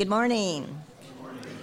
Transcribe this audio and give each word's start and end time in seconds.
Good 0.00 0.08
morning. 0.08 0.82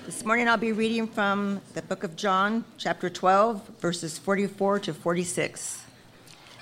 This 0.05 0.23
morning 0.23 0.47
I'll 0.47 0.57
be 0.57 0.71
reading 0.71 1.07
from 1.07 1.59
the 1.73 1.81
book 1.81 2.03
of 2.03 2.15
John, 2.15 2.65
chapter 2.77 3.09
12, 3.09 3.67
verses 3.79 4.19
44 4.19 4.77
to 4.81 4.93
46. 4.93 5.83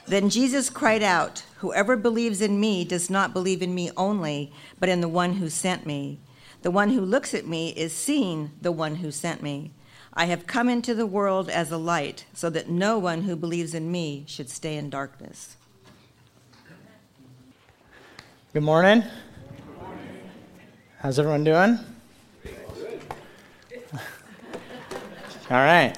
Then 0.08 0.30
Jesus 0.30 0.70
cried 0.70 1.04
out, 1.04 1.44
Whoever 1.58 1.98
believes 1.98 2.40
in 2.40 2.62
me 2.62 2.86
does 2.86 3.10
not 3.10 3.34
believe 3.34 3.62
in 3.62 3.76
me 3.76 3.92
only, 3.98 4.54
but 4.80 4.88
in 4.88 5.02
the 5.02 5.10
one 5.10 5.34
who 5.34 5.50
sent 5.50 5.86
me. 5.86 6.18
The 6.62 6.72
one 6.72 6.92
who 6.92 7.02
looks 7.02 7.34
at 7.34 7.46
me 7.46 7.72
is 7.72 7.92
seeing 7.92 8.52
the 8.62 8.72
one 8.72 8.96
who 8.96 9.12
sent 9.12 9.44
me. 9.44 9.72
I 10.14 10.28
have 10.28 10.48
come 10.48 10.70
into 10.70 10.96
the 10.96 11.06
world 11.06 11.50
as 11.50 11.72
a 11.72 11.78
light, 11.78 12.24
so 12.34 12.50
that 12.52 12.70
no 12.70 12.98
one 12.98 13.24
who 13.24 13.36
believes 13.36 13.74
in 13.74 13.92
me 13.92 14.24
should 14.28 14.50
stay 14.50 14.78
in 14.78 14.90
darkness. 14.90 15.58
Good 18.54 18.64
morning. 18.64 19.04
How's 21.06 21.20
everyone 21.20 21.44
doing? 21.44 21.78
All 23.94 24.02
right. 25.52 25.96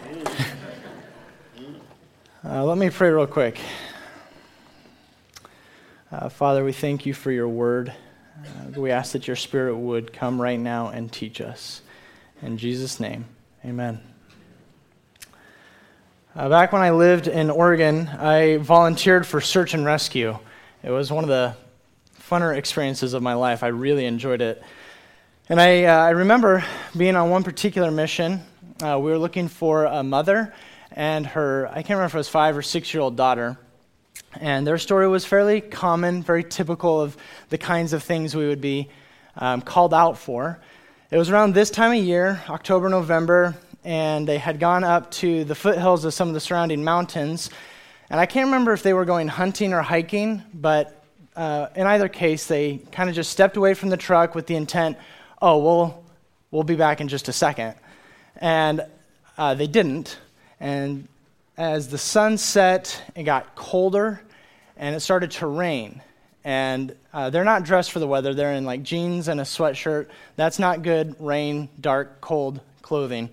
Uh, 2.43 2.65
let 2.65 2.77
me 2.77 2.89
pray 2.89 3.09
real 3.09 3.25
quick. 3.25 3.57
Uh, 6.11 6.27
Father, 6.27 6.65
we 6.65 6.73
thank 6.73 7.05
you 7.05 7.13
for 7.13 7.31
your 7.31 7.47
word. 7.47 7.93
Uh, 8.43 8.81
we 8.81 8.91
ask 8.91 9.13
that 9.13 9.27
your 9.27 9.37
spirit 9.37 9.77
would 9.77 10.11
come 10.11 10.41
right 10.41 10.59
now 10.59 10.89
and 10.89 11.09
teach 11.09 11.39
us. 11.39 11.81
In 12.41 12.57
Jesus' 12.57 12.99
name, 12.99 13.27
amen. 13.63 14.01
Uh, 16.35 16.49
back 16.49 16.73
when 16.73 16.81
I 16.81 16.91
lived 16.91 17.29
in 17.29 17.49
Oregon, 17.49 18.09
I 18.09 18.57
volunteered 18.57 19.25
for 19.25 19.39
search 19.39 19.73
and 19.73 19.85
rescue. 19.85 20.37
It 20.83 20.91
was 20.91 21.13
one 21.13 21.23
of 21.23 21.29
the 21.29 21.55
funner 22.29 22.53
experiences 22.53 23.13
of 23.13 23.23
my 23.23 23.35
life. 23.35 23.63
I 23.63 23.67
really 23.67 24.03
enjoyed 24.03 24.41
it. 24.41 24.61
And 25.49 25.61
I, 25.61 25.85
uh, 25.85 25.95
I 25.95 26.09
remember 26.09 26.61
being 26.97 27.15
on 27.15 27.29
one 27.29 27.41
particular 27.41 27.89
mission. 27.89 28.41
Uh, 28.83 28.99
we 28.99 29.11
were 29.11 29.17
looking 29.17 29.47
for 29.47 29.85
a 29.85 30.03
mother 30.03 30.53
and 30.91 31.25
her, 31.25 31.69
I 31.69 31.75
can't 31.75 31.91
remember 31.91 32.07
if 32.07 32.15
it 32.15 32.17
was 32.17 32.27
five 32.27 32.57
or 32.57 32.61
six 32.61 32.93
year 32.93 32.99
old 32.99 33.15
daughter. 33.15 33.57
And 34.41 34.67
their 34.67 34.77
story 34.77 35.07
was 35.07 35.23
fairly 35.23 35.61
common, 35.61 36.21
very 36.21 36.43
typical 36.43 36.99
of 36.99 37.15
the 37.47 37.57
kinds 37.57 37.93
of 37.93 38.03
things 38.03 38.35
we 38.35 38.45
would 38.45 38.59
be 38.59 38.89
um, 39.37 39.61
called 39.61 39.93
out 39.93 40.17
for. 40.17 40.59
It 41.11 41.17
was 41.17 41.29
around 41.29 41.53
this 41.53 41.69
time 41.69 41.97
of 41.97 42.03
year, 42.03 42.43
October, 42.49 42.89
November, 42.89 43.55
and 43.85 44.27
they 44.27 44.39
had 44.39 44.59
gone 44.59 44.83
up 44.83 45.09
to 45.11 45.45
the 45.45 45.55
foothills 45.55 46.03
of 46.03 46.13
some 46.13 46.27
of 46.27 46.33
the 46.33 46.41
surrounding 46.41 46.83
mountains. 46.83 47.51
And 48.09 48.19
I 48.19 48.25
can't 48.25 48.47
remember 48.47 48.73
if 48.73 48.83
they 48.83 48.93
were 48.93 49.05
going 49.05 49.29
hunting 49.29 49.71
or 49.71 49.81
hiking, 49.81 50.43
but 50.53 51.05
uh, 51.37 51.67
in 51.73 51.87
either 51.87 52.09
case, 52.09 52.47
they 52.47 52.79
kind 52.91 53.09
of 53.09 53.15
just 53.15 53.31
stepped 53.31 53.55
away 53.55 53.75
from 53.75 53.87
the 53.87 53.95
truck 53.95 54.35
with 54.35 54.45
the 54.47 54.55
intent 54.55 54.97
oh, 55.41 55.57
we'll, 55.57 56.03
we'll 56.51 56.63
be 56.63 56.75
back 56.75 57.01
in 57.01 57.07
just 57.07 57.27
a 57.27 57.33
second. 57.33 57.75
And 58.37 58.85
uh, 59.37 59.53
they 59.53 59.67
didn't. 59.67 60.17
And 60.59 61.07
as 61.57 61.89
the 61.89 61.97
sun 61.97 62.37
set, 62.37 63.01
it 63.15 63.23
got 63.23 63.55
colder 63.55 64.21
and 64.75 64.95
it 64.95 64.99
started 64.99 65.31
to 65.31 65.47
rain. 65.47 66.01
And 66.43 66.95
uh, 67.13 67.29
they're 67.29 67.43
not 67.43 67.63
dressed 67.63 67.91
for 67.91 67.99
the 67.99 68.07
weather. 68.07 68.33
They're 68.33 68.53
in 68.53 68.63
like 68.63 68.83
jeans 68.83 69.27
and 69.27 69.39
a 69.39 69.43
sweatshirt. 69.43 70.07
That's 70.35 70.59
not 70.59 70.81
good 70.81 71.15
rain, 71.19 71.67
dark, 71.81 72.21
cold 72.21 72.61
clothing. 72.81 73.29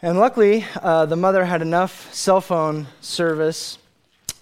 And 0.00 0.18
luckily, 0.18 0.64
uh, 0.80 1.06
the 1.06 1.16
mother 1.16 1.44
had 1.44 1.62
enough 1.62 2.12
cell 2.14 2.40
phone 2.40 2.86
service 3.00 3.78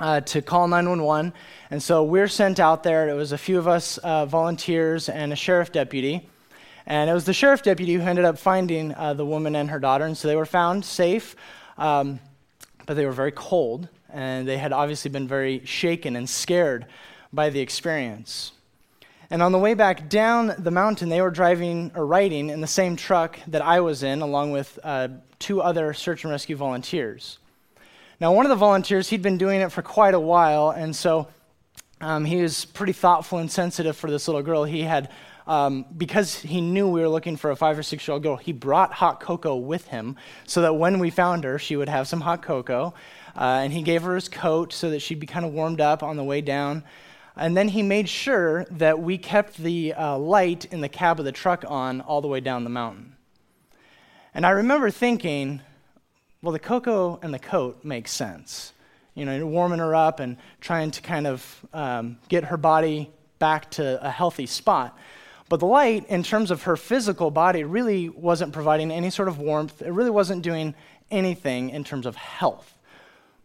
uh, 0.01 0.21
to 0.21 0.43
call 0.43 0.67
911. 0.67 1.33
And 1.71 1.83
so 1.83 2.03
we're 2.03 2.29
sent 2.29 2.61
out 2.61 2.83
there. 2.83 3.09
It 3.09 3.15
was 3.15 3.33
a 3.33 3.39
few 3.39 3.59
of 3.59 3.69
us 3.69 3.97
uh, 3.99 4.27
volunteers 4.27 5.09
and 5.09 5.33
a 5.33 5.37
sheriff 5.37 5.73
deputy. 5.73 6.29
And 6.87 7.09
it 7.09 7.13
was 7.13 7.25
the 7.25 7.33
sheriff 7.33 7.63
deputy 7.63 7.95
who 7.95 8.03
ended 8.03 8.25
up 8.25 8.39
finding 8.39 8.95
uh, 8.95 9.15
the 9.15 9.25
woman 9.25 9.55
and 9.57 9.71
her 9.71 9.79
daughter. 9.79 10.05
And 10.05 10.17
so 10.17 10.29
they 10.29 10.37
were 10.37 10.47
found 10.47 10.85
safe, 10.85 11.37
um, 11.79 12.21
but 12.87 12.95
they 12.95 13.07
were 13.07 13.13
very 13.13 13.33
cold. 13.33 13.89
And 14.11 14.47
they 14.47 14.59
had 14.59 14.73
obviously 14.73 15.11
been 15.11 15.29
very 15.29 15.65
shaken 15.65 16.17
and 16.17 16.29
scared 16.29 16.87
by 17.33 17.51
the 17.51 17.61
experience. 17.61 18.53
And 19.31 19.43
on 19.43 19.53
the 19.53 19.59
way 19.59 19.73
back 19.73 20.11
down 20.11 20.55
the 20.59 20.71
mountain, 20.71 21.09
they 21.09 21.23
were 21.23 21.31
driving 21.31 21.91
or 21.95 22.05
riding 22.05 22.51
in 22.51 22.61
the 22.61 22.67
same 22.67 22.97
truck 22.97 23.39
that 23.47 23.63
I 23.63 23.81
was 23.81 24.03
in, 24.03 24.21
along 24.21 24.53
with 24.53 24.79
uh, 24.85 25.09
two 25.39 25.63
other 25.63 25.95
search 25.95 26.25
and 26.25 26.31
rescue 26.31 26.55
volunteers. 26.55 27.39
Now, 28.21 28.35
one 28.35 28.45
of 28.45 28.51
the 28.51 28.57
volunteers, 28.57 29.09
he'd 29.09 29.23
been 29.23 29.39
doing 29.39 29.63
it 29.63 29.73
for 29.73 29.81
quite 29.81 30.13
a 30.13 30.21
while, 30.21 30.69
and 30.69 30.95
so 30.95 31.29
um, 32.03 32.27
he 32.27 32.43
was 32.43 32.67
pretty 32.67 32.93
thoughtful 32.93 33.39
and 33.39 33.51
sensitive 33.51 33.97
for 33.97 34.11
this 34.11 34.29
little 34.29 34.43
girl. 34.43 34.65
He 34.65 34.83
had 34.83 35.11
um, 35.47 35.85
because 35.97 36.37
he 36.37 36.61
knew 36.61 36.89
we 36.89 37.01
were 37.01 37.09
looking 37.09 37.37
for 37.37 37.51
a 37.51 37.57
five 37.57 37.79
or 37.79 37.83
six 37.83 38.07
year 38.07 38.15
old 38.15 38.23
girl, 38.23 38.37
he 38.37 38.53
brought 38.53 38.93
hot 38.93 39.21
cocoa 39.21 39.57
with 39.57 39.89
him 39.89 40.17
so 40.47 40.63
that 40.63 40.75
when 40.75 40.99
we 40.99 41.11
found 41.11 41.45
her, 41.45 41.59
she 41.59 41.77
would 41.77 41.89
have 41.89 42.07
some 42.07 42.21
hot 42.21 42.43
cocoa. 42.43 42.95
Uh, 43.37 43.61
and 43.63 43.73
he 43.73 43.83
gave 43.83 44.03
her 44.03 44.15
his 44.15 44.29
coat 44.29 44.73
so 44.73 44.91
that 44.91 45.01
she'd 45.01 45.21
be 45.21 45.27
kind 45.27 45.45
of 45.45 45.53
warmed 45.53 45.81
up 45.81 46.03
on 46.03 46.17
the 46.17 46.25
way 46.25 46.41
down. 46.41 46.85
And 47.37 47.57
then 47.57 47.69
he 47.69 47.83
made 47.83 48.09
sure 48.09 48.67
that 48.71 49.01
we 49.01 49.17
kept 49.17 49.57
the 49.57 49.95
uh, 49.95 50.19
light 50.19 50.67
in 50.67 50.83
the 50.83 50.89
cab 50.89 51.19
of 51.19 51.25
the 51.25 51.33
truck 51.33 51.65
on 51.67 52.03
all 52.03 52.21
the 52.21 52.29
way 52.29 52.41
down 52.41 52.65
the 52.65 52.71
mountain. 52.71 53.17
And 54.35 54.45
I 54.45 54.51
remember 54.51 54.91
thinking, 54.91 55.63
well, 56.43 56.53
the 56.53 56.59
cocoa 56.59 57.19
and 57.23 57.33
the 57.33 57.39
coat 57.39 57.85
makes 57.85 58.11
sense. 58.11 58.73
You 59.15 59.25
know, 59.25 59.47
warming 59.47 59.79
her 59.79 59.95
up 59.95 60.21
and 60.21 60.37
trying 60.61 60.91
to 60.93 61.03
kind 61.03 61.27
of 61.27 61.67
um, 61.73 62.19
get 62.29 62.45
her 62.45 62.57
body 62.57 63.11
back 63.39 63.71
to 63.73 64.05
a 64.05 64.11
healthy 64.11 64.47
spot. 64.47 64.97
But 65.53 65.61
the 65.61 65.67
light, 65.67 66.07
in 66.09 66.23
terms 66.23 66.51
of 66.51 66.63
her 66.63 66.79
physical 66.79 67.31
body, 67.31 67.63
really 67.63 68.09
wasn't 68.09 68.55
providing 68.55 68.91
any 68.91 69.11
sort 69.11 69.29
of 69.29 69.39
warmth. 69.39 69.83
It 69.83 69.91
really 69.91 70.09
wasn't 70.09 70.41
doing 70.41 70.75
anything 71.11 71.69
in 71.69 71.85
terms 71.85 72.07
of 72.07 72.17
health. 72.17 72.79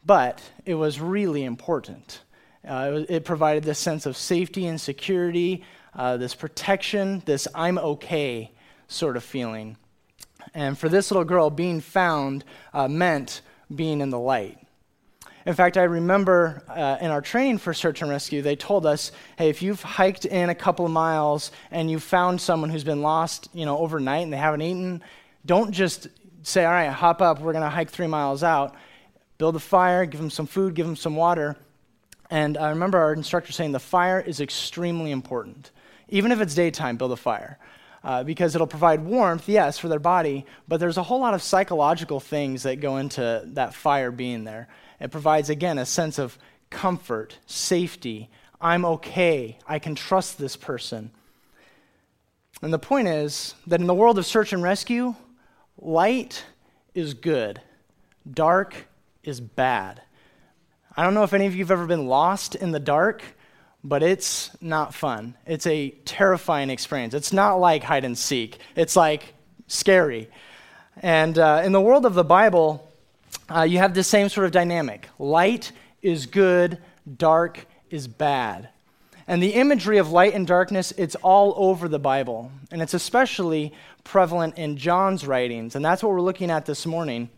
But 0.05 0.41
it 0.65 0.75
was 0.75 1.01
really 1.01 1.43
important. 1.43 2.21
Uh, 2.65 2.91
it, 2.93 3.09
it, 3.09 3.25
provided 3.25 3.65
this 3.65 3.77
sense 3.77 4.05
of 4.05 4.15
safety 4.15 4.67
and 4.67 4.79
security, 4.79 5.65
uh, 5.95 6.15
this 6.15 6.33
protection, 6.33 7.23
this 7.25 7.45
I'm 7.53 7.77
okay 7.77 8.53
sort 8.87 9.17
of 9.17 9.23
feeling. 9.25 9.75
And 10.53 10.79
for 10.79 10.87
this 10.87 11.11
little 11.11 11.25
girl, 11.25 11.49
being 11.49 11.81
found 11.81 12.45
uh, 12.73 12.87
meant 12.87 13.41
being 13.75 13.99
in 13.99 14.11
the 14.11 14.19
light. 14.19 14.57
In 15.47 15.53
fact, 15.53 15.77
I 15.77 15.83
remember 15.83 16.61
uh, 16.67 16.97
in 16.99 17.09
our 17.09 17.21
training 17.21 17.59
for 17.59 17.73
search 17.73 18.01
and 18.01 18.11
rescue, 18.11 18.41
they 18.41 18.57
told 18.57 18.85
us, 18.85 19.13
hey, 19.37 19.47
if 19.49 19.61
you've 19.61 19.81
hiked 19.81 20.25
in 20.25 20.49
a 20.49 20.55
couple 20.55 20.85
of 20.85 20.91
miles 20.91 21.53
and 21.71 21.89
you 21.89 21.99
found 21.99 22.41
someone 22.41 22.69
who's 22.69 22.83
been 22.83 23.01
lost, 23.01 23.47
you 23.53 23.65
know, 23.65 23.77
overnight 23.77 24.23
and 24.23 24.33
they 24.33 24.37
haven't 24.37 24.61
eaten, 24.61 25.01
don't 25.45 25.71
just 25.71 26.09
say, 26.43 26.65
all 26.65 26.71
right, 26.73 26.89
hop 26.89 27.21
up, 27.21 27.39
we're 27.39 27.53
going 27.53 27.63
to 27.63 27.69
hike 27.69 27.89
three 27.89 28.07
miles 28.07 28.43
out. 28.43 28.75
Build 29.37 29.55
a 29.55 29.59
fire, 29.59 30.05
give 30.05 30.19
them 30.19 30.29
some 30.29 30.47
food, 30.47 30.73
give 30.73 30.85
them 30.85 30.97
some 30.97 31.15
water. 31.15 31.55
And 32.29 32.57
I 32.57 32.71
remember 32.71 32.97
our 32.97 33.13
instructor 33.13 33.53
saying 33.53 33.71
the 33.71 33.79
fire 33.79 34.19
is 34.19 34.41
extremely 34.41 35.11
important. 35.11 35.71
Even 36.09 36.33
if 36.33 36.41
it's 36.41 36.55
daytime, 36.55 36.97
build 36.97 37.13
a 37.13 37.15
fire. 37.15 37.57
Uh, 38.03 38.21
because 38.21 38.53
it'll 38.53 38.67
provide 38.67 38.99
warmth, 38.99 39.47
yes, 39.47 39.79
for 39.79 39.87
their 39.87 39.97
body, 39.97 40.45
but 40.67 40.81
there's 40.81 40.97
a 40.97 41.03
whole 41.03 41.21
lot 41.21 41.33
of 41.33 41.41
psychological 41.41 42.19
things 42.19 42.63
that 42.63 42.81
go 42.81 42.97
into 42.97 43.43
that 43.45 43.73
fire 43.73 44.11
being 44.11 44.43
there. 44.43 44.67
It 44.99 45.11
provides, 45.11 45.49
again, 45.49 45.77
a 45.77 45.85
sense 45.85 46.17
of 46.17 46.37
comfort, 46.69 47.37
safety. 47.45 48.29
I'm 48.59 48.85
okay. 48.85 49.59
I 49.67 49.79
can 49.79 49.95
trust 49.95 50.37
this 50.37 50.55
person. 50.55 51.11
And 52.61 52.73
the 52.73 52.79
point 52.79 53.07
is 53.07 53.53
that 53.67 53.79
in 53.79 53.87
the 53.87 53.93
world 53.93 54.17
of 54.17 54.25
search 54.25 54.51
and 54.51 54.63
rescue, 54.63 55.15
light 55.79 56.43
is 56.95 57.13
good, 57.13 57.61
dark 58.29 58.87
is 59.23 59.39
bad. 59.39 60.01
I 60.95 61.03
don't 61.03 61.13
know 61.13 61.23
if 61.23 61.33
any 61.33 61.45
of 61.45 61.53
you 61.53 61.63
have 61.63 61.71
ever 61.71 61.85
been 61.85 62.07
lost 62.07 62.55
in 62.55 62.71
the 62.71 62.79
dark, 62.79 63.21
but 63.83 64.01
it's 64.01 64.49
not 64.59 64.95
fun. 64.95 65.35
It's 65.45 65.67
a 65.67 65.91
terrifying 66.05 66.71
experience. 66.71 67.13
It's 67.13 67.31
not 67.31 67.55
like 67.57 67.83
hide 67.83 68.03
and 68.03 68.17
seek, 68.17 68.57
it's 68.75 68.95
like 68.95 69.35
scary. 69.67 70.29
And 71.03 71.37
uh, 71.37 71.61
in 71.63 71.73
the 71.73 71.81
world 71.81 72.07
of 72.07 72.15
the 72.15 72.23
Bible, 72.23 72.86
uh, 73.49 73.63
you 73.63 73.77
have 73.77 73.93
the 73.93 74.03
same 74.03 74.29
sort 74.29 74.45
of 74.45 74.51
dynamic. 74.51 75.07
Light 75.19 75.71
is 76.01 76.25
good, 76.25 76.79
dark 77.17 77.65
is 77.89 78.07
bad. 78.07 78.69
And 79.27 79.43
the 79.43 79.53
imagery 79.53 79.97
of 79.97 80.11
light 80.11 80.33
and 80.33 80.47
darkness, 80.47 80.93
it's 80.97 81.15
all 81.15 81.53
over 81.57 81.89
the 81.89 81.99
Bible. 81.99 82.51
And 82.71 82.81
it's 82.81 82.93
especially 82.93 83.73
prevalent 84.03 84.57
in 84.57 84.77
John's 84.77 85.27
writings. 85.27 85.75
And 85.75 85.83
that's 85.83 86.01
what 86.01 86.13
we're 86.13 86.21
looking 86.21 86.49
at 86.49 86.65
this 86.65 86.85
morning. 86.85 87.29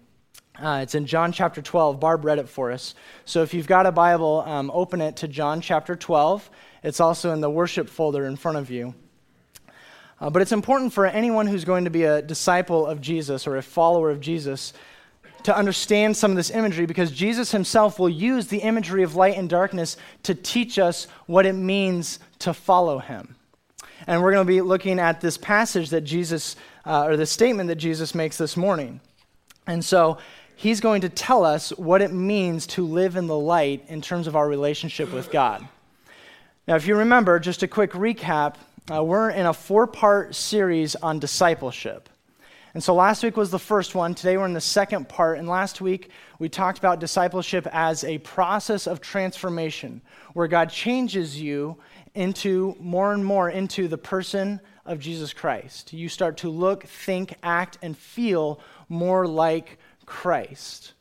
Uh, 0.62 0.82
it's 0.84 0.94
in 0.94 1.06
John 1.06 1.32
chapter 1.32 1.62
12. 1.62 2.00
Barb 2.00 2.26
read 2.26 2.38
it 2.38 2.50
for 2.50 2.72
us. 2.72 2.94
So 3.26 3.42
if 3.42 3.54
you've 3.54 3.68
got 3.68 3.86
a 3.86 3.92
Bible, 3.92 4.44
um, 4.46 4.70
open 4.74 5.02
it 5.02 5.16
to 5.18 5.28
John 5.28 5.62
chapter 5.62 5.96
12. 5.96 6.50
It's 6.84 7.00
also 7.00 7.32
in 7.32 7.42
the 7.42 7.50
worship 7.50 7.90
folder 7.90 8.26
in 8.26 8.36
front 8.36 8.58
of 8.58 8.70
you. 8.70 8.94
Uh, 10.22 10.30
but 10.30 10.42
it's 10.42 10.52
important 10.52 10.94
for 10.94 11.06
anyone 11.06 11.48
who's 11.48 11.64
going 11.64 11.86
to 11.86 11.90
be 11.90 12.04
a 12.04 12.22
disciple 12.22 12.86
of 12.86 13.00
Jesus 13.00 13.48
or 13.48 13.56
a 13.56 13.62
follower 13.62 14.12
of 14.12 14.20
Jesus 14.20 14.74
to 15.44 15.56
understand 15.56 16.16
some 16.18 16.32
of 16.32 16.38
this 16.38 16.52
imagery 16.52 16.86
because 16.86 17.12
Jesus 17.12 17.52
himself 17.52 18.00
will 18.00 18.10
use 18.10 18.48
the 18.48 18.60
imagery 18.60 19.04
of 19.04 19.16
light 19.16 19.38
and 19.38 19.50
darkness 19.50 19.98
to 20.24 20.36
teach 20.36 20.80
us 20.80 21.08
what 21.28 21.46
it 21.46 21.54
means 21.54 22.20
to 22.40 22.54
follow 22.54 23.00
him. 23.00 23.36
And 24.08 24.22
we're 24.22 24.32
going 24.32 24.46
to 24.46 24.52
be 24.52 24.62
looking 24.62 25.00
at 25.00 25.22
this 25.22 25.38
passage 25.38 25.90
that 25.90 26.02
Jesus, 26.02 26.56
uh, 26.86 27.06
or 27.06 27.18
the 27.18 27.26
statement 27.26 27.68
that 27.68 27.76
Jesus 27.76 28.16
makes 28.16 28.38
this 28.38 28.56
morning. 28.56 29.02
And 29.68 29.84
so 29.84 30.18
he's 30.56 30.80
going 30.82 31.02
to 31.02 31.10
tell 31.10 31.46
us 31.46 31.70
what 31.72 32.02
it 32.02 32.12
means 32.12 32.68
to 32.68 32.86
live 32.86 33.16
in 33.16 33.28
the 33.28 33.38
light 33.38 33.86
in 33.88 34.02
terms 34.02 34.28
of 34.28 34.36
our 34.36 34.48
relationship 34.48 35.12
with 35.12 35.32
God. 35.32 35.68
Now, 36.68 36.76
if 36.76 36.88
you 36.88 36.96
remember, 36.96 37.40
just 37.40 37.64
a 37.64 37.68
quick 37.68 37.92
recap, 37.92 38.56
uh, 38.92 39.04
we're 39.04 39.30
in 39.30 39.46
a 39.46 39.54
four 39.54 39.88
part 39.88 40.36
series 40.36 40.96
on 40.96 41.20
discipleship. 41.20 42.10
And 42.80 42.84
so 42.86 42.96
last 42.96 43.24
week 43.24 43.36
was 43.36 43.52
the 43.52 43.60
first 43.60 43.94
one. 43.94 44.16
Today 44.16 44.38
we're 44.38 44.46
in 44.46 44.54
the 44.54 44.62
second 44.62 45.10
part. 45.10 45.38
And 45.38 45.50
last 45.50 45.82
week 45.82 46.12
we 46.40 46.48
talked 46.48 46.78
about 46.78 47.02
discipleship 47.02 47.68
as 47.74 48.06
a 48.06 48.20
process 48.20 48.88
of 48.88 49.02
transformation 49.02 50.02
where 50.32 50.48
God 50.48 50.70
changes 50.70 51.42
you 51.42 51.76
into 52.14 52.78
more 52.80 53.12
and 53.12 53.26
more 53.26 53.50
into 53.50 53.90
the 53.90 53.98
person 53.98 54.62
of 54.86 55.02
Jesus 55.02 55.34
Christ. 55.34 55.92
You 55.92 56.08
start 56.08 56.38
to 56.38 56.50
look, 56.50 56.86
think, 56.86 57.34
act, 57.44 57.78
and 57.82 57.98
feel 57.98 58.62
more 58.88 59.28
like 59.28 59.78
Christ. 60.06 60.94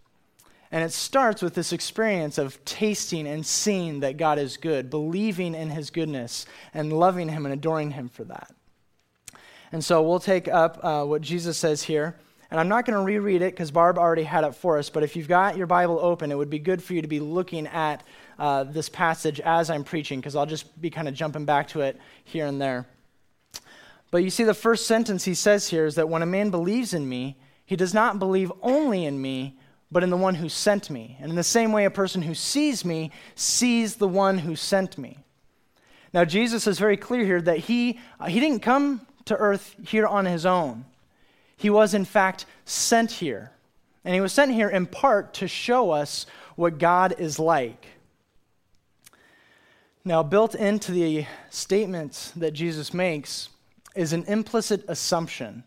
And 0.72 0.82
it 0.82 0.90
starts 0.90 1.42
with 1.42 1.54
this 1.54 1.72
experience 1.72 2.38
of 2.38 2.64
tasting 2.64 3.28
and 3.28 3.46
seeing 3.46 4.00
that 4.00 4.16
God 4.16 4.40
is 4.40 4.56
good, 4.56 4.90
believing 4.90 5.54
in 5.54 5.70
his 5.70 5.90
goodness, 5.90 6.44
and 6.74 6.92
loving 6.92 7.28
him 7.28 7.46
and 7.46 7.52
adoring 7.52 7.92
him 7.92 8.08
for 8.08 8.24
that. 8.24 8.52
And 9.73 9.85
so 9.85 10.03
we'll 10.03 10.20
take 10.20 10.49
up 10.49 10.79
uh, 10.82 11.05
what 11.05 11.23
Jesus 11.23 11.59
says 11.59 11.82
here. 11.82 12.17
And 12.50 12.59
I'm 12.59 12.69
not 12.69 12.87
going 12.87 12.99
to 12.99 13.05
reread 13.05 13.43
it 13.43 13.53
because 13.53 13.70
Barb 13.70 13.99
already 13.99 14.23
had 14.23 14.44
it 14.44 14.55
for 14.55 14.79
us, 14.79 14.88
but 14.88 15.03
if 15.03 15.17
you've 15.17 15.29
got 15.29 15.59
your 15.59 15.67
Bible 15.67 15.99
open, 16.00 16.32
it 16.32 16.35
would 16.35 16.49
be 16.49 16.59
good 16.59 16.82
for 16.82 16.94
you 16.94 17.03
to 17.03 17.09
be 17.09 17.20
looking 17.20 17.67
at 17.67 18.03
uh, 18.38 18.65
this 18.65 18.88
passage 18.88 19.38
as 19.41 19.69
I'm 19.69 19.85
preaching 19.85 20.19
because 20.19 20.35
I'll 20.35 20.47
just 20.47 20.81
be 20.81 20.88
kind 20.88 21.09
of 21.09 21.15
jumping 21.15 21.44
back 21.44 21.69
to 21.69 21.82
it 21.82 21.99
here 22.25 22.47
and 22.47 22.59
there. 22.61 22.87
But 24.11 24.19
you 24.19 24.31
see, 24.31 24.44
the 24.44 24.55
first 24.55 24.87
sentence 24.87 25.25
he 25.25 25.35
says 25.35 25.69
here 25.69 25.85
is 25.85 25.97
that 25.97 26.09
when 26.09 26.23
a 26.23 26.26
man 26.26 26.49
believes 26.49 26.94
in 26.94 27.06
me, 27.06 27.37
he 27.67 27.76
does 27.76 27.93
not 27.93 28.19
believe 28.19 28.50
only 28.62 29.05
in 29.05 29.20
me, 29.20 29.59
but 29.91 30.03
in 30.03 30.09
the 30.09 30.17
one 30.17 30.37
who 30.37 30.49
sent 30.49 30.88
me. 30.88 31.19
And 31.20 31.29
in 31.29 31.37
the 31.37 31.43
same 31.43 31.73
way, 31.73 31.85
a 31.85 31.91
person 31.91 32.23
who 32.23 32.35
sees 32.35 32.82
me 32.82 33.11
sees 33.35 33.97
the 33.97 34.09
one 34.09 34.38
who 34.38 34.56
sent 34.56 34.97
me. 34.97 35.19
Now, 36.15 36.25
Jesus 36.25 36.67
is 36.67 36.79
very 36.79 36.97
clear 36.97 37.26
here 37.26 37.43
that 37.43 37.59
he, 37.59 38.00
uh, 38.19 38.26
he 38.26 38.41
didn't 38.41 38.61
come 38.61 39.03
to 39.28 39.36
earth 39.36 39.76
here 39.86 40.06
on 40.06 40.26
his 40.26 40.44
own. 40.44 40.84
He 41.56 41.70
was, 41.70 41.94
in 41.94 42.04
fact, 42.04 42.46
sent 42.64 43.12
here. 43.12 43.52
And 44.04 44.14
he 44.14 44.20
was 44.20 44.32
sent 44.32 44.52
here 44.52 44.69
in 44.69 44.86
part 44.86 45.34
to 45.34 45.48
show 45.48 45.90
us 45.90 46.26
what 46.56 46.78
God 46.78 47.14
is 47.19 47.38
like. 47.38 47.86
Now, 50.04 50.22
built 50.22 50.54
into 50.54 50.92
the 50.92 51.26
statements 51.50 52.30
that 52.32 52.52
Jesus 52.52 52.94
makes 52.94 53.48
is 53.94 54.12
an 54.12 54.25
implicit 54.25 54.84
assumption 54.88 55.64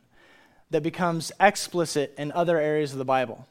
that 0.70 0.82
becomes 0.82 1.32
explicit 1.40 2.14
in 2.18 2.32
other 2.32 2.58
areas 2.58 2.94
of 2.94 2.98
the 2.98 3.06
Bible. 3.06 3.46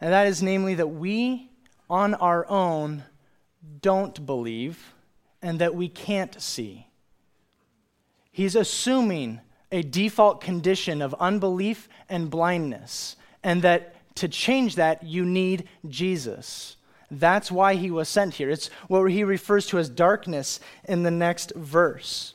And 0.00 0.12
that 0.12 0.26
is, 0.26 0.42
namely, 0.42 0.74
that 0.74 0.88
we 0.88 1.50
on 1.88 2.14
our 2.14 2.46
own 2.50 3.04
don't 3.80 4.26
believe 4.26 4.92
and 5.40 5.60
that 5.60 5.74
we 5.74 5.88
can't 5.88 6.40
see. 6.42 6.86
He's 8.32 8.56
assuming 8.56 9.40
a 9.72 9.82
default 9.82 10.40
condition 10.40 11.02
of 11.02 11.14
unbelief 11.18 11.88
and 12.08 12.30
blindness, 12.30 13.16
and 13.42 13.62
that 13.62 13.94
to 14.16 14.28
change 14.28 14.76
that, 14.76 15.02
you 15.02 15.24
need 15.24 15.68
Jesus. 15.88 16.76
That's 17.10 17.52
why 17.52 17.74
he 17.74 17.90
was 17.90 18.08
sent 18.08 18.34
here. 18.34 18.50
It's 18.50 18.68
what 18.88 19.04
he 19.10 19.24
refers 19.24 19.66
to 19.66 19.78
as 19.78 19.88
darkness 19.88 20.58
in 20.84 21.02
the 21.02 21.10
next 21.10 21.52
verse. 21.54 22.34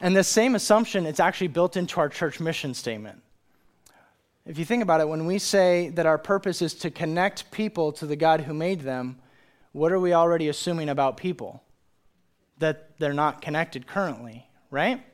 And 0.00 0.16
the 0.16 0.24
same 0.24 0.54
assumption, 0.54 1.06
it's 1.06 1.20
actually 1.20 1.48
built 1.48 1.76
into 1.76 2.00
our 2.00 2.08
church 2.08 2.40
mission 2.40 2.74
statement. 2.74 3.20
If 4.46 4.58
you 4.58 4.64
think 4.64 4.82
about 4.82 5.00
it, 5.00 5.08
when 5.08 5.26
we 5.26 5.38
say 5.38 5.90
that 5.90 6.06
our 6.06 6.18
purpose 6.18 6.60
is 6.60 6.74
to 6.74 6.90
connect 6.90 7.50
people 7.50 7.92
to 7.92 8.06
the 8.06 8.16
God 8.16 8.42
who 8.42 8.52
made 8.52 8.80
them, 8.80 9.18
what 9.72 9.92
are 9.92 10.00
we 10.00 10.12
already 10.12 10.48
assuming 10.48 10.88
about 10.88 11.16
people? 11.16 11.62
That 12.58 12.98
they're 12.98 13.14
not 13.14 13.40
connected 13.40 13.86
currently, 13.86 14.46
right? 14.70 15.04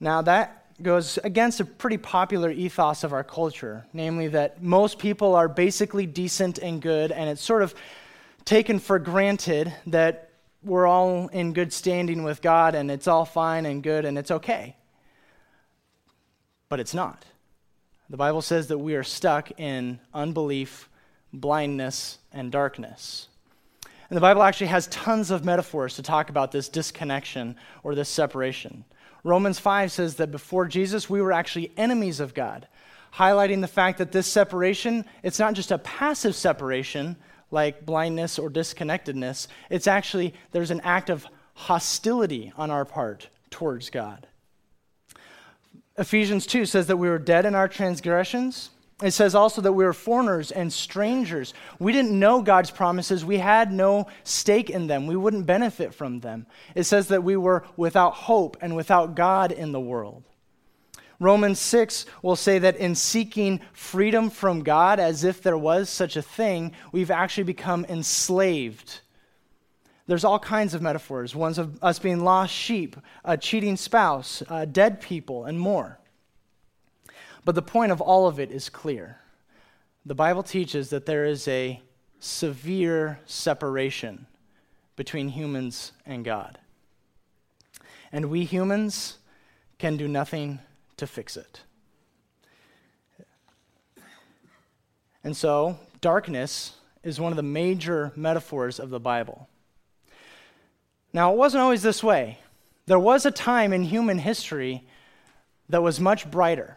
Now, 0.00 0.22
that 0.22 0.64
goes 0.82 1.18
against 1.24 1.60
a 1.60 1.64
pretty 1.64 1.98
popular 1.98 2.50
ethos 2.50 3.02
of 3.02 3.12
our 3.12 3.24
culture, 3.24 3.84
namely 3.92 4.28
that 4.28 4.62
most 4.62 4.98
people 4.98 5.34
are 5.34 5.48
basically 5.48 6.06
decent 6.06 6.58
and 6.58 6.80
good, 6.80 7.10
and 7.10 7.28
it's 7.28 7.42
sort 7.42 7.62
of 7.62 7.74
taken 8.44 8.78
for 8.78 8.98
granted 8.98 9.72
that 9.86 10.30
we're 10.62 10.86
all 10.86 11.28
in 11.28 11.52
good 11.52 11.72
standing 11.72 12.22
with 12.22 12.42
God 12.42 12.74
and 12.74 12.90
it's 12.90 13.06
all 13.06 13.24
fine 13.24 13.66
and 13.66 13.82
good 13.82 14.04
and 14.04 14.18
it's 14.18 14.30
okay. 14.30 14.76
But 16.68 16.80
it's 16.80 16.94
not. 16.94 17.24
The 18.10 18.16
Bible 18.16 18.42
says 18.42 18.68
that 18.68 18.78
we 18.78 18.94
are 18.94 19.02
stuck 19.04 19.60
in 19.60 20.00
unbelief, 20.14 20.88
blindness, 21.32 22.18
and 22.32 22.50
darkness. 22.50 23.28
And 24.08 24.16
the 24.16 24.22
Bible 24.22 24.42
actually 24.42 24.68
has 24.68 24.86
tons 24.86 25.30
of 25.30 25.44
metaphors 25.44 25.96
to 25.96 26.02
talk 26.02 26.30
about 26.30 26.50
this 26.50 26.68
disconnection 26.68 27.56
or 27.82 27.94
this 27.94 28.08
separation. 28.08 28.84
Romans 29.28 29.58
5 29.58 29.92
says 29.92 30.16
that 30.16 30.30
before 30.30 30.66
Jesus, 30.66 31.08
we 31.08 31.20
were 31.20 31.32
actually 31.32 31.70
enemies 31.76 32.18
of 32.18 32.34
God, 32.34 32.66
highlighting 33.14 33.60
the 33.60 33.68
fact 33.68 33.98
that 33.98 34.10
this 34.10 34.26
separation, 34.26 35.04
it's 35.22 35.38
not 35.38 35.54
just 35.54 35.70
a 35.70 35.78
passive 35.78 36.34
separation 36.34 37.16
like 37.50 37.86
blindness 37.86 38.38
or 38.38 38.50
disconnectedness. 38.50 39.48
It's 39.70 39.86
actually, 39.86 40.34
there's 40.52 40.70
an 40.70 40.80
act 40.80 41.10
of 41.10 41.26
hostility 41.54 42.52
on 42.56 42.70
our 42.70 42.84
part 42.84 43.28
towards 43.50 43.90
God. 43.90 44.26
Ephesians 45.96 46.46
2 46.46 46.64
says 46.64 46.86
that 46.86 46.96
we 46.96 47.08
were 47.08 47.18
dead 47.18 47.44
in 47.44 47.54
our 47.54 47.68
transgressions 47.68 48.70
it 49.02 49.12
says 49.12 49.36
also 49.36 49.60
that 49.62 49.72
we 49.72 49.84
were 49.84 49.92
foreigners 49.92 50.50
and 50.50 50.72
strangers. 50.72 51.54
We 51.78 51.92
didn't 51.92 52.18
know 52.18 52.42
God's 52.42 52.72
promises. 52.72 53.24
We 53.24 53.38
had 53.38 53.72
no 53.72 54.08
stake 54.24 54.70
in 54.70 54.88
them. 54.88 55.06
We 55.06 55.14
wouldn't 55.14 55.46
benefit 55.46 55.94
from 55.94 56.18
them. 56.20 56.46
It 56.74 56.82
says 56.84 57.08
that 57.08 57.22
we 57.22 57.36
were 57.36 57.64
without 57.76 58.14
hope 58.14 58.56
and 58.60 58.74
without 58.74 59.14
God 59.14 59.52
in 59.52 59.70
the 59.70 59.80
world. 59.80 60.24
Romans 61.20 61.60
6 61.60 62.06
will 62.22 62.36
say 62.36 62.58
that 62.58 62.76
in 62.76 62.94
seeking 62.94 63.60
freedom 63.72 64.30
from 64.30 64.62
God, 64.62 64.98
as 64.98 65.22
if 65.22 65.42
there 65.42 65.58
was 65.58 65.88
such 65.88 66.16
a 66.16 66.22
thing, 66.22 66.72
we've 66.90 67.10
actually 67.10 67.44
become 67.44 67.84
enslaved. 67.88 69.00
There's 70.08 70.24
all 70.24 70.38
kinds 70.38 70.74
of 70.74 70.82
metaphors 70.82 71.36
ones 71.36 71.58
of 71.58 71.82
us 71.84 71.98
being 72.00 72.24
lost 72.24 72.52
sheep, 72.52 72.96
a 73.24 73.36
cheating 73.36 73.76
spouse, 73.76 74.42
uh, 74.48 74.64
dead 74.64 75.00
people, 75.00 75.44
and 75.44 75.58
more. 75.58 76.00
But 77.48 77.54
the 77.54 77.62
point 77.62 77.92
of 77.92 78.02
all 78.02 78.28
of 78.28 78.38
it 78.38 78.50
is 78.50 78.68
clear. 78.68 79.16
The 80.04 80.14
Bible 80.14 80.42
teaches 80.42 80.90
that 80.90 81.06
there 81.06 81.24
is 81.24 81.48
a 81.48 81.80
severe 82.20 83.20
separation 83.24 84.26
between 84.96 85.30
humans 85.30 85.92
and 86.04 86.26
God. 86.26 86.58
And 88.12 88.26
we 88.26 88.44
humans 88.44 89.16
can 89.78 89.96
do 89.96 90.06
nothing 90.06 90.58
to 90.98 91.06
fix 91.06 91.38
it. 91.38 91.62
And 95.24 95.34
so, 95.34 95.78
darkness 96.02 96.74
is 97.02 97.18
one 97.18 97.32
of 97.32 97.36
the 97.36 97.42
major 97.42 98.12
metaphors 98.14 98.78
of 98.78 98.90
the 98.90 99.00
Bible. 99.00 99.48
Now, 101.14 101.32
it 101.32 101.38
wasn't 101.38 101.62
always 101.62 101.80
this 101.80 102.04
way. 102.04 102.40
There 102.84 102.98
was 102.98 103.24
a 103.24 103.30
time 103.30 103.72
in 103.72 103.84
human 103.84 104.18
history 104.18 104.84
that 105.70 105.82
was 105.82 105.98
much 105.98 106.30
brighter. 106.30 106.76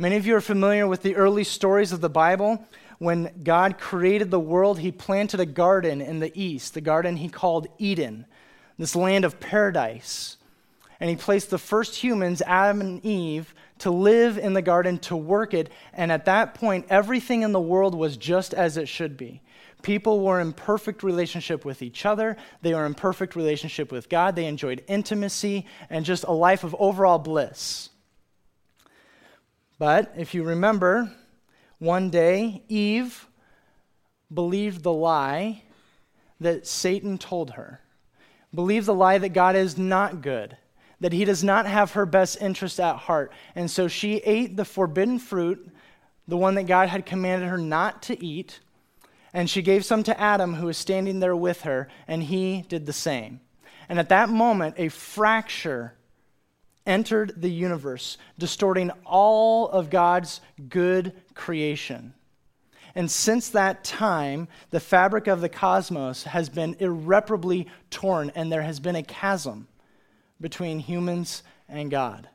Many 0.00 0.14
of 0.14 0.28
you 0.28 0.36
are 0.36 0.40
familiar 0.40 0.86
with 0.86 1.02
the 1.02 1.16
early 1.16 1.42
stories 1.42 1.90
of 1.90 2.00
the 2.00 2.08
Bible. 2.08 2.64
When 2.98 3.32
God 3.42 3.78
created 3.78 4.30
the 4.30 4.38
world, 4.38 4.78
he 4.78 4.92
planted 4.92 5.40
a 5.40 5.46
garden 5.46 6.00
in 6.00 6.20
the 6.20 6.30
east, 6.40 6.74
the 6.74 6.80
garden 6.80 7.16
he 7.16 7.28
called 7.28 7.66
Eden, 7.78 8.24
this 8.78 8.94
land 8.94 9.24
of 9.24 9.40
paradise. 9.40 10.36
And 11.00 11.10
he 11.10 11.16
placed 11.16 11.50
the 11.50 11.58
first 11.58 11.96
humans, 11.96 12.42
Adam 12.46 12.80
and 12.80 13.04
Eve, 13.04 13.52
to 13.78 13.90
live 13.90 14.38
in 14.38 14.52
the 14.52 14.62
garden, 14.62 14.98
to 14.98 15.16
work 15.16 15.52
it. 15.52 15.68
And 15.92 16.12
at 16.12 16.26
that 16.26 16.54
point, 16.54 16.86
everything 16.90 17.42
in 17.42 17.50
the 17.50 17.60
world 17.60 17.96
was 17.96 18.16
just 18.16 18.54
as 18.54 18.76
it 18.76 18.86
should 18.86 19.16
be. 19.16 19.40
People 19.82 20.20
were 20.20 20.40
in 20.40 20.52
perfect 20.52 21.02
relationship 21.02 21.64
with 21.64 21.82
each 21.82 22.06
other. 22.06 22.36
They 22.62 22.72
were 22.72 22.86
in 22.86 22.94
perfect 22.94 23.34
relationship 23.34 23.90
with 23.90 24.08
God. 24.08 24.36
They 24.36 24.46
enjoyed 24.46 24.84
intimacy 24.86 25.66
and 25.90 26.04
just 26.04 26.22
a 26.22 26.32
life 26.32 26.62
of 26.62 26.76
overall 26.78 27.18
bliss. 27.18 27.90
But 29.78 30.12
if 30.16 30.34
you 30.34 30.42
remember, 30.42 31.12
one 31.78 32.10
day 32.10 32.64
Eve 32.68 33.28
believed 34.32 34.82
the 34.82 34.92
lie 34.92 35.62
that 36.40 36.66
Satan 36.66 37.18
told 37.18 37.50
her. 37.50 37.80
Believed 38.54 38.86
the 38.86 38.94
lie 38.94 39.18
that 39.18 39.30
God 39.30 39.56
is 39.56 39.78
not 39.78 40.22
good, 40.22 40.56
that 41.00 41.12
he 41.12 41.24
does 41.24 41.44
not 41.44 41.66
have 41.66 41.92
her 41.92 42.06
best 42.06 42.40
interest 42.40 42.80
at 42.80 42.96
heart. 42.96 43.32
And 43.54 43.70
so 43.70 43.88
she 43.88 44.16
ate 44.16 44.56
the 44.56 44.64
forbidden 44.64 45.18
fruit, 45.18 45.70
the 46.26 46.36
one 46.36 46.54
that 46.56 46.64
God 46.64 46.88
had 46.88 47.06
commanded 47.06 47.48
her 47.48 47.58
not 47.58 48.02
to 48.04 48.24
eat. 48.24 48.60
And 49.32 49.48
she 49.48 49.62
gave 49.62 49.84
some 49.84 50.02
to 50.04 50.20
Adam, 50.20 50.54
who 50.54 50.66
was 50.66 50.78
standing 50.78 51.20
there 51.20 51.36
with 51.36 51.62
her, 51.62 51.88
and 52.06 52.22
he 52.22 52.64
did 52.68 52.86
the 52.86 52.92
same. 52.92 53.40
And 53.88 53.98
at 53.98 54.08
that 54.08 54.28
moment, 54.28 54.74
a 54.78 54.88
fracture 54.88 55.94
entered 56.88 57.34
the 57.36 57.50
universe, 57.50 58.18
distorting 58.38 58.90
all 59.04 59.68
of 59.68 59.90
God's 59.90 60.40
good 60.68 61.12
creation. 61.34 62.14
And 62.94 63.08
since 63.08 63.50
that 63.50 63.84
time, 63.84 64.48
the 64.70 64.80
fabric 64.80 65.28
of 65.28 65.40
the 65.40 65.48
cosmos 65.48 66.24
has 66.24 66.48
been 66.48 66.74
irreparably 66.80 67.68
torn, 67.90 68.32
and 68.34 68.50
there 68.50 68.62
has 68.62 68.80
been 68.80 68.96
a 68.96 69.04
chasm 69.04 69.68
between 70.40 70.80
humans 70.80 71.44
and 71.68 71.90
God. 71.90 72.28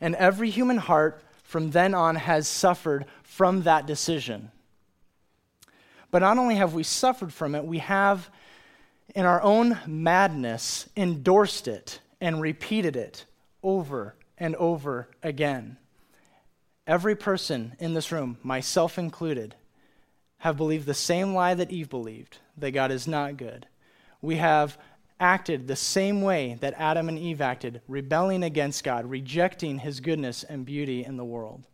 And 0.00 0.14
every 0.14 0.50
human 0.50 0.76
heart 0.76 1.24
from 1.42 1.70
then 1.70 1.94
on 1.94 2.16
has 2.16 2.46
suffered 2.46 3.06
from 3.22 3.62
that 3.62 3.86
decision. 3.86 4.50
But 6.10 6.20
not 6.20 6.38
only 6.38 6.56
have 6.56 6.74
we 6.74 6.82
suffered 6.82 7.32
from 7.32 7.54
it, 7.54 7.64
we 7.64 7.78
have, 7.78 8.28
in 9.14 9.24
our 9.24 9.40
own 9.42 9.78
madness, 9.86 10.88
endorsed 10.96 11.66
it 11.66 12.00
and 12.22 12.40
repeated 12.40 12.94
it 12.94 13.26
over 13.64 14.14
and 14.38 14.54
over 14.54 15.08
again. 15.24 15.76
Every 16.86 17.16
person 17.16 17.74
in 17.80 17.94
this 17.94 18.12
room, 18.12 18.38
myself 18.44 18.96
included, 18.96 19.56
have 20.38 20.56
believed 20.56 20.86
the 20.86 20.94
same 20.94 21.34
lie 21.34 21.54
that 21.54 21.72
Eve 21.72 21.90
believed 21.90 22.38
that 22.56 22.70
God 22.70 22.92
is 22.92 23.08
not 23.08 23.36
good. 23.36 23.66
We 24.20 24.36
have 24.36 24.78
acted 25.18 25.66
the 25.66 25.74
same 25.74 26.22
way 26.22 26.58
that 26.60 26.74
Adam 26.78 27.08
and 27.08 27.18
Eve 27.18 27.40
acted, 27.40 27.82
rebelling 27.88 28.44
against 28.44 28.84
God, 28.84 29.10
rejecting 29.10 29.80
his 29.80 29.98
goodness 29.98 30.44
and 30.44 30.64
beauty 30.64 31.04
in 31.04 31.16
the 31.16 31.24
world. 31.24 31.66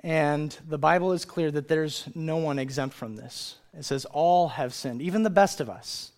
And 0.00 0.56
the 0.68 0.78
Bible 0.78 1.12
is 1.12 1.24
clear 1.24 1.52
that 1.52 1.68
there's 1.68 2.08
no 2.14 2.38
one 2.38 2.58
exempt 2.58 2.96
from 2.96 3.14
this. 3.14 3.56
It 3.72 3.84
says, 3.84 4.04
All 4.06 4.48
have 4.48 4.74
sinned, 4.74 5.00
even 5.00 5.22
the 5.22 5.30
best 5.30 5.60
of 5.60 5.70
us. 5.70 6.10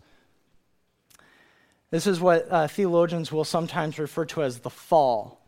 This 1.91 2.07
is 2.07 2.21
what 2.21 2.51
uh, 2.51 2.67
theologians 2.67 3.31
will 3.31 3.45
sometimes 3.45 3.99
refer 3.99 4.25
to 4.27 4.43
as 4.43 4.59
the 4.59 4.71
fall. 4.71 5.41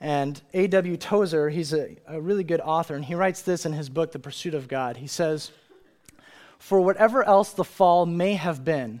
And 0.00 0.40
A.W. 0.54 0.96
Tozer, 0.96 1.50
he's 1.50 1.72
a, 1.72 1.96
a 2.06 2.20
really 2.20 2.44
good 2.44 2.60
author, 2.60 2.94
and 2.94 3.04
he 3.04 3.14
writes 3.14 3.42
this 3.42 3.66
in 3.66 3.72
his 3.72 3.88
book, 3.88 4.12
The 4.12 4.18
Pursuit 4.18 4.54
of 4.54 4.68
God. 4.68 4.96
He 4.96 5.06
says, 5.06 5.50
For 6.58 6.80
whatever 6.80 7.24
else 7.24 7.52
the 7.52 7.64
fall 7.64 8.06
may 8.06 8.34
have 8.34 8.64
been, 8.64 9.00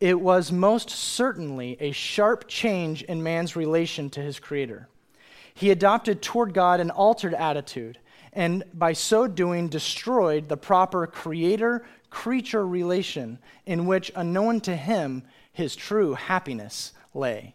it 0.00 0.20
was 0.20 0.50
most 0.50 0.90
certainly 0.90 1.76
a 1.78 1.92
sharp 1.92 2.48
change 2.48 3.02
in 3.02 3.22
man's 3.22 3.54
relation 3.54 4.10
to 4.10 4.20
his 4.20 4.40
Creator. 4.40 4.88
He 5.54 5.70
adopted 5.70 6.22
toward 6.22 6.54
God 6.54 6.80
an 6.80 6.90
altered 6.90 7.34
attitude, 7.34 7.98
and 8.32 8.64
by 8.74 8.94
so 8.94 9.26
doing, 9.26 9.68
destroyed 9.68 10.48
the 10.48 10.56
proper 10.56 11.06
creator 11.06 11.84
creature 12.12 12.64
relation 12.64 13.38
in 13.66 13.86
which, 13.86 14.12
unknown 14.14 14.60
to 14.60 14.76
him, 14.76 15.24
his 15.52 15.74
true 15.74 16.14
happiness 16.14 16.92
lay. 17.14 17.54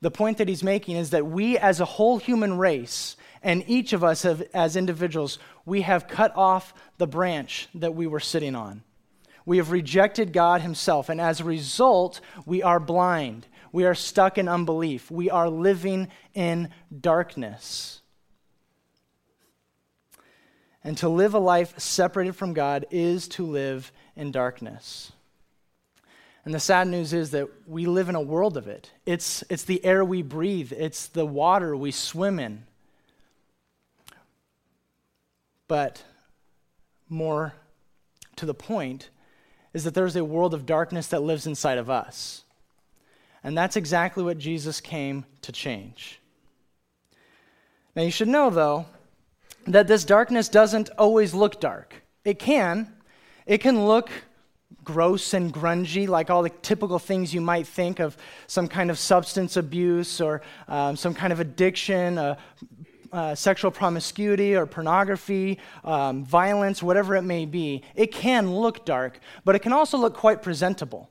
The 0.00 0.10
point 0.10 0.38
that 0.38 0.48
he's 0.48 0.64
making 0.64 0.96
is 0.96 1.10
that 1.10 1.26
we, 1.26 1.56
as 1.58 1.78
a 1.78 1.84
whole 1.84 2.18
human 2.18 2.58
race, 2.58 3.16
and 3.42 3.62
each 3.68 3.92
of 3.92 4.02
us 4.02 4.22
have, 4.22 4.42
as 4.52 4.76
individuals, 4.76 5.38
we 5.64 5.82
have 5.82 6.08
cut 6.08 6.34
off 6.34 6.74
the 6.98 7.06
branch 7.06 7.68
that 7.74 7.94
we 7.94 8.06
were 8.06 8.20
sitting 8.20 8.54
on. 8.54 8.82
We 9.46 9.58
have 9.58 9.70
rejected 9.70 10.32
God 10.32 10.62
Himself, 10.62 11.08
and 11.08 11.20
as 11.20 11.40
a 11.40 11.44
result, 11.44 12.20
we 12.46 12.62
are 12.62 12.80
blind. 12.80 13.46
We 13.72 13.84
are 13.84 13.94
stuck 13.94 14.38
in 14.38 14.48
unbelief. 14.48 15.10
We 15.10 15.28
are 15.30 15.50
living 15.50 16.08
in 16.32 16.70
darkness. 16.98 18.00
And 20.84 20.98
to 20.98 21.08
live 21.08 21.34
a 21.34 21.38
life 21.38 21.78
separated 21.78 22.36
from 22.36 22.52
God 22.52 22.84
is 22.90 23.26
to 23.28 23.46
live 23.46 23.90
in 24.14 24.30
darkness. 24.30 25.12
And 26.44 26.52
the 26.52 26.60
sad 26.60 26.88
news 26.88 27.14
is 27.14 27.30
that 27.30 27.48
we 27.66 27.86
live 27.86 28.10
in 28.10 28.14
a 28.14 28.20
world 28.20 28.58
of 28.58 28.68
it. 28.68 28.90
It's, 29.06 29.42
it's 29.48 29.64
the 29.64 29.82
air 29.82 30.04
we 30.04 30.20
breathe, 30.20 30.72
it's 30.72 31.06
the 31.06 31.24
water 31.24 31.74
we 31.74 31.90
swim 31.90 32.38
in. 32.38 32.64
But 35.66 36.04
more 37.08 37.54
to 38.36 38.44
the 38.44 38.54
point 38.54 39.08
is 39.72 39.84
that 39.84 39.94
there's 39.94 40.16
a 40.16 40.24
world 40.24 40.52
of 40.52 40.66
darkness 40.66 41.06
that 41.08 41.22
lives 41.22 41.46
inside 41.46 41.78
of 41.78 41.88
us. 41.88 42.44
And 43.42 43.56
that's 43.56 43.76
exactly 43.76 44.22
what 44.22 44.38
Jesus 44.38 44.80
came 44.80 45.24
to 45.42 45.52
change. 45.52 46.20
Now, 47.96 48.02
you 48.02 48.10
should 48.10 48.28
know, 48.28 48.50
though, 48.50 48.86
that 49.66 49.86
this 49.88 50.04
darkness 50.04 50.48
doesn't 50.48 50.90
always 50.98 51.34
look 51.34 51.60
dark. 51.60 52.02
It 52.24 52.38
can. 52.38 52.92
It 53.46 53.58
can 53.58 53.86
look 53.86 54.10
gross 54.82 55.34
and 55.34 55.52
grungy, 55.52 56.06
like 56.06 56.30
all 56.30 56.42
the 56.42 56.50
typical 56.50 56.98
things 56.98 57.32
you 57.32 57.40
might 57.40 57.66
think 57.66 58.00
of 58.00 58.16
some 58.46 58.68
kind 58.68 58.90
of 58.90 58.98
substance 58.98 59.56
abuse 59.56 60.20
or 60.20 60.42
um, 60.68 60.96
some 60.96 61.14
kind 61.14 61.32
of 61.32 61.40
addiction, 61.40 62.18
uh, 62.18 62.36
uh, 63.12 63.34
sexual 63.34 63.70
promiscuity 63.70 64.54
or 64.54 64.66
pornography, 64.66 65.58
um, 65.84 66.24
violence, 66.24 66.82
whatever 66.82 67.14
it 67.14 67.22
may 67.22 67.46
be. 67.46 67.82
It 67.94 68.12
can 68.12 68.52
look 68.54 68.84
dark, 68.84 69.20
but 69.44 69.54
it 69.54 69.60
can 69.60 69.72
also 69.72 69.96
look 69.96 70.14
quite 70.14 70.42
presentable. 70.42 71.08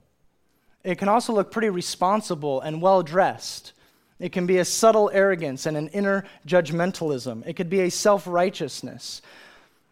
It 0.83 0.97
can 0.97 1.07
also 1.07 1.33
look 1.33 1.49
pretty 1.51 1.69
responsible 1.69 2.59
and 2.61 2.81
well 2.81 3.03
dressed. 3.03 3.71
It 4.23 4.31
can 4.31 4.45
be 4.45 4.59
a 4.59 4.63
subtle 4.63 5.11
arrogance 5.13 5.65
and 5.65 5.75
an 5.75 5.89
inner 5.89 6.23
judgmentalism. 6.47 7.45
It 7.45 7.57
could 7.57 7.69
be 7.69 7.81
a 7.81 7.91
self 7.91 8.25
righteousness. 8.25 9.21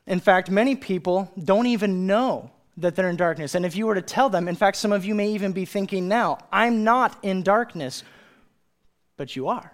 In 0.07 0.21
fact, 0.21 0.49
many 0.49 0.73
people 0.73 1.29
don't 1.43 1.65
even 1.65 2.07
know 2.07 2.49
that 2.77 2.95
they're 2.95 3.09
in 3.09 3.17
darkness. 3.17 3.55
And 3.55 3.65
if 3.65 3.75
you 3.75 3.87
were 3.87 3.95
to 3.95 4.01
tell 4.01 4.29
them, 4.29 4.47
in 4.47 4.55
fact, 4.55 4.77
some 4.77 4.93
of 4.93 5.03
you 5.03 5.15
may 5.15 5.33
even 5.33 5.51
be 5.51 5.65
thinking 5.65 6.07
now, 6.07 6.37
I'm 6.49 6.85
not 6.85 7.21
in 7.21 7.43
darkness, 7.43 8.05
but 9.17 9.35
you 9.35 9.49
are. 9.49 9.73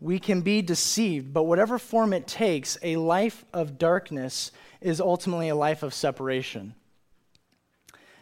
We 0.00 0.18
can 0.18 0.40
be 0.40 0.62
deceived, 0.62 1.34
but 1.34 1.42
whatever 1.42 1.78
form 1.78 2.14
it 2.14 2.26
takes, 2.26 2.78
a 2.82 2.96
life 2.96 3.44
of 3.52 3.76
darkness 3.76 4.52
is 4.80 5.02
ultimately 5.02 5.50
a 5.50 5.54
life 5.54 5.82
of 5.82 5.92
separation. 5.92 6.74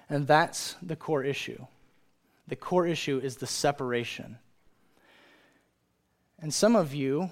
And 0.09 0.27
that's 0.27 0.75
the 0.83 0.97
core 0.97 1.23
issue. 1.23 1.65
The 2.49 2.57
core 2.57 2.87
issue 2.87 3.21
is 3.23 3.37
the 3.37 3.47
separation. 3.47 4.39
And 6.39 6.53
some 6.53 6.77
of 6.77 6.95
you, 6.95 7.31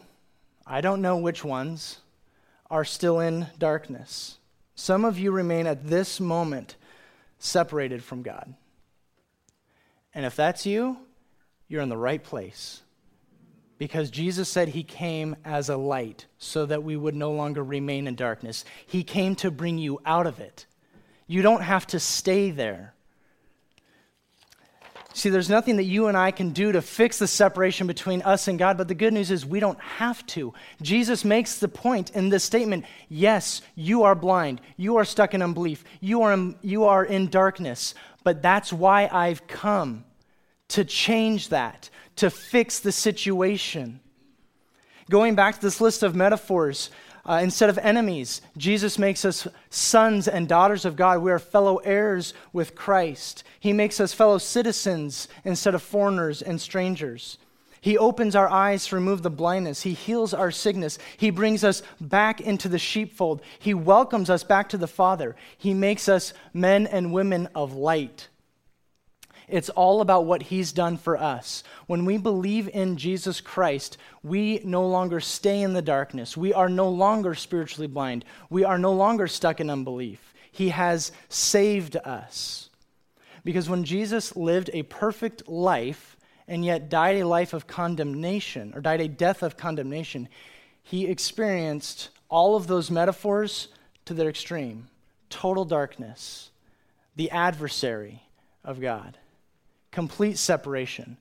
I 0.67 0.81
don't 0.81 1.03
know 1.03 1.19
which 1.19 1.45
ones, 1.45 1.99
are 2.71 2.85
still 2.85 3.21
in 3.21 3.47
darkness. 3.59 4.39
Some 4.75 5.05
of 5.05 5.19
you 5.19 5.31
remain 5.31 5.67
at 5.67 5.87
this 5.87 6.19
moment 6.19 6.77
separated 7.39 8.03
from 8.03 8.23
God. 8.23 8.55
And 10.15 10.25
if 10.25 10.35
that's 10.35 10.67
you, 10.67 10.97
you're 11.69 11.83
in 11.83 11.89
the 11.89 11.97
right 11.97 12.23
place. 12.23 12.81
Because 13.77 14.11
Jesus 14.11 14.49
said 14.49 14.69
he 14.69 14.85
came 14.85 15.37
as 15.45 15.69
a 15.69 15.77
light 15.77 16.27
so 16.39 16.65
that 16.67 16.83
we 16.83 16.97
would 16.97 17.15
no 17.15 17.33
longer 17.33 17.63
remain 17.63 18.07
in 18.07 18.15
darkness. 18.15 18.65
He 18.87 19.03
came 19.03 19.35
to 19.37 19.51
bring 19.51 19.79
you 19.79 20.01
out 20.07 20.27
of 20.27 20.41
it. 20.41 20.67
You 21.27 21.43
don't 21.43 21.63
have 21.63 21.87
to 21.89 22.01
stay 22.01 22.51
there. 22.51 22.94
See, 25.17 25.31
there's 25.31 25.49
nothing 25.49 25.77
that 25.77 25.85
you 25.85 26.09
and 26.09 26.17
I 26.17 26.33
can 26.33 26.51
do 26.51 26.73
to 26.73 26.83
fix 26.83 27.21
the 27.21 27.29
separation 27.29 27.87
between 27.87 28.21
us 28.23 28.49
and 28.49 28.59
God, 28.59 28.77
but 28.77 28.89
the 28.89 28.97
good 28.97 29.13
news 29.13 29.31
is 29.31 29.47
we 29.47 29.61
don't 29.61 29.79
have 29.79 30.27
to. 30.27 30.53
Jesus 30.83 31.25
makes 31.25 31.59
the 31.59 31.69
point 31.69 32.11
in 32.11 32.31
this 32.31 32.43
statement 32.43 32.85
yes, 33.09 33.63
you 33.77 34.03
are 34.03 34.17
blind, 34.17 34.61
you 34.77 34.97
are 34.97 35.05
stuck 35.05 35.33
in 35.33 35.41
unbelief, 35.41 35.85
you 36.01 36.23
are 36.23 36.33
in, 36.33 36.57
you 36.63 36.85
are 36.85 37.05
in 37.05 37.29
darkness, 37.29 37.95
but 38.25 38.43
that's 38.43 38.73
why 38.73 39.09
I've 39.11 39.47
come 39.47 40.05
to 40.69 40.85
change 40.85 41.51
that, 41.51 41.91
to 42.17 42.29
fix 42.29 42.81
the 42.81 42.91
situation. 42.91 44.01
Going 45.11 45.37
back 45.37 45.55
to 45.55 45.61
this 45.61 45.81
list 45.81 46.03
of 46.03 46.17
metaphors, 46.17 46.91
uh, 47.27 47.41
instead 47.43 47.71
of 47.71 47.79
enemies, 47.79 48.43
Jesus 48.57 48.99
makes 48.99 49.25
us 49.25 49.49
sons 49.71 50.29
and 50.29 50.47
daughters 50.47 50.85
of 50.85 50.97
God. 50.97 51.23
We 51.23 51.33
are 51.33 51.39
fellow 51.39 51.79
heirs 51.79 52.35
with 52.53 52.75
Christ. 52.75 53.45
He 53.59 53.73
makes 53.73 53.99
us 54.01 54.13
fellow 54.13 54.39
citizens 54.39 55.29
instead 55.45 55.75
of 55.75 55.83
foreigners 55.83 56.43
and 56.43 56.61
strangers. 56.61 57.39
He 57.81 57.99
opens 57.99 58.35
our 58.35 58.49
eyes 58.49 58.87
to 58.87 58.95
remove 58.95 59.23
the 59.23 59.31
blindness. 59.31 59.83
He 59.83 59.93
heals 59.93 60.33
our 60.33 60.51
sickness. 60.51 60.99
He 61.19 61.29
brings 61.29 61.65
us 61.65 61.83
back 62.01 62.41
into 62.41 62.67
the 62.69 62.79
sheepfold. 62.79 63.43
He 63.59 63.75
welcomes 63.75 64.31
us 64.31 64.43
back 64.43 64.71
to 64.71 64.79
the 64.79 64.87
Father. 64.87 65.37
He 65.59 65.75
makes 65.75 66.09
us 66.09 66.33
men 66.55 66.87
and 66.87 67.13
women 67.13 67.49
of 67.55 67.75
light. 67.75 68.29
It's 69.49 69.69
all 69.71 70.01
about 70.01 70.27
what 70.27 70.43
he's 70.43 70.73
done 70.73 70.97
for 70.97 71.17
us. 71.17 71.63
When 71.87 72.05
we 72.05 72.17
believe 72.17 72.69
in 72.69 72.97
Jesus 72.97 73.41
Christ, 73.41 73.99
we 74.23 74.61
no 74.65 74.87
longer 74.87 75.21
stay 75.21 75.61
in 75.63 75.75
the 75.75 75.83
darkness. 75.83 76.37
We 76.37 76.55
are 76.55 76.69
no 76.69 76.89
longer 76.89 77.35
spiritually 77.35 77.87
blind. 77.87 78.25
We 78.49 78.65
are 78.65 78.79
no 78.79 78.93
longer 78.93 79.27
stuck 79.29 79.61
in 79.61 79.71
unbelief. 79.71 80.35
He 80.51 80.71
has 80.71 81.13
saved 81.29 81.97
us. 81.97 82.71
Because 83.45 83.69
when 83.69 83.85
Jesus 83.85 84.35
lived 84.37 84.71
a 84.73 84.85
perfect 84.85 85.49
life 85.49 86.17
and 86.49 86.65
yet 86.65 86.89
died 86.89 87.17
a 87.17 87.27
life 87.27 87.53
of 87.53 87.67
condemnation, 87.67 88.73
or 88.75 88.81
died 88.81 89.01
a 89.01 89.09
death 89.09 89.43
of 89.43 89.57
condemnation, 89.57 90.29
he 90.83 91.07
experienced 91.07 92.11
all 92.29 92.57
of 92.57 92.67
those 92.67 92.91
metaphors 92.91 93.69
to 94.05 94.15
their 94.15 94.29
extreme 94.29 94.89
total 95.31 95.65
darkness 95.65 96.51
the 97.17 97.31
adversary 97.31 98.23
of 98.65 98.81
God. 98.81 99.19
Complete 99.95 100.39
separation. 100.39 101.19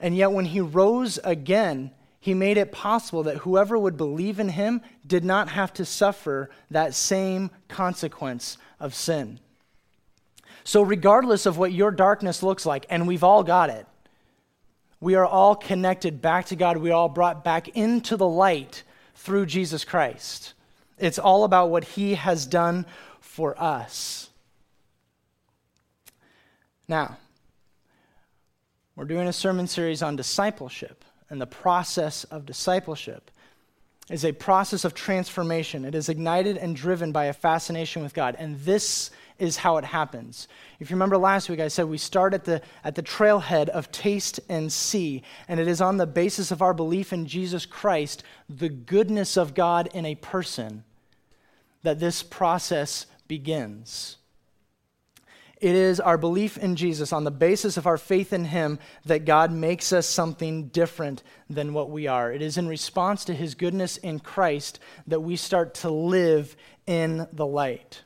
And 0.00 0.16
yet, 0.16 0.32
when 0.32 0.46
he 0.46 0.60
rose 0.60 1.20
again, 1.22 1.92
he 2.18 2.34
made 2.34 2.56
it 2.56 2.72
possible 2.72 3.22
that 3.22 3.36
whoever 3.36 3.78
would 3.78 3.96
believe 3.96 4.40
in 4.40 4.48
him 4.48 4.82
did 5.06 5.24
not 5.24 5.50
have 5.50 5.72
to 5.74 5.84
suffer 5.84 6.50
that 6.72 6.92
same 6.92 7.52
consequence 7.68 8.58
of 8.80 8.96
sin. 8.96 9.38
So, 10.64 10.82
regardless 10.82 11.46
of 11.46 11.56
what 11.56 11.72
your 11.72 11.92
darkness 11.92 12.42
looks 12.42 12.66
like, 12.66 12.84
and 12.90 13.06
we've 13.06 13.22
all 13.22 13.44
got 13.44 13.70
it, 13.70 13.86
we 14.98 15.14
are 15.14 15.24
all 15.24 15.54
connected 15.54 16.20
back 16.20 16.46
to 16.46 16.56
God. 16.56 16.78
We 16.78 16.90
are 16.90 16.94
all 16.94 17.08
brought 17.08 17.44
back 17.44 17.68
into 17.68 18.16
the 18.16 18.26
light 18.26 18.82
through 19.14 19.46
Jesus 19.46 19.84
Christ. 19.84 20.54
It's 20.98 21.20
all 21.20 21.44
about 21.44 21.70
what 21.70 21.84
he 21.84 22.16
has 22.16 22.44
done 22.44 22.86
for 23.20 23.54
us. 23.62 24.30
Now, 26.88 27.18
we're 28.96 29.04
doing 29.04 29.28
a 29.28 29.32
sermon 29.32 29.66
series 29.66 30.02
on 30.02 30.16
discipleship 30.16 31.04
and 31.28 31.40
the 31.40 31.46
process 31.46 32.24
of 32.24 32.46
discipleship 32.46 33.30
is 34.08 34.24
a 34.24 34.32
process 34.32 34.84
of 34.84 34.94
transformation. 34.94 35.84
It 35.84 35.94
is 35.94 36.08
ignited 36.08 36.56
and 36.56 36.74
driven 36.74 37.12
by 37.12 37.26
a 37.26 37.32
fascination 37.32 38.02
with 38.02 38.14
God. 38.14 38.36
And 38.38 38.58
this 38.60 39.10
is 39.38 39.58
how 39.58 39.76
it 39.76 39.84
happens. 39.84 40.48
If 40.78 40.88
you 40.88 40.96
remember 40.96 41.18
last 41.18 41.50
week, 41.50 41.60
I 41.60 41.68
said 41.68 41.86
we 41.86 41.98
start 41.98 42.32
at 42.32 42.44
the, 42.44 42.62
at 42.84 42.94
the 42.94 43.02
trailhead 43.02 43.68
of 43.68 43.90
taste 43.92 44.40
and 44.48 44.72
see, 44.72 45.22
and 45.48 45.60
it 45.60 45.68
is 45.68 45.80
on 45.80 45.96
the 45.96 46.06
basis 46.06 46.50
of 46.50 46.62
our 46.62 46.72
belief 46.72 47.12
in 47.12 47.26
Jesus 47.26 47.66
Christ, 47.66 48.22
the 48.48 48.68
goodness 48.68 49.36
of 49.36 49.54
God 49.54 49.88
in 49.92 50.06
a 50.06 50.14
person, 50.14 50.84
that 51.82 51.98
this 51.98 52.22
process 52.22 53.06
begins. 53.28 54.16
It 55.66 55.74
is 55.74 55.98
our 55.98 56.16
belief 56.16 56.56
in 56.56 56.76
Jesus, 56.76 57.12
on 57.12 57.24
the 57.24 57.32
basis 57.32 57.76
of 57.76 57.88
our 57.88 57.98
faith 57.98 58.32
in 58.32 58.44
Him, 58.44 58.78
that 59.04 59.24
God 59.24 59.50
makes 59.50 59.92
us 59.92 60.06
something 60.06 60.68
different 60.68 61.24
than 61.50 61.74
what 61.74 61.90
we 61.90 62.06
are. 62.06 62.30
It 62.30 62.40
is 62.40 62.56
in 62.56 62.68
response 62.68 63.24
to 63.24 63.34
His 63.34 63.56
goodness 63.56 63.96
in 63.96 64.20
Christ 64.20 64.78
that 65.08 65.22
we 65.22 65.34
start 65.34 65.74
to 65.74 65.90
live 65.90 66.54
in 66.86 67.26
the 67.32 67.44
light. 67.44 68.04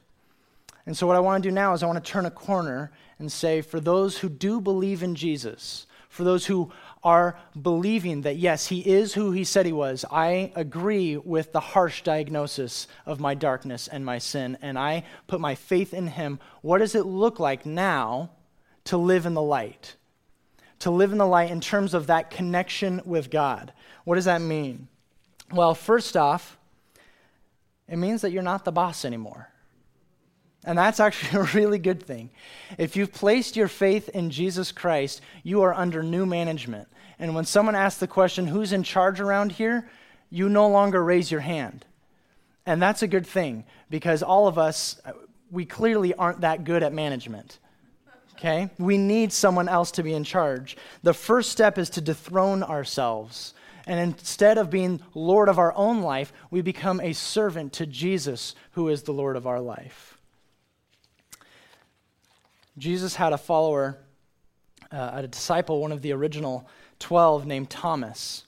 And 0.86 0.96
so, 0.96 1.06
what 1.06 1.16
I 1.16 1.20
want 1.20 1.42
to 1.42 1.50
do 1.50 1.54
now 1.54 1.74
is 1.74 1.82
I 1.82 1.86
want 1.86 2.02
to 2.02 2.10
turn 2.10 2.24
a 2.24 2.30
corner 2.30 2.92
and 3.18 3.30
say, 3.30 3.60
for 3.60 3.78
those 3.78 4.16
who 4.16 4.30
do 4.30 4.62
believe 4.62 5.02
in 5.02 5.14
Jesus, 5.14 5.86
for 6.08 6.24
those 6.24 6.46
who 6.46 6.72
are 7.02 7.38
believing 7.60 8.22
that, 8.22 8.36
yes, 8.36 8.66
he 8.66 8.80
is 8.80 9.14
who 9.14 9.30
he 9.32 9.44
said 9.44 9.64
he 9.66 9.72
was. 9.72 10.04
I 10.10 10.52
agree 10.54 11.16
with 11.16 11.52
the 11.52 11.60
harsh 11.60 12.02
diagnosis 12.02 12.86
of 13.06 13.20
my 13.20 13.34
darkness 13.34 13.88
and 13.88 14.04
my 14.04 14.18
sin, 14.18 14.58
and 14.60 14.78
I 14.78 15.04
put 15.26 15.40
my 15.40 15.54
faith 15.54 15.94
in 15.94 16.08
him. 16.08 16.38
What 16.60 16.78
does 16.78 16.94
it 16.94 17.06
look 17.06 17.40
like 17.40 17.64
now 17.64 18.30
to 18.84 18.96
live 18.96 19.24
in 19.24 19.34
the 19.34 19.42
light? 19.42 19.96
To 20.80 20.90
live 20.90 21.12
in 21.12 21.18
the 21.18 21.26
light 21.26 21.50
in 21.50 21.60
terms 21.60 21.94
of 21.94 22.06
that 22.08 22.30
connection 22.30 23.00
with 23.04 23.30
God. 23.30 23.72
What 24.04 24.16
does 24.16 24.26
that 24.26 24.42
mean? 24.42 24.88
Well, 25.52 25.74
first 25.74 26.16
off, 26.16 26.58
it 27.88 27.96
means 27.96 28.20
that 28.22 28.30
you're 28.30 28.42
not 28.42 28.64
the 28.64 28.72
boss 28.72 29.04
anymore. 29.04 29.48
And 30.64 30.78
that's 30.78 31.00
actually 31.00 31.40
a 31.40 31.50
really 31.54 31.78
good 31.78 32.02
thing. 32.02 32.30
If 32.78 32.96
you've 32.96 33.12
placed 33.12 33.56
your 33.56 33.68
faith 33.68 34.08
in 34.10 34.30
Jesus 34.30 34.72
Christ, 34.72 35.20
you 35.42 35.62
are 35.62 35.74
under 35.74 36.02
new 36.02 36.26
management. 36.26 36.88
And 37.18 37.34
when 37.34 37.44
someone 37.44 37.74
asks 37.74 38.00
the 38.00 38.06
question, 38.06 38.46
who's 38.46 38.72
in 38.72 38.82
charge 38.82 39.20
around 39.20 39.52
here? 39.52 39.88
You 40.30 40.48
no 40.48 40.68
longer 40.68 41.02
raise 41.02 41.30
your 41.30 41.40
hand. 41.40 41.84
And 42.66 42.80
that's 42.80 43.02
a 43.02 43.08
good 43.08 43.26
thing 43.26 43.64
because 43.90 44.22
all 44.22 44.46
of 44.46 44.58
us, 44.58 45.00
we 45.50 45.64
clearly 45.64 46.14
aren't 46.14 46.42
that 46.42 46.64
good 46.64 46.82
at 46.82 46.92
management. 46.92 47.58
Okay? 48.36 48.70
We 48.78 48.96
need 48.96 49.32
someone 49.32 49.68
else 49.68 49.90
to 49.92 50.02
be 50.02 50.14
in 50.14 50.24
charge. 50.24 50.76
The 51.02 51.12
first 51.12 51.52
step 51.52 51.78
is 51.78 51.90
to 51.90 52.00
dethrone 52.00 52.62
ourselves. 52.62 53.54
And 53.86 54.00
instead 54.00 54.56
of 54.56 54.70
being 54.70 55.00
Lord 55.14 55.48
of 55.48 55.58
our 55.58 55.74
own 55.74 56.00
life, 56.00 56.32
we 56.50 56.62
become 56.62 57.00
a 57.00 57.12
servant 57.12 57.72
to 57.74 57.86
Jesus, 57.86 58.54
who 58.72 58.88
is 58.88 59.02
the 59.02 59.12
Lord 59.12 59.36
of 59.36 59.46
our 59.46 59.60
life. 59.60 60.09
Jesus 62.80 63.14
had 63.14 63.34
a 63.34 63.38
follower, 63.38 63.98
uh, 64.90 65.10
a 65.12 65.26
disciple, 65.26 65.82
one 65.82 65.92
of 65.92 66.00
the 66.00 66.12
original 66.12 66.66
12, 66.98 67.46
named 67.46 67.68
Thomas. 67.68 68.44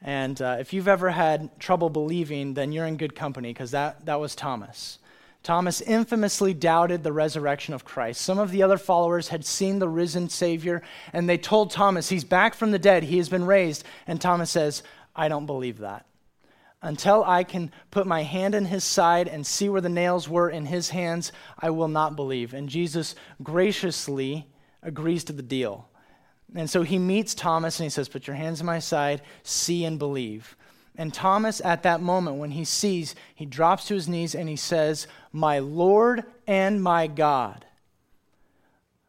And 0.00 0.40
uh, 0.40 0.58
if 0.60 0.72
you've 0.72 0.86
ever 0.86 1.10
had 1.10 1.58
trouble 1.58 1.90
believing, 1.90 2.54
then 2.54 2.70
you're 2.70 2.86
in 2.86 2.96
good 2.96 3.16
company 3.16 3.52
because 3.52 3.72
that, 3.72 4.06
that 4.06 4.20
was 4.20 4.36
Thomas. 4.36 4.98
Thomas 5.42 5.80
infamously 5.80 6.54
doubted 6.54 7.02
the 7.02 7.12
resurrection 7.12 7.74
of 7.74 7.84
Christ. 7.84 8.20
Some 8.20 8.38
of 8.38 8.52
the 8.52 8.62
other 8.62 8.78
followers 8.78 9.28
had 9.28 9.44
seen 9.44 9.80
the 9.80 9.88
risen 9.88 10.28
Savior, 10.28 10.80
and 11.12 11.28
they 11.28 11.36
told 11.36 11.72
Thomas, 11.72 12.08
He's 12.08 12.22
back 12.22 12.54
from 12.54 12.70
the 12.70 12.78
dead, 12.78 13.02
He 13.02 13.18
has 13.18 13.28
been 13.28 13.44
raised. 13.44 13.82
And 14.06 14.20
Thomas 14.20 14.52
says, 14.52 14.84
I 15.16 15.26
don't 15.26 15.46
believe 15.46 15.78
that 15.78 16.06
until 16.82 17.22
I 17.22 17.44
can 17.44 17.70
put 17.92 18.06
my 18.06 18.24
hand 18.24 18.56
in 18.56 18.64
his 18.64 18.82
side 18.82 19.28
and 19.28 19.46
see 19.46 19.68
where 19.68 19.80
the 19.80 19.88
nails 19.88 20.28
were 20.28 20.50
in 20.50 20.66
his 20.66 20.90
hands, 20.90 21.30
I 21.58 21.70
will 21.70 21.88
not 21.88 22.16
believe. 22.16 22.52
And 22.52 22.68
Jesus 22.68 23.14
graciously 23.42 24.48
agrees 24.82 25.22
to 25.24 25.32
the 25.32 25.42
deal. 25.42 25.88
And 26.54 26.68
so 26.68 26.82
he 26.82 26.98
meets 26.98 27.34
Thomas 27.34 27.78
and 27.78 27.84
he 27.84 27.90
says, 27.90 28.08
Put 28.08 28.26
your 28.26 28.36
hands 28.36 28.60
in 28.60 28.66
my 28.66 28.80
side, 28.80 29.22
see 29.44 29.84
and 29.84 29.98
believe. 29.98 30.56
And 30.96 31.14
Thomas, 31.14 31.62
at 31.64 31.84
that 31.84 32.02
moment, 32.02 32.36
when 32.36 32.50
he 32.50 32.64
sees, 32.64 33.14
he 33.34 33.46
drops 33.46 33.86
to 33.86 33.94
his 33.94 34.08
knees 34.08 34.34
and 34.34 34.48
he 34.48 34.56
says, 34.56 35.06
My 35.32 35.60
Lord 35.60 36.24
and 36.46 36.82
my 36.82 37.06
God. 37.06 37.64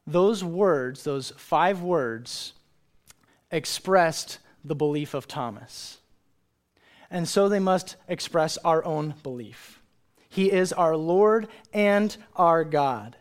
Those 0.05 0.43
words, 0.43 1.03
those 1.03 1.33
five 1.37 1.81
words, 1.81 2.53
expressed 3.51 4.39
the 4.63 4.75
belief 4.75 5.13
of 5.13 5.27
Thomas 5.27 5.97
and 7.13 7.29
so 7.29 7.47
they 7.47 7.59
must 7.59 7.95
express 8.07 8.57
our 8.57 8.83
own 8.83 9.13
belief. 9.21 9.79
He 10.29 10.51
is 10.51 10.73
our 10.73 10.97
Lord 10.97 11.47
and 11.71 12.17
our 12.35 12.63
God. 12.63 13.15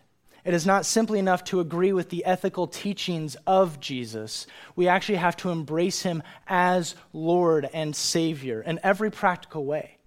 It 0.47 0.55
is 0.55 0.67
not 0.67 0.87
simply 0.87 1.19
enough 1.19 1.45
to 1.45 1.61
agree 1.61 1.93
with 1.93 2.09
the 2.09 2.25
ethical 2.25 2.67
teachings 2.67 3.37
of 3.47 3.81
Jesus. 3.81 4.47
We 4.75 4.89
actually 4.89 5.17
have 5.17 5.37
to 5.37 5.51
embrace 5.51 6.03
him 6.03 6.23
as 6.49 6.95
Lord 7.13 7.69
and 7.73 7.95
Savior 7.95 8.63
in 8.63 8.81
every 8.83 9.11
practical 9.11 9.67
way. 9.67 9.99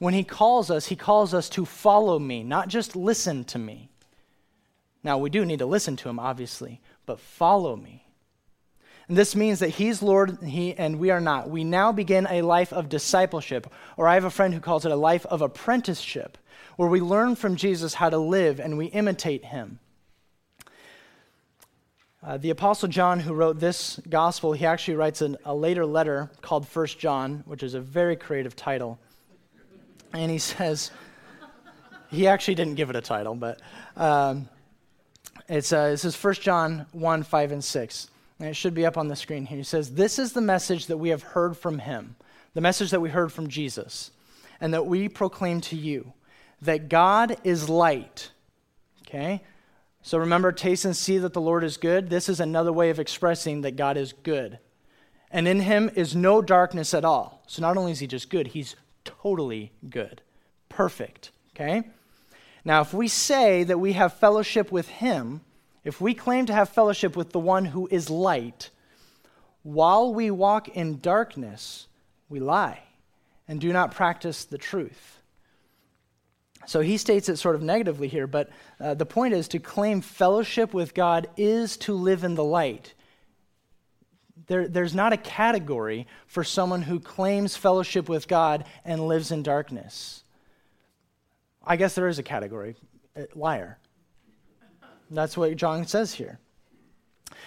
When 0.00 0.12
he 0.12 0.24
calls 0.24 0.68
us, 0.68 0.86
he 0.86 0.96
calls 0.96 1.32
us 1.32 1.48
to 1.50 1.64
follow 1.64 2.18
me, 2.18 2.42
not 2.42 2.66
just 2.66 2.96
listen 2.96 3.44
to 3.44 3.58
me. 3.60 3.90
Now, 5.04 5.18
we 5.18 5.30
do 5.30 5.44
need 5.44 5.60
to 5.60 5.66
listen 5.66 5.94
to 5.98 6.08
him, 6.08 6.18
obviously, 6.18 6.80
but 7.06 7.20
follow 7.20 7.76
me. 7.76 8.01
This 9.14 9.36
means 9.36 9.58
that 9.58 9.68
He's 9.68 10.02
Lord 10.02 10.40
and, 10.40 10.50
he, 10.50 10.74
and 10.74 10.98
we 10.98 11.10
are 11.10 11.20
not. 11.20 11.50
We 11.50 11.64
now 11.64 11.92
begin 11.92 12.26
a 12.30 12.40
life 12.40 12.72
of 12.72 12.88
discipleship, 12.88 13.70
or 13.98 14.08
I 14.08 14.14
have 14.14 14.24
a 14.24 14.30
friend 14.30 14.54
who 14.54 14.60
calls 14.60 14.86
it 14.86 14.92
a 14.92 14.96
life 14.96 15.26
of 15.26 15.42
apprenticeship, 15.42 16.38
where 16.76 16.88
we 16.88 17.00
learn 17.00 17.36
from 17.36 17.56
Jesus 17.56 17.94
how 17.94 18.08
to 18.08 18.16
live 18.16 18.58
and 18.58 18.78
we 18.78 18.86
imitate 18.86 19.44
Him. 19.44 19.80
Uh, 22.22 22.38
the 22.38 22.50
Apostle 22.50 22.88
John, 22.88 23.20
who 23.20 23.34
wrote 23.34 23.58
this 23.58 24.00
gospel, 24.08 24.52
he 24.52 24.64
actually 24.64 24.94
writes 24.94 25.20
an, 25.20 25.36
a 25.44 25.54
later 25.54 25.84
letter 25.84 26.30
called 26.40 26.66
First 26.66 26.98
John, 26.98 27.42
which 27.46 27.62
is 27.62 27.74
a 27.74 27.80
very 27.80 28.16
creative 28.16 28.56
title. 28.56 28.98
And 30.12 30.30
he 30.30 30.38
says, 30.38 30.90
he 32.10 32.28
actually 32.28 32.54
didn't 32.54 32.76
give 32.76 32.88
it 32.88 32.96
a 32.96 33.00
title, 33.00 33.34
but 33.34 33.60
um, 33.96 34.48
it's, 35.48 35.72
uh, 35.72 35.90
it 35.92 35.98
says 35.98 36.16
1 36.22 36.34
John 36.34 36.86
1 36.92 37.22
5 37.24 37.52
and 37.52 37.62
6. 37.64 38.08
And 38.42 38.50
it 38.50 38.54
should 38.54 38.74
be 38.74 38.84
up 38.84 38.98
on 38.98 39.06
the 39.06 39.14
screen 39.14 39.46
here. 39.46 39.58
He 39.58 39.62
says, 39.62 39.92
This 39.92 40.18
is 40.18 40.32
the 40.32 40.40
message 40.40 40.86
that 40.86 40.96
we 40.96 41.10
have 41.10 41.22
heard 41.22 41.56
from 41.56 41.78
him, 41.78 42.16
the 42.54 42.60
message 42.60 42.90
that 42.90 43.00
we 43.00 43.08
heard 43.08 43.32
from 43.32 43.46
Jesus, 43.46 44.10
and 44.60 44.74
that 44.74 44.84
we 44.84 45.08
proclaim 45.08 45.60
to 45.60 45.76
you 45.76 46.12
that 46.60 46.88
God 46.88 47.36
is 47.44 47.68
light. 47.68 48.32
Okay? 49.06 49.44
So 50.02 50.18
remember, 50.18 50.50
taste 50.50 50.84
and 50.84 50.96
see 50.96 51.18
that 51.18 51.34
the 51.34 51.40
Lord 51.40 51.62
is 51.62 51.76
good. 51.76 52.10
This 52.10 52.28
is 52.28 52.40
another 52.40 52.72
way 52.72 52.90
of 52.90 52.98
expressing 52.98 53.60
that 53.60 53.76
God 53.76 53.96
is 53.96 54.12
good. 54.12 54.58
And 55.30 55.46
in 55.46 55.60
him 55.60 55.88
is 55.94 56.16
no 56.16 56.42
darkness 56.42 56.94
at 56.94 57.04
all. 57.04 57.44
So 57.46 57.62
not 57.62 57.76
only 57.76 57.92
is 57.92 58.00
he 58.00 58.08
just 58.08 58.28
good, 58.28 58.48
he's 58.48 58.74
totally 59.04 59.70
good, 59.88 60.20
perfect. 60.68 61.30
Okay? 61.54 61.84
Now, 62.64 62.80
if 62.80 62.92
we 62.92 63.06
say 63.06 63.62
that 63.62 63.78
we 63.78 63.92
have 63.92 64.14
fellowship 64.14 64.72
with 64.72 64.88
him, 64.88 65.42
if 65.84 66.00
we 66.00 66.14
claim 66.14 66.46
to 66.46 66.52
have 66.52 66.68
fellowship 66.68 67.16
with 67.16 67.30
the 67.30 67.38
one 67.38 67.64
who 67.64 67.88
is 67.90 68.08
light, 68.08 68.70
while 69.62 70.12
we 70.14 70.30
walk 70.30 70.68
in 70.68 71.00
darkness, 71.00 71.86
we 72.28 72.40
lie 72.40 72.80
and 73.48 73.60
do 73.60 73.72
not 73.72 73.94
practice 73.94 74.44
the 74.44 74.58
truth. 74.58 75.18
So 76.66 76.80
he 76.80 76.96
states 76.96 77.28
it 77.28 77.36
sort 77.36 77.56
of 77.56 77.62
negatively 77.62 78.08
here, 78.08 78.26
but 78.26 78.50
uh, 78.80 78.94
the 78.94 79.06
point 79.06 79.34
is 79.34 79.48
to 79.48 79.58
claim 79.58 80.00
fellowship 80.00 80.72
with 80.72 80.94
God 80.94 81.28
is 81.36 81.76
to 81.78 81.94
live 81.94 82.22
in 82.22 82.36
the 82.36 82.44
light. 82.44 82.94
There, 84.46 84.68
there's 84.68 84.94
not 84.94 85.12
a 85.12 85.16
category 85.16 86.06
for 86.26 86.44
someone 86.44 86.82
who 86.82 87.00
claims 87.00 87.56
fellowship 87.56 88.08
with 88.08 88.28
God 88.28 88.64
and 88.84 89.08
lives 89.08 89.32
in 89.32 89.42
darkness. 89.42 90.22
I 91.64 91.76
guess 91.76 91.94
there 91.94 92.08
is 92.08 92.18
a 92.18 92.22
category 92.22 92.76
Uh, 93.14 93.26
liar. 93.34 93.76
That's 95.12 95.36
what 95.36 95.56
John 95.56 95.86
says 95.86 96.14
here. 96.14 96.38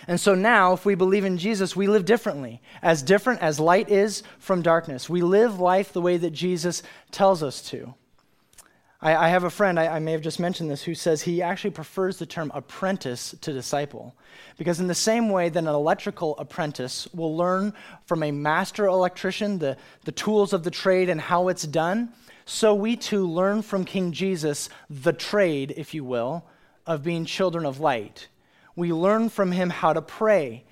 And 0.08 0.20
so 0.20 0.36
now, 0.36 0.74
if 0.74 0.86
we 0.86 0.96
believe 0.96 1.26
in 1.26 1.38
Jesus, 1.38 1.76
we 1.76 1.88
live 1.88 2.06
differently, 2.06 2.62
as 2.82 3.02
different 3.02 3.42
as 3.42 3.60
light 3.60 3.90
is 3.90 4.24
from 4.40 4.62
darkness. 4.62 5.10
We 5.10 5.22
live 5.22 5.60
life 5.60 5.94
the 5.94 6.02
way 6.02 6.18
that 6.18 6.32
Jesus 6.32 6.84
tells 7.12 7.42
us 7.42 7.62
to. 7.70 7.96
I, 9.02 9.16
I 9.16 9.30
have 9.30 9.44
a 9.44 9.50
friend, 9.50 9.80
I, 9.80 9.88
I 9.88 10.00
may 10.00 10.12
have 10.12 10.22
just 10.22 10.40
mentioned 10.40 10.70
this, 10.70 10.84
who 10.84 10.96
says 10.96 11.22
he 11.22 11.42
actually 11.42 11.72
prefers 11.72 12.18
the 12.18 12.26
term 12.26 12.52
apprentice 12.54 13.36
to 13.42 13.54
disciple. 13.54 14.16
Because, 14.58 14.80
in 14.80 14.88
the 14.88 14.96
same 14.96 15.30
way 15.30 15.50
that 15.50 15.60
an 15.60 15.68
electrical 15.68 16.38
apprentice 16.38 17.08
will 17.14 17.36
learn 17.36 17.74
from 18.06 18.22
a 18.22 18.32
master 18.32 18.86
electrician 18.86 19.60
the, 19.60 19.78
the 20.04 20.12
tools 20.12 20.54
of 20.54 20.64
the 20.64 20.72
trade 20.72 21.10
and 21.10 21.22
how 21.22 21.48
it's 21.48 21.64
done, 21.64 22.10
so 22.46 22.76
we 22.76 22.96
too 22.96 23.28
learn 23.28 23.64
from 23.64 23.86
King 23.86 24.12
Jesus 24.12 24.70
the 24.90 25.14
trade, 25.14 25.74
if 25.78 25.94
you 25.94 26.04
will, 26.04 26.46
of 26.86 27.04
being 27.04 27.26
children 27.26 27.66
of 27.66 27.80
light. 27.80 28.28
We 28.76 28.92
learn 28.92 29.30
from 29.30 29.52
him 29.52 29.70
how 29.70 29.94
to 29.94 30.02
pray, 30.02 30.64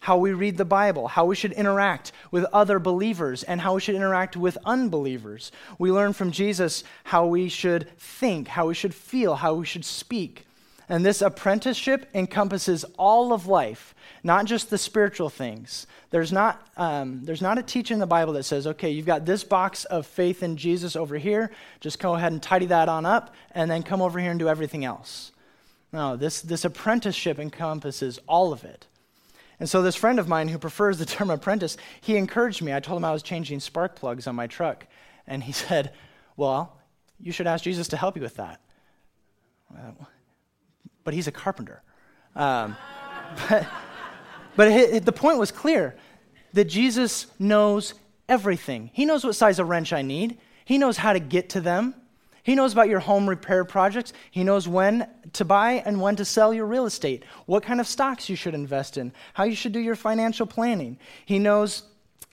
how 0.00 0.18
we 0.18 0.32
read 0.32 0.56
the 0.56 0.64
Bible, 0.64 1.08
how 1.08 1.24
we 1.24 1.34
should 1.34 1.52
interact 1.52 2.12
with 2.30 2.44
other 2.52 2.78
believers, 2.78 3.42
and 3.42 3.60
how 3.60 3.74
we 3.74 3.80
should 3.80 3.94
interact 3.94 4.36
with 4.36 4.58
unbelievers. 4.64 5.50
We 5.78 5.90
learn 5.90 6.12
from 6.12 6.30
Jesus 6.30 6.84
how 7.04 7.26
we 7.26 7.48
should 7.48 7.88
think, 7.98 8.48
how 8.48 8.68
we 8.68 8.74
should 8.74 8.94
feel, 8.94 9.36
how 9.36 9.54
we 9.54 9.66
should 9.66 9.84
speak. 9.84 10.44
And 10.88 11.04
this 11.04 11.20
apprenticeship 11.22 12.08
encompasses 12.14 12.84
all 12.96 13.32
of 13.32 13.48
life, 13.48 13.94
not 14.22 14.44
just 14.44 14.70
the 14.70 14.78
spiritual 14.78 15.28
things. 15.30 15.86
There's 16.10 16.32
not, 16.32 16.64
um, 16.76 17.24
there's 17.24 17.42
not 17.42 17.58
a 17.58 17.62
teaching 17.62 17.96
in 17.96 18.00
the 18.00 18.06
Bible 18.06 18.34
that 18.34 18.44
says, 18.44 18.68
okay, 18.68 18.90
you've 18.90 19.06
got 19.06 19.26
this 19.26 19.42
box 19.42 19.84
of 19.86 20.06
faith 20.06 20.44
in 20.44 20.56
Jesus 20.56 20.94
over 20.94 21.18
here, 21.18 21.50
just 21.80 21.98
go 21.98 22.14
ahead 22.14 22.30
and 22.30 22.40
tidy 22.40 22.66
that 22.66 22.88
on 22.88 23.04
up, 23.04 23.34
and 23.50 23.68
then 23.68 23.82
come 23.82 24.00
over 24.00 24.20
here 24.20 24.30
and 24.30 24.38
do 24.38 24.48
everything 24.48 24.84
else. 24.84 25.32
No, 25.96 26.14
this, 26.14 26.42
this 26.42 26.66
apprenticeship 26.66 27.38
encompasses 27.38 28.18
all 28.28 28.52
of 28.52 28.64
it. 28.64 28.86
And 29.58 29.66
so, 29.66 29.80
this 29.80 29.96
friend 29.96 30.18
of 30.18 30.28
mine 30.28 30.48
who 30.48 30.58
prefers 30.58 30.98
the 30.98 31.06
term 31.16 31.30
apprentice, 31.30 31.78
he 32.02 32.18
encouraged 32.18 32.60
me. 32.60 32.74
I 32.74 32.80
told 32.80 32.98
him 32.98 33.04
I 33.06 33.12
was 33.12 33.22
changing 33.22 33.60
spark 33.60 33.96
plugs 33.96 34.26
on 34.26 34.34
my 34.34 34.46
truck. 34.46 34.86
And 35.26 35.42
he 35.42 35.52
said, 35.64 35.94
Well, 36.36 36.76
you 37.18 37.32
should 37.32 37.46
ask 37.46 37.64
Jesus 37.64 37.88
to 37.88 37.96
help 37.96 38.14
you 38.14 38.20
with 38.20 38.36
that. 38.36 38.60
but 41.02 41.14
he's 41.14 41.28
a 41.28 41.32
carpenter. 41.32 41.82
Um, 42.34 42.76
but 43.48 43.66
but 44.54 45.02
the 45.02 45.12
point 45.12 45.38
was 45.38 45.50
clear 45.50 45.96
that 46.52 46.66
Jesus 46.66 47.26
knows 47.38 47.94
everything. 48.28 48.90
He 48.92 49.06
knows 49.06 49.24
what 49.24 49.34
size 49.34 49.58
of 49.58 49.70
wrench 49.70 49.94
I 49.94 50.02
need, 50.02 50.36
He 50.66 50.76
knows 50.76 50.98
how 50.98 51.14
to 51.14 51.20
get 51.20 51.48
to 51.50 51.62
them. 51.62 51.94
He 52.46 52.54
knows 52.54 52.72
about 52.72 52.88
your 52.88 53.00
home 53.00 53.28
repair 53.28 53.64
projects. 53.64 54.12
He 54.30 54.44
knows 54.44 54.68
when 54.68 55.08
to 55.32 55.44
buy 55.44 55.82
and 55.84 56.00
when 56.00 56.14
to 56.14 56.24
sell 56.24 56.54
your 56.54 56.66
real 56.66 56.86
estate, 56.86 57.24
what 57.46 57.64
kind 57.64 57.80
of 57.80 57.88
stocks 57.88 58.28
you 58.28 58.36
should 58.36 58.54
invest 58.54 58.96
in, 58.96 59.12
how 59.34 59.42
you 59.42 59.56
should 59.56 59.72
do 59.72 59.80
your 59.80 59.96
financial 59.96 60.46
planning. 60.46 60.96
He 61.24 61.40
knows 61.40 61.82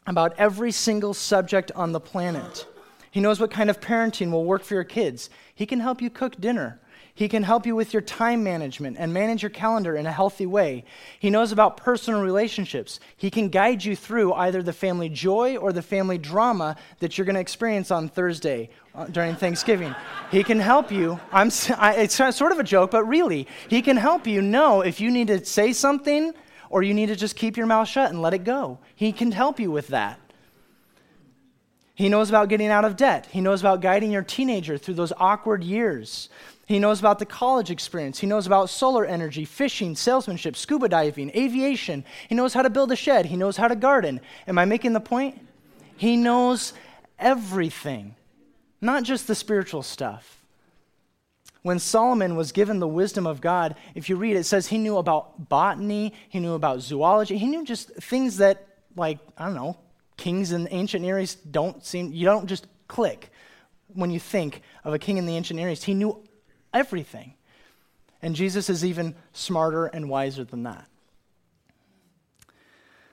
about 0.06 0.36
every 0.38 0.72
single 0.72 1.16
subject 1.16 1.72
on 1.72 1.94
the 1.94 2.00
planet. 2.00 2.68
He 3.10 3.22
knows 3.22 3.40
what 3.40 3.50
kind 3.50 3.72
of 3.72 3.80
parenting 3.80 4.30
will 4.30 4.46
work 4.46 4.62
for 4.62 4.76
your 4.76 4.84
kids. 4.84 5.32
He 5.56 5.66
can 5.66 5.80
help 5.80 6.00
you 6.00 6.12
cook 6.12 6.40
dinner. 6.40 6.80
He 7.16 7.30
can 7.30 7.44
help 7.44 7.68
you 7.68 7.76
with 7.76 7.94
your 7.94 8.02
time 8.02 8.44
management 8.44 8.98
and 9.00 9.14
manage 9.14 9.44
your 9.44 9.52
calendar 9.52 9.96
in 9.96 10.08
a 10.08 10.12
healthy 10.12 10.48
way. 10.48 10.84
He 11.20 11.30
knows 11.30 11.52
about 11.52 11.78
personal 11.78 12.24
relationships. 12.24 13.00
He 13.16 13.30
can 13.30 13.50
guide 13.50 13.86
you 13.86 13.96
through 13.96 14.34
either 14.34 14.64
the 14.64 14.74
family 14.74 15.10
joy 15.10 15.58
or 15.58 15.72
the 15.72 15.84
family 15.84 16.18
drama 16.18 16.76
that 17.00 17.16
you're 17.16 17.26
going 17.26 17.36
to 17.36 17.42
experience 17.42 17.92
on 17.92 18.10
Thursday 18.10 18.72
uh, 18.96 19.06
during 19.06 19.36
Thanksgiving. 19.36 19.94
He 20.32 20.44
can 20.44 20.60
help 20.60 20.92
you. 20.92 21.20
I'm, 21.32 21.52
I, 21.78 21.98
it's 21.98 22.16
sort 22.16 22.52
of 22.52 22.58
a 22.58 22.64
joke, 22.64 22.90
but 22.90 23.04
really, 23.04 23.48
he 23.68 23.84
can 23.84 23.98
help 23.98 24.26
you 24.26 24.42
know 24.42 24.82
if 24.82 25.00
you 25.00 25.12
need 25.12 25.28
to 25.28 25.46
say 25.46 25.72
something 25.72 26.34
or 26.72 26.82
you 26.82 26.96
need 26.96 27.08
to 27.08 27.16
just 27.16 27.36
keep 27.36 27.58
your 27.58 27.68
mouth 27.68 27.88
shut 27.88 28.10
and 28.10 28.24
let 28.24 28.34
it 28.34 28.44
go. 28.44 28.80
He 28.96 29.12
can 29.12 29.32
help 29.32 29.60
you 29.60 29.70
with 29.70 29.90
that. 29.90 30.20
He 31.96 32.10
knows 32.10 32.30
about 32.30 32.50
getting 32.50 32.70
out 32.70 32.86
of 32.86 32.96
debt. 32.96 33.28
He 33.28 33.42
knows 33.42 33.62
about 33.62 33.82
guiding 33.82 34.12
your 34.12 34.24
teenager 34.24 34.78
through 34.78 34.96
those 34.96 35.14
awkward 35.18 35.64
years. 35.64 36.30
He 36.66 36.80
knows 36.80 37.00
about 37.00 37.20
the 37.20 37.26
college 37.26 37.70
experience. 37.70 38.20
He 38.20 38.28
knows 38.28 38.48
about 38.48 38.70
solar 38.70 39.06
energy, 39.06 39.46
fishing, 39.46 39.96
salesmanship, 39.96 40.56
scuba 40.56 40.90
diving, 40.90 41.30
aviation. 41.36 42.04
He 42.30 42.36
knows 42.36 42.54
how 42.54 42.64
to 42.64 42.70
build 42.70 42.92
a 42.92 42.96
shed. 42.96 43.28
He 43.28 43.36
knows 43.36 43.58
how 43.58 43.68
to 43.68 43.76
garden. 43.76 44.22
Am 44.48 44.58
I 44.58 44.66
making 44.66 44.94
the 44.94 45.00
point? 45.00 45.40
He 45.96 46.18
knows 46.18 46.74
everything, 47.20 48.16
not 48.82 49.04
just 49.04 49.28
the 49.28 49.36
spiritual 49.36 49.84
stuff. 49.84 50.40
When 51.62 51.80
Solomon 51.80 52.36
was 52.36 52.52
given 52.52 52.80
the 52.80 52.88
wisdom 52.88 53.28
of 53.28 53.40
God, 53.40 53.76
if 53.94 54.10
you 54.10 54.16
read 54.16 54.36
it, 54.36 54.44
says 54.44 54.68
he 54.68 54.78
knew 54.78 54.98
about 54.98 55.48
botany, 55.48 56.14
he 56.28 56.40
knew 56.40 56.54
about 56.54 56.82
zoology, 56.82 57.38
he 57.38 57.48
knew 57.48 57.64
just 57.64 57.90
things 57.96 58.38
that, 58.38 58.68
like, 58.96 59.20
I 59.38 59.46
don't 59.46 59.56
know, 59.56 59.78
kings 60.18 60.52
in 60.52 60.66
the 60.66 60.74
ancient 60.74 61.04
Near 61.04 61.20
East 61.20 61.52
don't 61.52 61.84
seem, 61.86 62.12
you 62.12 62.26
don't 62.26 62.48
just 62.48 62.68
click 62.88 63.32
when 63.94 64.12
you 64.12 64.20
think 64.20 64.62
of 64.84 64.94
a 64.94 65.00
king 65.00 65.18
in 65.18 65.26
the 65.26 65.36
ancient 65.36 65.60
Near 65.60 65.70
East. 65.70 65.86
He 65.86 65.94
knew 65.94 66.24
everything. 66.74 67.34
And 68.22 68.36
Jesus 68.36 68.70
is 68.70 68.86
even 68.86 69.16
smarter 69.34 69.88
and 69.88 70.10
wiser 70.10 70.44
than 70.44 70.64
that. 70.64 70.88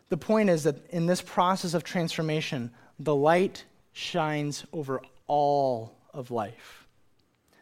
The 0.08 0.16
point 0.16 0.50
is 0.50 0.64
that 0.64 0.88
in 0.90 1.06
this 1.06 1.22
process 1.22 1.74
of 1.74 1.84
transformation, 1.84 2.70
the 2.98 3.14
light 3.14 3.64
shines 3.92 4.64
over 4.72 5.00
all 5.26 5.96
of 6.12 6.30
life. 6.30 6.86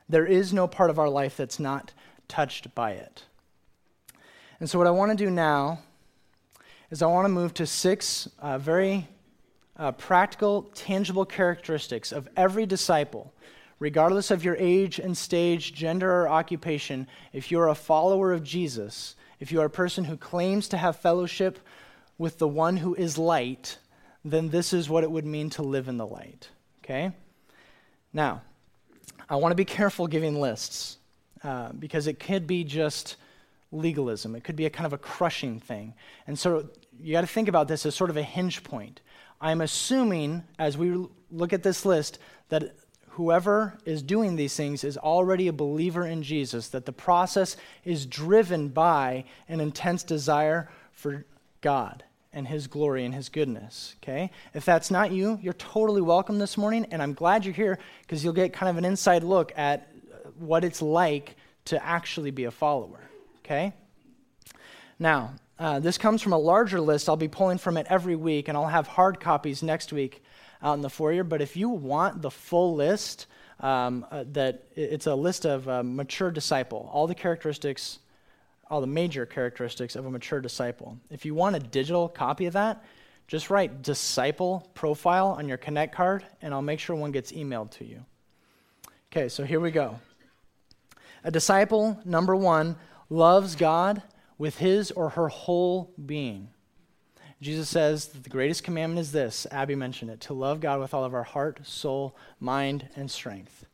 There 0.08 0.26
is 0.26 0.52
no 0.52 0.66
part 0.66 0.90
of 0.90 0.98
our 0.98 1.08
life 1.08 1.36
that's 1.36 1.60
not 1.60 1.92
touched 2.26 2.74
by 2.74 2.92
it. 2.92 3.24
And 4.60 4.68
so, 4.68 4.78
what 4.78 4.86
I 4.86 4.90
want 4.90 5.16
to 5.16 5.24
do 5.24 5.30
now 5.30 5.80
is 6.90 7.02
I 7.02 7.06
want 7.06 7.26
to 7.26 7.30
move 7.30 7.54
to 7.54 7.66
six 7.66 8.28
uh, 8.38 8.58
very 8.58 9.06
uh, 9.78 9.92
practical, 9.92 10.62
tangible 10.74 11.24
characteristics 11.24 12.12
of 12.12 12.28
every 12.36 12.66
disciple 12.66 13.32
regardless 13.78 14.30
of 14.30 14.44
your 14.44 14.56
age 14.58 14.98
and 14.98 15.16
stage, 15.16 15.72
gender, 15.72 16.10
or 16.10 16.28
occupation, 16.28 17.06
if 17.32 17.50
you're 17.50 17.68
a 17.68 17.74
follower 17.74 18.32
of 18.32 18.42
Jesus, 18.42 19.14
if 19.40 19.52
you 19.52 19.60
are 19.60 19.66
a 19.66 19.70
person 19.70 20.04
who 20.04 20.16
claims 20.16 20.68
to 20.68 20.76
have 20.76 20.96
fellowship 20.96 21.58
with 22.16 22.38
the 22.38 22.48
one 22.48 22.76
who 22.76 22.94
is 22.94 23.16
light, 23.16 23.78
then 24.24 24.48
this 24.48 24.72
is 24.72 24.90
what 24.90 25.04
it 25.04 25.10
would 25.10 25.24
mean 25.24 25.50
to 25.50 25.62
live 25.62 25.88
in 25.88 25.96
the 25.96 26.06
light. 26.06 26.48
Okay? 26.82 27.12
Now, 28.12 28.42
I 29.30 29.36
want 29.36 29.52
to 29.52 29.56
be 29.56 29.64
careful 29.64 30.06
giving 30.06 30.40
lists 30.40 30.98
uh, 31.44 31.70
because 31.72 32.06
it 32.06 32.18
could 32.18 32.46
be 32.46 32.64
just 32.64 33.16
legalism. 33.70 34.34
It 34.34 34.42
could 34.42 34.56
be 34.56 34.66
a 34.66 34.70
kind 34.70 34.86
of 34.86 34.92
a 34.92 34.98
crushing 34.98 35.60
thing. 35.60 35.94
And 36.26 36.36
so 36.36 36.68
you 36.98 37.12
got 37.12 37.20
to 37.20 37.26
think 37.28 37.48
about 37.48 37.68
this 37.68 37.86
as 37.86 37.94
sort 37.94 38.10
of 38.10 38.16
a 38.16 38.22
hinge 38.22 38.64
point. 38.64 39.00
I'm 39.40 39.60
assuming, 39.60 40.44
as 40.58 40.76
we 40.76 41.06
look 41.30 41.52
at 41.52 41.62
this 41.62 41.84
list, 41.84 42.18
that 42.48 42.74
whoever 43.10 43.78
is 43.84 44.02
doing 44.02 44.36
these 44.36 44.54
things 44.54 44.84
is 44.84 44.96
already 44.96 45.48
a 45.48 45.52
believer 45.52 46.06
in 46.06 46.22
Jesus, 46.22 46.68
that 46.68 46.86
the 46.86 46.92
process 46.92 47.56
is 47.84 48.06
driven 48.06 48.68
by 48.68 49.24
an 49.48 49.60
intense 49.60 50.02
desire 50.02 50.70
for 50.92 51.24
God 51.60 52.04
and 52.32 52.46
His 52.46 52.66
glory 52.66 53.04
and 53.04 53.14
His 53.14 53.28
goodness. 53.28 53.96
Okay? 54.02 54.30
If 54.54 54.64
that's 54.64 54.90
not 54.90 55.10
you, 55.10 55.38
you're 55.42 55.54
totally 55.54 56.00
welcome 56.00 56.38
this 56.38 56.56
morning, 56.56 56.86
and 56.90 57.02
I'm 57.02 57.14
glad 57.14 57.44
you're 57.44 57.54
here 57.54 57.78
because 58.02 58.22
you'll 58.22 58.32
get 58.32 58.52
kind 58.52 58.70
of 58.70 58.76
an 58.76 58.84
inside 58.84 59.24
look 59.24 59.52
at 59.56 59.88
uh, 60.12 60.28
what 60.38 60.64
it's 60.64 60.82
like 60.82 61.36
to 61.66 61.84
actually 61.84 62.30
be 62.30 62.44
a 62.44 62.50
follower. 62.50 63.00
Okay? 63.44 63.72
Now, 64.98 65.34
uh, 65.58 65.80
this 65.80 65.98
comes 65.98 66.22
from 66.22 66.32
a 66.32 66.38
larger 66.38 66.80
list. 66.80 67.08
I'll 67.08 67.16
be 67.16 67.28
pulling 67.28 67.58
from 67.58 67.76
it 67.76 67.86
every 67.90 68.14
week, 68.14 68.48
and 68.48 68.56
I'll 68.56 68.68
have 68.68 68.86
hard 68.86 69.18
copies 69.18 69.62
next 69.62 69.92
week 69.92 70.22
out 70.62 70.74
in 70.74 70.82
the 70.82 70.90
foyer. 70.90 71.24
But 71.24 71.42
if 71.42 71.56
you 71.56 71.68
want 71.68 72.22
the 72.22 72.30
full 72.30 72.74
list, 72.74 73.26
um, 73.60 74.06
uh, 74.10 74.24
that 74.32 74.64
it's 74.76 75.06
a 75.06 75.14
list 75.14 75.44
of 75.44 75.66
a 75.66 75.82
mature 75.82 76.30
disciple, 76.30 76.88
all 76.92 77.06
the 77.08 77.14
characteristics, 77.14 77.98
all 78.70 78.80
the 78.80 78.86
major 78.86 79.26
characteristics 79.26 79.96
of 79.96 80.06
a 80.06 80.10
mature 80.10 80.40
disciple. 80.40 80.96
If 81.10 81.24
you 81.24 81.34
want 81.34 81.56
a 81.56 81.60
digital 81.60 82.08
copy 82.08 82.46
of 82.46 82.52
that, 82.52 82.84
just 83.26 83.50
write 83.50 83.82
disciple 83.82 84.70
profile 84.74 85.28
on 85.38 85.48
your 85.48 85.58
Connect 85.58 85.94
card, 85.94 86.24
and 86.40 86.54
I'll 86.54 86.62
make 86.62 86.78
sure 86.78 86.94
one 86.94 87.12
gets 87.12 87.32
emailed 87.32 87.70
to 87.72 87.84
you. 87.84 88.04
Okay, 89.10 89.28
so 89.28 89.44
here 89.44 89.60
we 89.60 89.70
go. 89.70 89.98
A 91.24 91.30
disciple, 91.30 92.00
number 92.04 92.36
one, 92.36 92.76
loves 93.10 93.56
God 93.56 94.02
with 94.38 94.58
his 94.58 94.90
or 94.92 95.10
her 95.10 95.28
whole 95.28 95.92
being. 96.04 96.48
Jesus 97.40 97.68
says 97.68 98.06
that 98.08 98.24
the 98.24 98.30
greatest 98.30 98.64
commandment 98.64 99.00
is 99.00 99.12
this 99.12 99.46
Abby 99.50 99.74
mentioned 99.74 100.10
it 100.10 100.20
to 100.22 100.34
love 100.34 100.60
God 100.60 100.80
with 100.80 100.94
all 100.94 101.04
of 101.04 101.14
our 101.14 101.24
heart, 101.24 101.60
soul, 101.64 102.16
mind, 102.40 102.88
and 102.96 103.10
strength. 103.10 103.66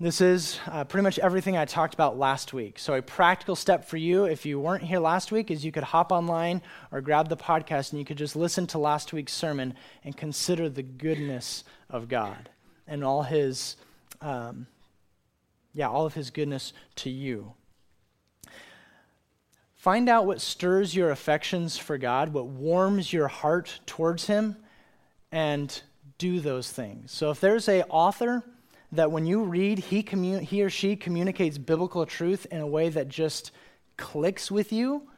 This 0.00 0.20
is 0.20 0.60
uh, 0.68 0.84
pretty 0.84 1.02
much 1.02 1.18
everything 1.18 1.56
I 1.56 1.64
talked 1.64 1.92
about 1.92 2.16
last 2.16 2.52
week. 2.52 2.78
So, 2.78 2.94
a 2.94 3.02
practical 3.02 3.56
step 3.56 3.84
for 3.84 3.96
you, 3.96 4.26
if 4.26 4.46
you 4.46 4.60
weren't 4.60 4.84
here 4.84 5.00
last 5.00 5.32
week, 5.32 5.50
is 5.50 5.64
you 5.64 5.72
could 5.72 5.82
hop 5.82 6.12
online 6.12 6.62
or 6.92 7.00
grab 7.00 7.28
the 7.28 7.36
podcast 7.36 7.90
and 7.90 7.98
you 7.98 8.04
could 8.04 8.16
just 8.16 8.36
listen 8.36 8.68
to 8.68 8.78
last 8.78 9.12
week's 9.12 9.32
sermon 9.32 9.74
and 10.04 10.16
consider 10.16 10.68
the 10.68 10.84
goodness 10.84 11.64
of 11.90 12.08
God 12.08 12.48
and 12.86 13.02
all 13.02 13.24
his, 13.24 13.74
um, 14.20 14.68
yeah, 15.74 15.88
all 15.88 16.06
of 16.06 16.14
his 16.14 16.30
goodness 16.30 16.72
to 16.96 17.10
you. 17.10 17.54
Find 19.88 20.10
out 20.10 20.26
what 20.26 20.42
stirs 20.42 20.94
your 20.94 21.10
affections 21.10 21.78
for 21.78 21.96
God, 21.96 22.34
what 22.34 22.44
warms 22.44 23.10
your 23.10 23.26
heart 23.26 23.80
towards 23.86 24.26
him, 24.26 24.54
and 25.32 25.80
do 26.18 26.40
those 26.40 26.70
things. 26.70 27.10
So 27.10 27.30
if 27.30 27.40
there's 27.40 27.70
a 27.70 27.84
author 27.84 28.44
that 28.92 29.10
when 29.10 29.24
you 29.24 29.44
read, 29.44 29.78
he, 29.78 30.02
commun- 30.02 30.42
he 30.44 30.62
or 30.62 30.68
she 30.68 30.94
communicates 30.94 31.56
biblical 31.56 32.04
truth 32.04 32.46
in 32.50 32.60
a 32.60 32.66
way 32.66 32.90
that 32.90 33.08
just 33.08 33.50
clicks 33.96 34.50
with 34.50 34.74
you, 34.74 35.08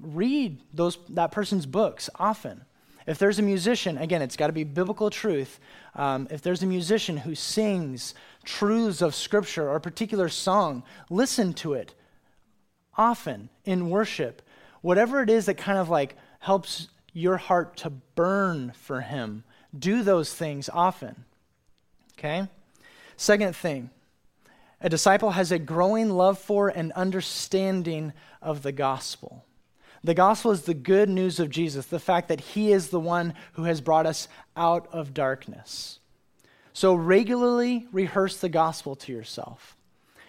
read 0.00 0.62
those, 0.72 0.96
that 1.10 1.30
person's 1.30 1.66
books 1.66 2.08
often. 2.14 2.64
If 3.06 3.18
there's 3.18 3.38
a 3.38 3.42
musician, 3.42 3.98
again, 3.98 4.22
it's 4.22 4.38
got 4.38 4.46
to 4.46 4.54
be 4.54 4.64
biblical 4.64 5.10
truth. 5.10 5.60
Um, 5.94 6.28
if 6.30 6.40
there's 6.40 6.62
a 6.62 6.66
musician 6.66 7.18
who 7.18 7.34
sings 7.34 8.14
truths 8.42 9.02
of 9.02 9.14
Scripture 9.14 9.68
or 9.68 9.76
a 9.76 9.80
particular 9.82 10.30
song, 10.30 10.82
listen 11.10 11.52
to 11.52 11.74
it 11.74 11.94
often 12.98 13.48
in 13.64 13.88
worship. 13.88 14.42
Whatever 14.82 15.22
it 15.22 15.30
is 15.30 15.46
that 15.46 15.56
kind 15.56 15.78
of 15.78 15.88
like 15.88 16.16
helps 16.40 16.88
your 17.12 17.38
heart 17.38 17.76
to 17.78 17.90
burn 17.90 18.72
for 18.72 19.00
Him, 19.00 19.44
do 19.76 20.02
those 20.02 20.34
things 20.34 20.68
often. 20.68 21.24
Okay? 22.18 22.48
Second 23.16 23.56
thing, 23.56 23.90
a 24.80 24.88
disciple 24.88 25.30
has 25.30 25.50
a 25.50 25.58
growing 25.58 26.10
love 26.10 26.38
for 26.38 26.68
and 26.68 26.92
understanding 26.92 28.12
of 28.42 28.62
the 28.62 28.72
gospel. 28.72 29.44
The 30.04 30.14
gospel 30.14 30.52
is 30.52 30.62
the 30.62 30.74
good 30.74 31.08
news 31.08 31.40
of 31.40 31.50
Jesus, 31.50 31.86
the 31.86 31.98
fact 31.98 32.28
that 32.28 32.40
he 32.40 32.72
is 32.72 32.88
the 32.88 33.00
one 33.00 33.34
who 33.54 33.64
has 33.64 33.80
brought 33.80 34.06
us 34.06 34.28
out 34.56 34.88
of 34.92 35.12
darkness. 35.12 35.98
So 36.72 36.94
regularly 36.94 37.88
rehearse 37.90 38.36
the 38.36 38.48
gospel 38.48 38.94
to 38.96 39.12
yourself. 39.12 39.76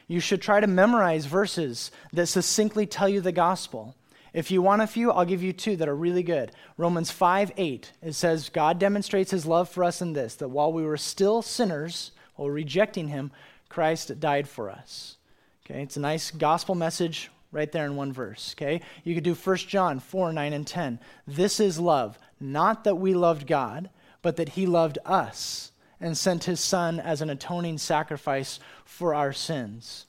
You 0.10 0.20
should 0.20 0.42
try 0.42 0.60
to 0.60 0.66
memorize 0.66 1.28
verses 1.28 1.92
that 2.14 2.26
succinctly 2.26 2.88
tell 2.88 3.08
you 3.08 3.22
the 3.22 3.32
gospel. 3.32 3.96
If 4.34 4.50
you 4.50 4.60
want 4.60 4.82
a 4.82 4.88
few, 4.88 5.12
I'll 5.12 5.24
give 5.24 5.44
you 5.44 5.54
two 5.54 5.76
that 5.76 5.88
are 5.88 5.96
really 5.96 6.24
good. 6.24 6.52
Romans 6.78 7.12
5 7.12 7.52
8, 7.56 7.92
it 8.02 8.14
says, 8.14 8.50
God 8.50 8.80
demonstrates 8.80 9.30
his 9.30 9.46
love 9.46 9.70
for 9.70 9.84
us 9.84 10.02
in 10.02 10.14
this, 10.14 10.34
that 10.36 10.50
while 10.50 10.74
we 10.74 10.84
were 10.84 10.98
still 10.98 11.44
sinners, 11.44 12.12
while 12.36 12.50
rejecting 12.50 13.10
him, 13.10 13.32
Christ 13.70 14.20
died 14.20 14.50
for 14.50 14.72
us. 14.72 15.18
Okay, 15.64 15.84
it's 15.84 15.98
a 15.98 16.02
nice 16.02 16.32
gospel 16.32 16.74
message 16.74 17.30
right 17.52 17.72
there 17.72 17.86
in 17.86 17.96
one 17.96 18.12
verse. 18.12 18.56
Okay, 18.58 18.82
you 19.04 19.14
could 19.14 19.24
do 19.24 19.36
1 19.36 19.58
John 19.58 20.00
4 20.00 20.34
9 20.34 20.54
and 20.54 20.66
10. 20.66 21.00
This 21.28 21.60
is 21.60 21.80
love, 21.80 22.18
not 22.40 22.84
that 22.84 22.96
we 22.96 23.14
loved 23.14 23.46
God, 23.46 23.92
but 24.24 24.38
that 24.38 24.50
he 24.50 24.66
loved 24.66 24.98
us 25.06 25.72
and 26.02 26.18
sent 26.18 26.46
his 26.46 26.60
son 26.60 27.00
as 27.00 27.22
an 27.22 27.30
atoning 27.30 27.78
sacrifice 27.78 28.60
for 28.86 29.14
our 29.14 29.34
sins. 29.34 30.06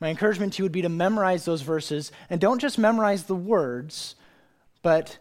My 0.00 0.08
encouragement 0.08 0.54
to 0.54 0.58
you 0.58 0.64
would 0.64 0.72
be 0.72 0.82
to 0.82 0.88
memorize 0.88 1.44
those 1.44 1.62
verses 1.62 2.10
and 2.28 2.40
don't 2.40 2.60
just 2.60 2.78
memorize 2.78 3.24
the 3.24 3.36
words, 3.36 4.16
but 4.82 5.18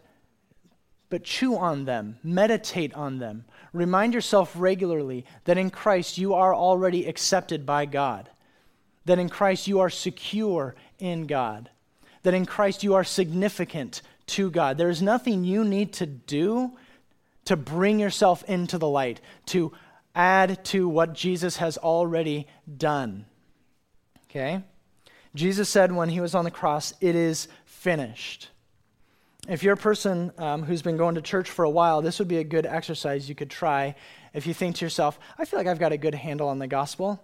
but 1.12 1.24
chew 1.26 1.58
on 1.58 1.84
them, 1.86 2.18
meditate 2.24 2.94
on 2.96 3.20
them. 3.20 3.44
Remind 3.74 4.14
yourself 4.14 4.54
regularly 4.56 5.26
that 5.44 5.58
in 5.58 5.70
Christ 5.70 6.18
you 6.18 6.34
are 6.34 6.56
already 6.56 7.06
accepted 7.06 7.66
by 7.66 7.86
God, 7.86 8.30
that 9.06 9.20
in 9.20 9.30
Christ 9.30 9.68
you 9.68 9.82
are 9.82 9.90
secure 9.90 10.74
in 11.00 11.28
God, 11.28 11.70
that 12.24 12.34
in 12.34 12.46
Christ 12.46 12.82
you 12.82 12.96
are 12.96 13.04
significant 13.04 14.02
to 14.28 14.50
God. 14.50 14.78
There 14.78 14.90
is 14.90 15.02
nothing 15.02 15.44
you 15.44 15.66
need 15.66 15.94
to 15.94 16.06
do 16.06 16.72
to 17.44 17.58
bring 17.58 18.00
yourself 18.00 18.44
into 18.46 18.78
the 18.78 18.88
light, 18.88 19.20
to 19.48 19.74
add 20.16 20.64
to 20.66 20.88
what 20.88 21.14
Jesus 21.14 21.58
has 21.58 21.78
already 21.78 22.48
done. 22.78 23.26
Okay? 24.30 24.64
Jesus 25.36 25.70
said 25.70 25.92
when 25.92 26.10
he 26.10 26.20
was 26.20 26.36
on 26.36 26.46
the 26.46 26.52
cross, 26.52 26.94
It 27.02 27.16
is 27.16 27.48
finished. 27.66 28.50
If 29.50 29.64
you're 29.64 29.74
a 29.74 29.78
person 29.78 30.32
um, 30.38 30.64
who's 30.64 30.82
been 30.82 30.98
going 30.98 31.16
to 31.16 31.22
church 31.22 31.50
for 31.50 31.66
a 31.66 31.70
while, 31.70 32.02
this 32.02 32.20
would 32.20 32.28
be 32.28 32.38
a 32.38 32.44
good 32.44 32.66
exercise 32.66 33.28
you 33.28 33.34
could 33.34 33.50
try. 33.50 33.96
If 34.34 34.46
you 34.46 34.54
think 34.54 34.76
to 34.78 34.86
yourself, 34.86 35.20
I 35.38 35.46
feel 35.46 35.60
like 35.60 35.68
I've 35.68 35.80
got 35.80 35.92
a 35.92 35.98
good 35.98 36.14
handle 36.14 36.48
on 36.48 36.60
the 36.60 36.68
gospel, 36.68 37.22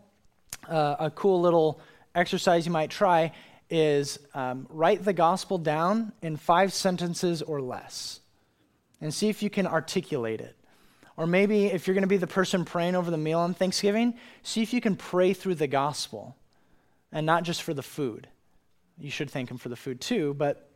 uh, 0.67 0.95
a 0.99 1.11
cool 1.11 1.39
little 1.41 1.79
exercise 2.15 2.65
you 2.65 2.71
might 2.71 2.89
try 2.89 3.31
is 3.69 4.17
um, 4.33 4.65
write 4.69 5.03
the 5.03 5.13
gospel 5.13 5.57
down 5.57 6.11
in 6.21 6.37
five 6.37 6.73
sentences 6.73 7.41
or 7.41 7.61
less 7.61 8.19
and 8.99 9.13
see 9.13 9.29
if 9.29 9.43
you 9.43 9.49
can 9.49 9.67
articulate 9.67 10.41
it. 10.41 10.56
Or 11.17 11.25
maybe 11.25 11.65
if 11.65 11.87
you're 11.87 11.95
going 11.95 12.03
to 12.03 12.07
be 12.07 12.17
the 12.17 12.27
person 12.27 12.63
praying 12.63 12.95
over 12.95 13.09
the 13.09 13.17
meal 13.17 13.39
on 13.39 13.55
Thanksgiving, 13.55 14.13
see 14.43 14.61
if 14.61 14.71
you 14.71 14.79
can 14.79 14.95
pray 14.95 15.33
through 15.33 15.55
the 15.55 15.67
gospel 15.67 16.37
and 17.11 17.25
not 17.25 17.43
just 17.43 17.63
for 17.63 17.73
the 17.73 17.81
food. 17.81 18.27
You 18.99 19.09
should 19.09 19.29
thank 19.29 19.49
Him 19.49 19.57
for 19.57 19.69
the 19.69 19.75
food 19.75 19.99
too, 19.99 20.35
but 20.35 20.69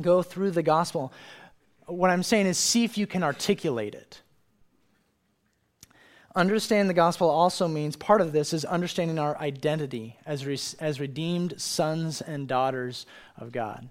go 0.00 0.22
through 0.22 0.52
the 0.52 0.62
gospel. 0.62 1.12
What 1.86 2.10
I'm 2.10 2.22
saying 2.22 2.46
is, 2.46 2.56
see 2.56 2.84
if 2.84 2.96
you 2.96 3.06
can 3.06 3.22
articulate 3.22 3.94
it. 3.94 4.22
Understanding 6.34 6.88
the 6.88 6.94
gospel 6.94 7.30
also 7.30 7.68
means 7.68 7.94
part 7.94 8.20
of 8.20 8.32
this 8.32 8.52
is 8.52 8.64
understanding 8.64 9.18
our 9.18 9.38
identity 9.38 10.16
as, 10.26 10.44
re- 10.44 10.58
as 10.80 10.98
redeemed 10.98 11.60
sons 11.60 12.20
and 12.20 12.48
daughters 12.48 13.06
of 13.36 13.52
God. 13.52 13.88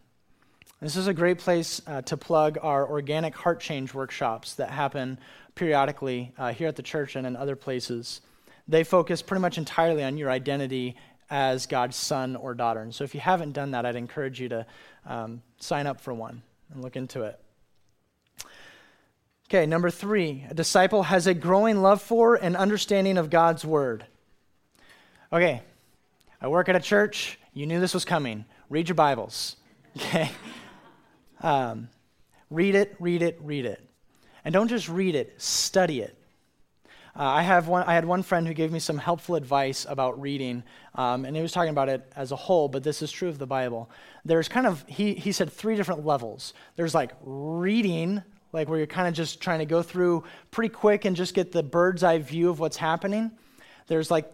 This 0.84 0.98
is 0.98 1.08
a 1.08 1.14
great 1.14 1.38
place 1.38 1.82
uh, 1.88 2.02
to 2.02 2.18
plug 2.18 2.58
our 2.62 2.86
organic 2.86 3.34
heart 3.36 3.62
change 3.62 3.94
workshops 3.94 4.56
that 4.56 4.70
happen 4.70 5.18
periodically 5.56 6.34
uh, 6.38 6.52
here 6.52 6.68
at 6.68 6.76
the 6.76 6.84
church 6.84 7.16
and 7.16 7.26
in 7.26 7.38
other 7.38 7.56
places. 7.56 8.20
They 8.68 8.84
focus 8.84 9.22
pretty 9.22 9.40
much 9.40 9.58
entirely 9.58 10.04
on 10.04 10.18
your 10.18 10.30
identity 10.30 10.98
as 11.30 11.68
God's 11.68 11.96
son 11.96 12.36
or 12.36 12.54
daughter. 12.54 12.82
And 12.82 12.94
so 12.94 13.06
if 13.06 13.16
you 13.16 13.22
haven't 13.22 13.54
done 13.54 13.72
that, 13.72 13.86
I'd 13.86 13.96
encourage 13.96 14.42
you 14.42 14.50
to 14.50 14.66
um, 15.06 15.42
sign 15.58 15.88
up 15.88 16.02
for 16.02 16.14
one 16.14 16.42
and 16.74 16.84
look 16.84 16.98
into 16.98 17.22
it. 17.22 17.40
Okay, 19.48 19.66
number 19.66 19.90
three, 19.90 20.46
a 20.50 20.54
disciple 20.54 21.04
has 21.04 21.28
a 21.28 21.34
growing 21.34 21.82
love 21.82 22.02
for 22.02 22.36
and 22.36 22.58
understanding 22.58 23.18
of 23.18 23.30
God's 23.30 23.64
word. 23.64 24.06
Okay, 25.32 25.62
I 26.42 26.48
work 26.50 26.68
at 26.68 26.76
a 26.76 26.82
church. 26.82 27.40
You 27.54 27.68
knew 27.68 27.80
this 27.80 27.94
was 27.94 28.04
coming. 28.04 28.44
Read 28.70 28.90
your 28.90 28.96
Bibles. 28.96 29.56
Okay? 29.96 30.32
Um, 31.44 31.90
read 32.50 32.74
it, 32.74 32.96
read 33.00 33.22
it, 33.22 33.38
read 33.42 33.66
it. 33.66 33.88
And 34.46 34.54
don't 34.54 34.70
just 34.70 34.90
read 34.90 35.16
it, 35.16 35.40
study 35.40 36.02
it. 36.02 36.18
Uh, 37.16 37.24
I, 37.26 37.42
have 37.44 37.68
one, 37.68 37.84
I 37.84 37.94
had 37.94 38.06
one 38.06 38.24
friend 38.24 38.48
who 38.48 38.56
gave 38.56 38.72
me 38.72 38.80
some 38.80 38.98
helpful 38.98 39.36
advice 39.36 39.86
about 39.88 40.20
reading, 40.20 40.64
um, 40.96 41.26
and 41.26 41.36
he 41.36 41.44
was 41.44 41.52
talking 41.52 41.70
about 41.70 41.88
it 41.88 42.12
as 42.16 42.32
a 42.32 42.36
whole, 42.36 42.68
but 42.68 42.84
this 42.84 43.04
is 43.04 43.12
true 43.12 43.30
of 43.30 43.38
the 43.38 43.46
Bible. 43.46 43.88
There's 44.26 44.48
kind 44.48 44.66
of, 44.66 44.84
he, 44.88 45.14
he 45.14 45.32
said 45.32 45.52
three 45.52 45.76
different 45.76 46.06
levels. 46.08 46.56
There's 46.76 46.96
like 46.96 47.12
reading, 47.22 48.24
like 48.52 48.68
where 48.68 48.80
you're 48.80 48.88
kind 48.88 49.08
of 49.08 49.14
just 49.14 49.42
trying 49.42 49.60
to 49.60 49.66
go 49.66 49.84
through 49.84 50.24
pretty 50.50 50.74
quick 50.74 51.06
and 51.06 51.16
just 51.16 51.36
get 51.36 51.52
the 51.52 51.62
bird's 51.62 52.04
eye 52.04 52.18
view 52.18 52.50
of 52.50 52.60
what's 52.60 52.78
happening. 52.78 53.32
There's 53.86 54.10
like 54.10 54.32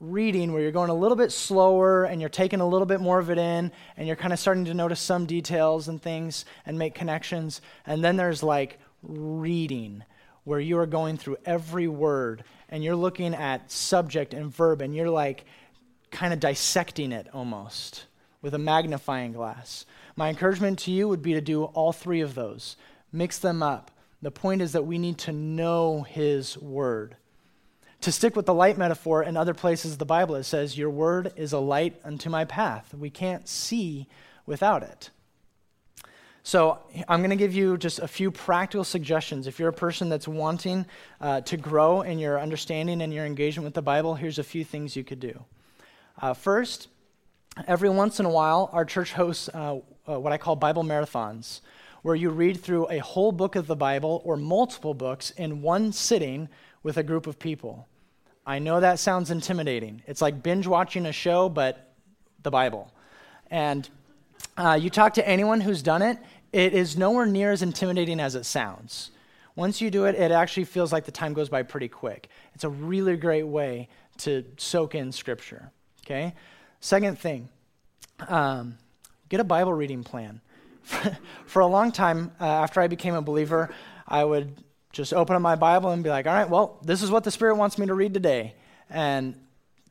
reading 0.00 0.52
where 0.52 0.60
you're 0.60 0.72
going 0.72 0.90
a 0.90 0.94
little 0.94 1.16
bit 1.16 1.30
slower 1.30 2.04
and 2.04 2.20
you're 2.20 2.28
taking 2.28 2.60
a 2.60 2.68
little 2.68 2.86
bit 2.86 3.00
more 3.00 3.18
of 3.18 3.30
it 3.30 3.38
in 3.38 3.70
and 3.96 4.06
you're 4.06 4.16
kind 4.16 4.32
of 4.32 4.38
starting 4.38 4.64
to 4.64 4.74
notice 4.74 5.00
some 5.00 5.24
details 5.26 5.88
and 5.88 6.02
things 6.02 6.44
and 6.66 6.78
make 6.78 6.94
connections. 6.94 7.60
And 7.86 8.04
then 8.04 8.16
there's 8.16 8.42
like 8.42 8.78
reading 9.02 10.04
where 10.44 10.60
you 10.60 10.78
are 10.78 10.86
going 10.86 11.16
through 11.16 11.36
every 11.44 11.88
word 11.88 12.44
and 12.68 12.82
you're 12.82 12.96
looking 12.96 13.34
at 13.34 13.70
subject 13.70 14.34
and 14.34 14.52
verb 14.52 14.82
and 14.82 14.94
you're 14.94 15.10
like 15.10 15.44
kind 16.10 16.32
of 16.32 16.40
dissecting 16.40 17.12
it 17.12 17.28
almost 17.32 18.06
with 18.42 18.54
a 18.54 18.58
magnifying 18.58 19.32
glass. 19.32 19.86
My 20.16 20.28
encouragement 20.28 20.78
to 20.80 20.90
you 20.90 21.08
would 21.08 21.22
be 21.22 21.32
to 21.32 21.40
do 21.40 21.64
all 21.64 21.92
three 21.92 22.20
of 22.20 22.34
those, 22.34 22.76
mix 23.10 23.38
them 23.38 23.62
up. 23.62 23.90
The 24.22 24.30
point 24.30 24.62
is 24.62 24.72
that 24.72 24.86
we 24.86 24.98
need 24.98 25.18
to 25.18 25.32
know 25.32 26.02
His 26.02 26.56
Word. 26.58 27.16
To 28.04 28.12
stick 28.12 28.36
with 28.36 28.44
the 28.44 28.52
light 28.52 28.76
metaphor, 28.76 29.22
in 29.22 29.34
other 29.34 29.54
places 29.54 29.92
of 29.92 29.98
the 29.98 30.04
Bible, 30.04 30.34
it 30.34 30.42
says, 30.42 30.76
Your 30.76 30.90
Word 30.90 31.32
is 31.36 31.54
a 31.54 31.58
light 31.58 31.98
unto 32.04 32.28
my 32.28 32.44
path. 32.44 32.92
We 32.92 33.08
can't 33.08 33.48
see 33.48 34.08
without 34.44 34.82
it. 34.82 35.08
So, 36.42 36.80
I'm 37.08 37.20
going 37.20 37.30
to 37.30 37.36
give 37.36 37.54
you 37.54 37.78
just 37.78 38.00
a 38.00 38.06
few 38.06 38.30
practical 38.30 38.84
suggestions. 38.84 39.46
If 39.46 39.58
you're 39.58 39.70
a 39.70 39.72
person 39.72 40.10
that's 40.10 40.28
wanting 40.28 40.84
uh, 41.18 41.40
to 41.40 41.56
grow 41.56 42.02
in 42.02 42.18
your 42.18 42.38
understanding 42.38 43.00
and 43.00 43.10
your 43.10 43.24
engagement 43.24 43.64
with 43.64 43.72
the 43.72 43.80
Bible, 43.80 44.16
here's 44.16 44.38
a 44.38 44.44
few 44.44 44.64
things 44.64 44.94
you 44.94 45.02
could 45.02 45.20
do. 45.20 45.42
Uh, 46.20 46.34
first, 46.34 46.88
every 47.66 47.88
once 47.88 48.20
in 48.20 48.26
a 48.26 48.30
while, 48.30 48.68
our 48.74 48.84
church 48.84 49.14
hosts 49.14 49.48
uh, 49.54 49.78
uh, 50.06 50.20
what 50.20 50.30
I 50.30 50.36
call 50.36 50.56
Bible 50.56 50.84
marathons, 50.84 51.62
where 52.02 52.14
you 52.14 52.28
read 52.28 52.60
through 52.60 52.86
a 52.90 52.98
whole 52.98 53.32
book 53.32 53.56
of 53.56 53.66
the 53.66 53.76
Bible 53.76 54.20
or 54.26 54.36
multiple 54.36 54.92
books 54.92 55.30
in 55.30 55.62
one 55.62 55.90
sitting 55.90 56.50
with 56.82 56.98
a 56.98 57.02
group 57.02 57.26
of 57.26 57.38
people. 57.38 57.88
I 58.46 58.58
know 58.58 58.80
that 58.80 58.98
sounds 58.98 59.30
intimidating. 59.30 60.02
It's 60.06 60.20
like 60.20 60.42
binge 60.42 60.66
watching 60.66 61.06
a 61.06 61.12
show, 61.12 61.48
but 61.48 61.92
the 62.42 62.50
Bible. 62.50 62.92
And 63.50 63.88
uh, 64.56 64.78
you 64.80 64.90
talk 64.90 65.14
to 65.14 65.26
anyone 65.26 65.60
who's 65.60 65.82
done 65.82 66.02
it, 66.02 66.18
it 66.52 66.74
is 66.74 66.96
nowhere 66.96 67.26
near 67.26 67.52
as 67.52 67.62
intimidating 67.62 68.20
as 68.20 68.34
it 68.34 68.44
sounds. 68.44 69.10
Once 69.56 69.80
you 69.80 69.90
do 69.90 70.04
it, 70.04 70.14
it 70.14 70.30
actually 70.30 70.64
feels 70.64 70.92
like 70.92 71.04
the 71.04 71.12
time 71.12 71.32
goes 71.32 71.48
by 71.48 71.62
pretty 71.62 71.88
quick. 71.88 72.28
It's 72.54 72.64
a 72.64 72.68
really 72.68 73.16
great 73.16 73.44
way 73.44 73.88
to 74.18 74.44
soak 74.56 74.94
in 74.94 75.12
Scripture. 75.12 75.70
Okay? 76.04 76.34
Second 76.80 77.18
thing, 77.18 77.48
um, 78.28 78.76
get 79.28 79.40
a 79.40 79.44
Bible 79.44 79.72
reading 79.72 80.04
plan. 80.04 80.40
For 81.46 81.60
a 81.60 81.66
long 81.66 81.92
time, 81.92 82.32
uh, 82.40 82.44
after 82.44 82.80
I 82.80 82.88
became 82.88 83.14
a 83.14 83.22
believer, 83.22 83.72
I 84.06 84.24
would 84.24 84.63
just 84.94 85.12
open 85.12 85.36
up 85.36 85.42
my 85.42 85.56
Bible 85.56 85.90
and 85.90 86.02
be 86.02 86.08
like, 86.08 86.26
all 86.26 86.32
right, 86.32 86.48
well, 86.48 86.78
this 86.82 87.02
is 87.02 87.10
what 87.10 87.24
the 87.24 87.30
Spirit 87.30 87.56
wants 87.56 87.76
me 87.78 87.86
to 87.86 87.94
read 87.94 88.14
today. 88.14 88.54
And 88.88 89.34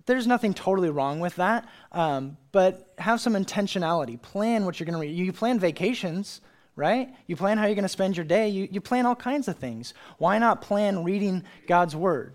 there's 0.06 0.26
nothing 0.26 0.54
totally 0.54 0.90
wrong 0.90 1.20
with 1.20 1.36
that, 1.36 1.68
um, 1.92 2.38
but 2.52 2.94
have 2.98 3.22
some 3.22 3.34
intentionality. 3.34 4.22
Plan 4.22 4.66
what 4.66 4.80
you're 4.80 4.86
going 4.86 4.94
to 4.94 5.00
read. 5.00 5.16
You 5.16 5.32
plan 5.32 5.60
vacations, 5.60 6.42
right? 6.76 7.14
You 7.28 7.36
plan 7.36 7.58
how 7.58 7.66
you're 7.66 7.76
going 7.76 7.84
to 7.84 7.90
spend 7.90 8.18
your 8.18 8.26
day. 8.26 8.50
You, 8.50 8.68
you 8.72 8.82
plan 8.82 9.06
all 9.06 9.16
kinds 9.16 9.48
of 9.48 9.58
things. 9.58 9.94
Why 10.18 10.40
not 10.40 10.62
plan 10.62 11.04
reading 11.04 11.44
God's 11.68 11.96
Word? 11.96 12.34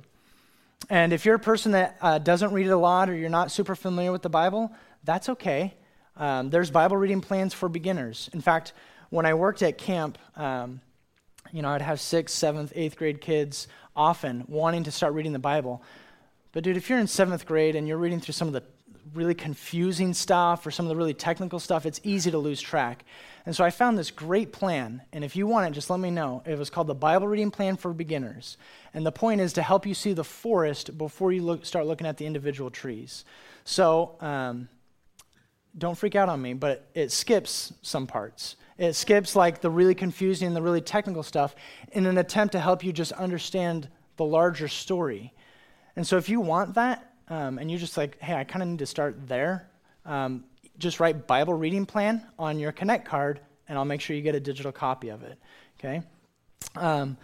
And 0.91 1.13
if 1.13 1.25
you're 1.25 1.35
a 1.35 1.41
person 1.41 1.73
that 1.73 1.97
uh, 2.01 2.19
doesn't 2.19 2.53
read 2.53 2.67
it 2.67 2.71
a 2.71 2.77
lot 2.77 3.11
or 3.11 3.15
you're 3.15 3.29
not 3.29 3.51
super 3.51 3.75
familiar 3.75 4.13
with 4.13 4.23
the 4.23 4.31
Bible, 4.31 4.73
that's 5.05 5.29
okay. 5.29 5.75
Um, 6.17 6.51
there's 6.51 6.71
Bible 6.71 6.97
reading 6.97 7.21
plans 7.21 7.53
for 7.53 7.69
beginners. 7.69 8.31
In 8.33 8.41
fact, 8.41 8.73
when 9.11 9.27
I 9.27 9.35
worked 9.35 9.63
at 9.63 9.79
camp, 9.79 10.19
um, 10.37 10.81
you 11.53 11.63
know, 11.63 11.71
I'd 11.71 11.83
have 11.83 12.01
sixth, 12.01 12.37
seventh, 12.37 12.73
eighth 12.75 12.97
grade 12.97 13.21
kids 13.21 13.69
often 13.97 14.45
wanting 14.49 14.85
to 14.85 14.91
start 14.91 15.13
reading 15.15 15.33
the 15.33 15.39
Bible. 15.39 15.83
But, 16.53 16.65
dude, 16.65 16.77
if 16.77 16.89
you're 16.89 16.99
in 16.99 17.07
seventh 17.07 17.47
grade 17.47 17.77
and 17.77 17.87
you're 17.87 17.99
reading 17.99 18.21
through 18.21 18.33
some 18.33 18.49
of 18.49 18.55
the 18.55 18.63
really 19.15 19.35
confusing 19.35 20.13
stuff 20.15 20.67
or 20.67 20.71
some 20.71 20.87
of 20.87 20.91
the 20.91 20.97
really 20.97 21.15
technical 21.15 21.59
stuff, 21.59 21.87
it's 21.87 22.01
easy 22.05 22.31
to 22.31 22.39
lose 22.39 22.61
track. 22.61 23.05
And 23.47 23.57
so 23.57 23.65
I 23.65 23.71
found 23.71 23.97
this 23.97 24.11
great 24.11 24.53
plan. 24.53 25.03
And 25.13 25.25
if 25.25 25.37
you 25.37 25.47
want 25.47 25.67
it, 25.67 25.73
just 25.73 25.91
let 25.91 26.01
me 26.01 26.11
know. 26.11 26.43
It 26.47 26.59
was 26.59 26.71
called 26.71 26.87
the 26.87 26.95
Bible 26.95 27.27
Reading 27.27 27.51
Plan 27.51 27.77
for 27.77 27.93
Beginners. 27.93 28.57
And 28.93 29.07
the 29.07 29.13
point 29.13 29.41
is 29.41 29.55
to 29.55 29.63
help 29.63 29.87
you 29.87 29.95
see 29.95 30.13
the 30.13 30.25
forest 30.25 30.97
before 30.99 31.33
you 31.33 31.43
look, 31.43 31.65
start 31.65 31.87
looking 31.87 32.07
at 32.07 32.19
the 32.19 32.27
individual 32.27 32.71
trees. 32.71 33.25
So, 33.65 34.17
um, 34.21 34.69
don't 35.77 35.97
freak 35.97 36.17
out 36.17 36.29
on 36.29 36.43
me, 36.43 36.55
but 36.55 36.89
it 36.95 37.13
skips 37.13 37.73
some 37.83 38.07
parts. 38.07 38.57
It 38.79 38.95
skips 38.95 39.35
like 39.35 39.61
the 39.61 39.71
really 39.71 39.95
confusing 39.95 40.47
and 40.47 40.57
the 40.57 40.63
really 40.63 40.81
technical 40.81 41.23
stuff 41.23 41.55
in 41.93 42.07
an 42.07 42.17
attempt 42.17 42.53
to 42.53 42.61
help 42.61 42.85
you 42.85 42.93
just 42.93 43.13
understand 43.13 43.89
the 44.17 44.25
larger 44.25 44.69
story. 44.69 45.35
And 45.97 46.07
so 46.07 46.17
if 46.17 46.29
you 46.29 46.41
want 46.41 46.75
that, 46.75 47.13
um, 47.29 47.59
and 47.59 47.71
you're 47.71 47.81
just 47.81 47.97
like, 47.97 48.21
hey, 48.21 48.35
I 48.35 48.45
kind 48.45 48.63
of 48.63 48.69
need 48.69 48.79
to 48.79 48.87
start 48.87 49.27
there, 49.27 49.69
um, 50.07 50.45
just 50.79 51.01
write 51.01 51.27
Bible 51.27 51.55
reading 51.55 51.87
plan 51.87 52.25
on 52.39 52.59
your 52.61 52.71
Connect 52.71 53.05
card, 53.05 53.41
and 53.69 53.77
I'll 53.77 53.85
make 53.85 54.01
sure 54.01 54.15
you 54.15 54.23
get 54.23 54.37
a 54.37 54.41
digital 54.41 54.73
copy 54.73 55.09
of 55.09 55.25
it. 55.25 55.39
Okay? 55.79 56.03
Um, 56.77 57.17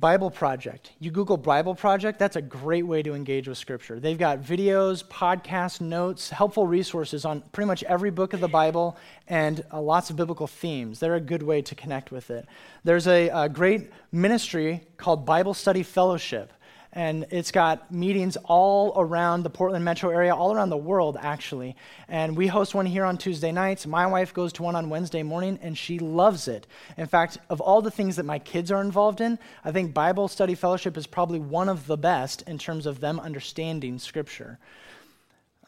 Bible 0.00 0.30
Project. 0.30 0.92
You 0.98 1.10
Google 1.10 1.36
Bible 1.36 1.74
Project, 1.74 2.18
that's 2.18 2.36
a 2.36 2.40
great 2.40 2.86
way 2.86 3.02
to 3.02 3.12
engage 3.12 3.46
with 3.46 3.58
Scripture. 3.58 4.00
They've 4.00 4.18
got 4.18 4.40
videos, 4.40 5.04
podcasts, 5.04 5.78
notes, 5.78 6.30
helpful 6.30 6.66
resources 6.66 7.26
on 7.26 7.42
pretty 7.52 7.66
much 7.66 7.82
every 7.82 8.10
book 8.10 8.32
of 8.32 8.40
the 8.40 8.48
Bible 8.48 8.96
and 9.28 9.62
uh, 9.70 9.78
lots 9.78 10.08
of 10.08 10.16
biblical 10.16 10.46
themes. 10.46 11.00
They're 11.00 11.16
a 11.16 11.20
good 11.20 11.42
way 11.42 11.60
to 11.60 11.74
connect 11.74 12.10
with 12.10 12.30
it. 12.30 12.48
There's 12.82 13.06
a, 13.06 13.28
a 13.28 13.48
great 13.50 13.90
ministry 14.10 14.86
called 14.96 15.26
Bible 15.26 15.52
Study 15.52 15.82
Fellowship 15.82 16.50
and 16.92 17.26
it's 17.30 17.52
got 17.52 17.92
meetings 17.92 18.36
all 18.44 18.92
around 18.96 19.44
the 19.44 19.50
Portland 19.50 19.84
metro 19.84 20.10
area, 20.10 20.34
all 20.34 20.52
around 20.52 20.70
the 20.70 20.76
world, 20.76 21.16
actually. 21.20 21.76
And 22.08 22.36
we 22.36 22.48
host 22.48 22.74
one 22.74 22.86
here 22.86 23.04
on 23.04 23.16
Tuesday 23.16 23.52
nights. 23.52 23.86
My 23.86 24.06
wife 24.06 24.34
goes 24.34 24.52
to 24.54 24.64
one 24.64 24.74
on 24.74 24.90
Wednesday 24.90 25.22
morning, 25.22 25.58
and 25.62 25.78
she 25.78 26.00
loves 26.00 26.48
it. 26.48 26.66
In 26.96 27.06
fact, 27.06 27.38
of 27.48 27.60
all 27.60 27.80
the 27.80 27.92
things 27.92 28.16
that 28.16 28.24
my 28.24 28.40
kids 28.40 28.72
are 28.72 28.80
involved 28.80 29.20
in, 29.20 29.38
I 29.64 29.70
think 29.70 29.94
Bible 29.94 30.26
Study 30.26 30.56
Fellowship 30.56 30.96
is 30.96 31.06
probably 31.06 31.38
one 31.38 31.68
of 31.68 31.86
the 31.86 31.96
best 31.96 32.42
in 32.42 32.58
terms 32.58 32.86
of 32.86 32.98
them 32.98 33.20
understanding 33.20 34.00
Scripture. 34.00 34.58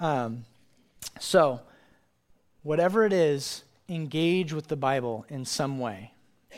Um, 0.00 0.44
so, 1.20 1.60
whatever 2.64 3.04
it 3.04 3.12
is, 3.12 3.62
engage 3.88 4.52
with 4.52 4.66
the 4.66 4.76
Bible 4.76 5.24
in 5.28 5.44
some 5.44 5.78
way. 5.78 6.12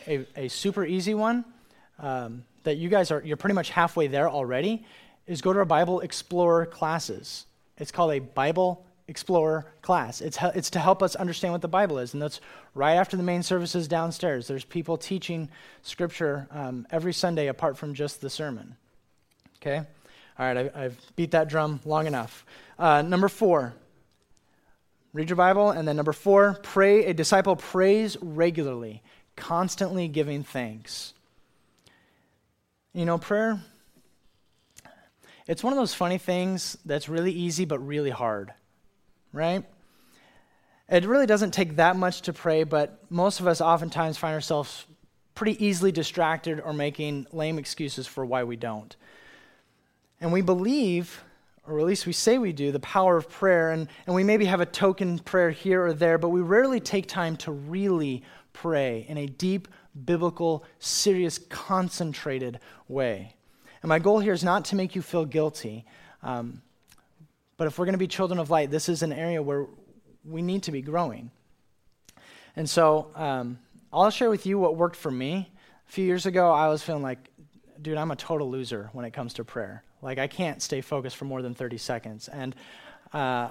A, 0.07 0.27
a 0.37 0.49
super 0.49 0.87
easy 0.87 1.13
one. 1.13 1.45
Um, 1.99 2.45
that 2.65 2.77
you 2.77 2.89
guys 2.89 3.11
are, 3.11 3.23
you're 3.25 3.37
pretty 3.37 3.55
much 3.55 3.71
halfway 3.71 4.09
there 4.09 4.29
already, 4.29 4.85
is 5.27 5.41
go 5.41 5.53
to 5.53 5.61
our 5.61 5.65
Bible 5.65 6.01
Explorer 6.01 6.67
classes. 6.67 7.47
It's 7.79 7.91
called 7.91 8.13
a 8.13 8.19
Bible 8.19 8.85
Explorer 9.07 9.67
class. 9.83 10.21
It's, 10.21 10.39
it's 10.55 10.71
to 10.71 10.79
help 10.79 11.03
us 11.03 11.15
understand 11.15 11.53
what 11.53 11.63
the 11.63 11.69
Bible 11.69 11.99
is. 11.99 12.15
And 12.15 12.23
that's 12.23 12.41
right 12.75 12.95
after 12.95 13.17
the 13.17 13.23
main 13.23 13.43
services 13.43 13.87
downstairs. 13.87 14.49
There's 14.49 14.65
people 14.65 14.97
teaching 14.97 15.49
Scripture 15.83 16.49
um, 16.51 16.87
every 16.91 17.13
Sunday 17.13 17.49
apart 17.49 17.77
from 17.77 17.95
just 17.95 18.21
the 18.21 18.31
sermon. 18.31 18.77
Okay? 19.61 19.79
All 20.39 20.47
right, 20.47 20.71
I, 20.75 20.83
have 20.83 20.97
beat 21.17 21.31
that 21.31 21.49
drum 21.49 21.81
long 21.85 22.07
enough. 22.07 22.45
Uh, 22.79 23.03
number 23.03 23.29
four, 23.29 23.75
read 25.13 25.29
your 25.29 25.37
Bible. 25.37 25.71
And 25.71 25.87
then 25.87 25.97
number 25.97 26.13
four, 26.13 26.59
pray. 26.63 27.05
A 27.05 27.15
disciple 27.15 27.57
prays 27.57 28.17
regularly, 28.21 29.03
constantly 29.37 30.09
giving 30.09 30.43
thanks. 30.43 31.15
You 32.97 33.05
know, 33.05 33.19
prayer, 33.19 33.61
it's 35.49 35.65
one 35.65 35.73
of 35.73 35.77
those 35.77 35.93
funny 35.93 36.17
things 36.17 36.79
that's 36.85 37.09
really 37.09 37.33
easy 37.33 37.65
but 37.65 37.81
really 37.81 38.11
hard, 38.11 38.55
right? 39.33 39.65
It 40.89 41.05
really 41.05 41.27
doesn't 41.27 41.51
take 41.51 41.75
that 41.75 41.97
much 41.97 42.23
to 42.23 42.33
pray, 42.33 42.63
but 42.63 43.01
most 43.11 43.41
of 43.41 43.49
us 43.49 43.61
oftentimes 43.61 44.17
find 44.17 44.33
ourselves 44.33 44.87
pretty 45.35 45.65
easily 45.67 45.91
distracted 45.91 46.61
or 46.61 46.73
making 46.73 47.27
lame 47.33 47.59
excuses 47.59 48.07
for 48.07 48.25
why 48.25 48.45
we 48.45 48.55
don't. 48.55 48.95
And 50.21 50.33
we 50.33 50.41
believe, 50.41 51.25
or 51.67 51.81
at 51.81 51.87
least 51.87 52.07
we 52.07 52.13
say 52.13 52.39
we 52.39 52.53
do, 52.53 52.71
the 52.71 52.79
power 52.79 53.17
of 53.17 53.29
prayer, 53.29 53.73
and, 53.73 53.89
and 54.07 54.15
we 54.15 54.23
maybe 54.23 54.45
have 54.45 54.61
a 54.61 54.67
token 54.67 55.19
prayer 55.19 55.51
here 55.51 55.85
or 55.85 55.95
there, 55.95 56.17
but 56.17 56.29
we 56.29 56.43
rarely 56.43 56.79
take 56.79 57.09
time 57.09 57.37
to 57.39 57.51
really 57.51 58.23
pray 58.53 59.05
in 59.09 59.19
a 59.19 59.27
deep, 59.27 59.67
biblical, 60.05 60.65
serious, 60.79 61.39
concentrated 61.39 62.59
way. 62.89 63.35
And 63.83 63.89
my 63.89 63.99
goal 63.99 64.19
here 64.19 64.33
is 64.33 64.43
not 64.43 64.65
to 64.67 64.77
make 64.77 64.95
you 64.95 65.03
feel 65.03 65.25
guilty, 65.25 65.85
um, 66.23 66.63
but 67.57 67.67
if 67.67 67.79
we're 67.79 67.85
going 67.85 67.95
to 67.95 67.99
be 67.99 68.09
children 68.09 68.39
of 68.39 68.51
light, 68.51 68.71
this 68.71 68.89
is 68.89 69.03
an 69.03 69.13
area 69.13 69.43
where 69.43 69.67
we 70.25 70.43
need 70.43 70.65
to 70.65 70.73
be 70.73 70.83
growing. 70.83 71.31
And 72.57 72.69
so 72.69 73.11
um, 73.15 73.59
I'll 73.93 74.11
share 74.11 74.31
with 74.31 74.47
you 74.47 74.59
what 74.59 74.77
worked 74.77 74.97
for 74.97 75.11
me. 75.11 75.51
A 75.89 75.93
few 75.93 76.05
years 76.05 76.27
ago, 76.27 76.51
I 76.51 76.69
was 76.69 76.83
feeling 76.83 77.03
like, 77.03 77.19
dude, 77.81 77.97
I'm 77.97 78.11
a 78.11 78.17
total 78.17 78.51
loser 78.51 78.91
when 78.93 79.05
it 79.05 79.13
comes 79.13 79.35
to 79.35 79.45
prayer. 79.45 79.85
Like, 80.03 80.19
I 80.19 80.27
can't 80.27 80.63
stay 80.63 80.81
focused 80.81 81.17
for 81.17 81.25
more 81.25 81.43
than 81.43 81.55
30 81.55 81.79
seconds. 81.79 82.29
And, 82.29 82.55
uh, 83.13 83.51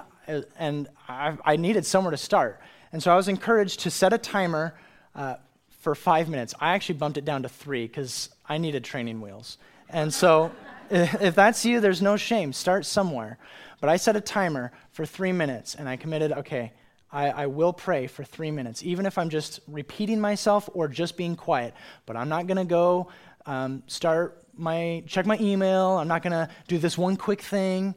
and 0.58 0.88
I, 1.08 1.38
I 1.46 1.56
needed 1.56 1.86
somewhere 1.86 2.12
to 2.12 2.18
start. 2.18 2.60
And 2.92 3.02
so 3.02 3.12
I 3.12 3.16
was 3.16 3.28
encouraged 3.28 3.82
to 3.82 3.92
set 3.92 4.14
a 4.14 4.18
timer 4.18 4.76
uh, 5.16 5.36
for 5.84 5.94
five 5.96 6.30
minutes. 6.30 6.54
I 6.62 6.74
actually 6.74 6.96
bumped 6.96 7.18
it 7.18 7.26
down 7.26 7.44
to 7.44 7.50
three 7.50 7.86
because 7.86 8.30
I 8.48 8.58
needed 8.58 8.86
training 8.86 9.20
wheels. 9.20 9.58
And 9.90 10.14
so, 10.14 10.52
if 10.90 11.36
that's 11.36 11.66
you, 11.66 11.82
there's 11.82 12.02
no 12.02 12.16
shame. 12.16 12.54
Start 12.54 12.86
somewhere. 12.86 13.38
But 13.82 13.90
I 13.90 13.98
set 13.98 14.16
a 14.16 14.22
timer 14.22 14.72
for 14.92 15.06
three 15.06 15.34
minutes 15.34 15.76
and 15.76 15.90
I 15.90 15.98
committed, 15.98 16.32
okay, 16.32 16.72
I, 17.12 17.30
I, 17.30 17.46
will 17.48 17.74
pray 17.74 18.08
for 18.08 18.24
three 18.24 18.50
minutes, 18.50 18.82
even 18.82 19.06
if 19.06 19.18
I'm 19.18 19.30
just 19.30 19.60
repeating 19.68 20.22
myself 20.22 20.70
or 20.74 20.88
just 20.88 21.18
being 21.18 21.36
quiet. 21.36 21.74
But 22.06 22.16
I'm 22.16 22.30
not 22.30 22.48
going 22.48 22.58
to 22.58 22.66
go 22.66 23.10
um, 23.46 23.84
start 23.88 24.42
my, 24.56 25.04
check 25.06 25.26
my 25.26 25.38
email. 25.40 25.98
I'm 25.98 26.08
not 26.08 26.24
going 26.24 26.32
to 26.32 26.50
do 26.70 26.78
this 26.78 26.98
one 26.98 27.18
quick 27.18 27.42
thing. 27.42 27.94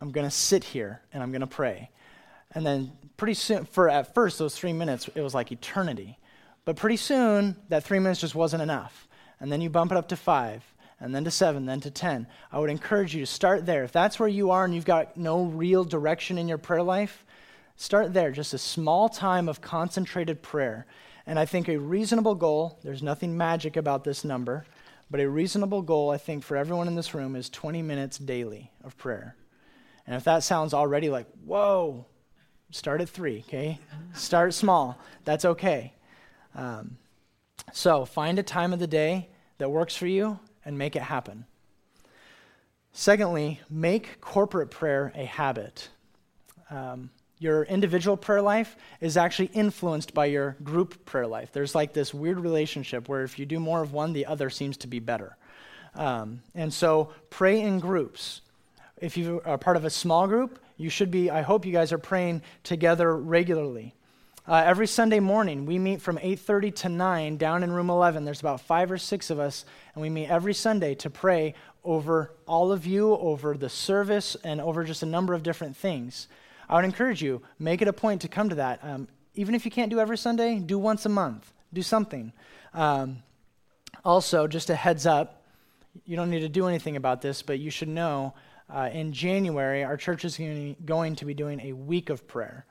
I'm 0.00 0.12
going 0.12 0.26
to 0.26 0.30
sit 0.30 0.64
here 0.64 1.02
and 1.12 1.22
I'm 1.22 1.30
going 1.30 1.42
to 1.42 1.46
pray. 1.46 1.90
And 2.52 2.64
then 2.64 2.92
pretty 3.18 3.34
soon, 3.34 3.66
for 3.66 3.90
at 3.90 4.14
first, 4.14 4.38
those 4.38 4.56
three 4.56 4.72
minutes, 4.72 5.10
it 5.14 5.20
was 5.20 5.34
like 5.34 5.52
eternity. 5.52 6.18
But 6.68 6.76
pretty 6.76 6.98
soon, 6.98 7.56
that 7.70 7.82
three 7.82 7.98
minutes 7.98 8.20
just 8.20 8.34
wasn't 8.34 8.62
enough. 8.62 9.08
And 9.40 9.50
then 9.50 9.62
you 9.62 9.70
bump 9.70 9.90
it 9.90 9.96
up 9.96 10.08
to 10.08 10.16
five, 10.16 10.62
and 11.00 11.14
then 11.14 11.24
to 11.24 11.30
seven, 11.30 11.64
then 11.64 11.80
to 11.80 11.90
10. 11.90 12.26
I 12.52 12.58
would 12.58 12.68
encourage 12.68 13.14
you 13.14 13.20
to 13.20 13.26
start 13.26 13.64
there. 13.64 13.84
If 13.84 13.92
that's 13.92 14.20
where 14.20 14.28
you 14.28 14.50
are 14.50 14.66
and 14.66 14.74
you've 14.74 14.84
got 14.84 15.16
no 15.16 15.44
real 15.44 15.82
direction 15.82 16.36
in 16.36 16.46
your 16.46 16.58
prayer 16.58 16.82
life, 16.82 17.24
start 17.76 18.12
there. 18.12 18.30
Just 18.32 18.52
a 18.52 18.58
small 18.58 19.08
time 19.08 19.48
of 19.48 19.62
concentrated 19.62 20.42
prayer. 20.42 20.84
And 21.26 21.38
I 21.38 21.46
think 21.46 21.70
a 21.70 21.78
reasonable 21.78 22.34
goal, 22.34 22.78
there's 22.84 23.02
nothing 23.02 23.34
magic 23.34 23.78
about 23.78 24.04
this 24.04 24.22
number, 24.22 24.66
but 25.10 25.20
a 25.20 25.30
reasonable 25.30 25.80
goal, 25.80 26.10
I 26.10 26.18
think, 26.18 26.44
for 26.44 26.54
everyone 26.54 26.86
in 26.86 26.96
this 26.96 27.14
room 27.14 27.34
is 27.34 27.48
20 27.48 27.80
minutes 27.80 28.18
daily 28.18 28.70
of 28.84 28.94
prayer. 28.98 29.36
And 30.06 30.14
if 30.14 30.24
that 30.24 30.42
sounds 30.42 30.74
already 30.74 31.08
like, 31.08 31.28
whoa, 31.46 32.04
start 32.72 33.00
at 33.00 33.08
three, 33.08 33.42
okay? 33.48 33.78
Start 34.12 34.52
small. 34.52 34.98
That's 35.24 35.46
okay. 35.46 35.94
Um, 36.58 36.98
so 37.72 38.04
find 38.04 38.38
a 38.38 38.42
time 38.42 38.72
of 38.72 38.80
the 38.80 38.88
day 38.88 39.28
that 39.58 39.70
works 39.70 39.94
for 39.94 40.08
you 40.08 40.40
and 40.64 40.76
make 40.76 40.96
it 40.96 41.02
happen. 41.02 41.46
Secondly, 42.92 43.60
make 43.70 44.20
corporate 44.20 44.70
prayer 44.70 45.12
a 45.14 45.24
habit. 45.24 45.88
Um, 46.68 47.10
your 47.38 47.62
individual 47.62 48.16
prayer 48.16 48.42
life 48.42 48.76
is 49.00 49.16
actually 49.16 49.50
influenced 49.54 50.12
by 50.12 50.26
your 50.26 50.56
group 50.64 51.04
prayer 51.04 51.28
life. 51.28 51.52
There's 51.52 51.76
like 51.76 51.92
this 51.92 52.12
weird 52.12 52.40
relationship 52.40 53.08
where 53.08 53.22
if 53.22 53.38
you 53.38 53.46
do 53.46 53.60
more 53.60 53.80
of 53.80 53.92
one, 53.92 54.12
the 54.12 54.26
other 54.26 54.50
seems 54.50 54.76
to 54.78 54.88
be 54.88 54.98
better. 54.98 55.36
Um, 55.94 56.42
and 56.56 56.74
so 56.74 57.12
pray 57.30 57.60
in 57.60 57.78
groups. 57.78 58.40
If 59.00 59.16
you 59.16 59.40
are 59.44 59.58
part 59.58 59.76
of 59.76 59.84
a 59.84 59.90
small 59.90 60.26
group, 60.26 60.58
You 60.78 60.90
should 60.90 61.10
be, 61.10 61.28
I 61.28 61.42
hope 61.42 61.66
you 61.66 61.72
guys 61.72 61.92
are 61.92 61.98
praying 61.98 62.42
together 62.62 63.14
regularly. 63.14 63.94
Uh, 64.48 64.62
every 64.64 64.86
Sunday 64.86 65.20
morning, 65.20 65.66
we 65.66 65.78
meet 65.78 66.00
from 66.00 66.18
8:30 66.22 66.70
to 66.76 66.88
9 66.88 67.36
down 67.36 67.62
in 67.62 67.70
room 67.70 67.90
11. 67.90 68.24
There's 68.24 68.40
about 68.40 68.62
five 68.62 68.90
or 68.90 68.96
six 68.96 69.28
of 69.28 69.38
us, 69.38 69.66
and 69.94 70.00
we 70.00 70.08
meet 70.08 70.30
every 70.30 70.54
Sunday 70.54 70.94
to 70.94 71.10
pray 71.10 71.52
over 71.84 72.32
all 72.46 72.72
of 72.72 72.86
you, 72.86 73.14
over 73.16 73.58
the 73.58 73.68
service, 73.68 74.38
and 74.42 74.58
over 74.58 74.84
just 74.84 75.02
a 75.02 75.06
number 75.06 75.34
of 75.34 75.42
different 75.42 75.76
things. 75.76 76.28
I 76.66 76.76
would 76.76 76.86
encourage 76.86 77.22
you, 77.22 77.42
make 77.58 77.82
it 77.82 77.88
a 77.88 77.92
point 77.92 78.22
to 78.22 78.28
come 78.28 78.48
to 78.48 78.54
that. 78.54 78.82
Um, 78.82 79.08
even 79.34 79.54
if 79.54 79.66
you 79.66 79.70
can't 79.70 79.90
do 79.90 80.00
every 80.00 80.16
Sunday, 80.16 80.58
do 80.60 80.78
once 80.78 81.04
a 81.04 81.10
month. 81.10 81.52
Do 81.74 81.82
something. 81.82 82.32
Um, 82.72 83.18
also, 84.02 84.46
just 84.46 84.70
a 84.70 84.74
heads 84.74 85.04
up, 85.04 85.42
you 86.06 86.16
don't 86.16 86.30
need 86.30 86.40
to 86.40 86.48
do 86.48 86.68
anything 86.68 86.96
about 86.96 87.20
this, 87.20 87.42
but 87.42 87.58
you 87.58 87.70
should 87.70 87.88
know 87.88 88.32
uh, 88.70 88.88
in 88.90 89.12
January, 89.12 89.84
our 89.84 89.98
church 89.98 90.24
is 90.24 90.38
going 90.38 91.16
to 91.16 91.26
be 91.26 91.34
doing 91.34 91.60
a 91.60 91.74
week 91.74 92.08
of 92.08 92.26
prayer. 92.26 92.64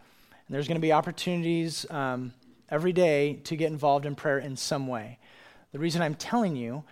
And 0.47 0.55
there's 0.55 0.67
going 0.67 0.75
to 0.75 0.81
be 0.81 0.93
opportunities 0.93 1.85
um, 1.89 2.33
every 2.69 2.93
day 2.93 3.39
to 3.45 3.55
get 3.55 3.71
involved 3.71 4.05
in 4.05 4.15
prayer 4.15 4.39
in 4.39 4.55
some 4.55 4.87
way. 4.87 5.19
The 5.73 5.79
reason 5.79 6.01
I'm 6.01 6.15
telling 6.15 6.55
you 6.55 6.83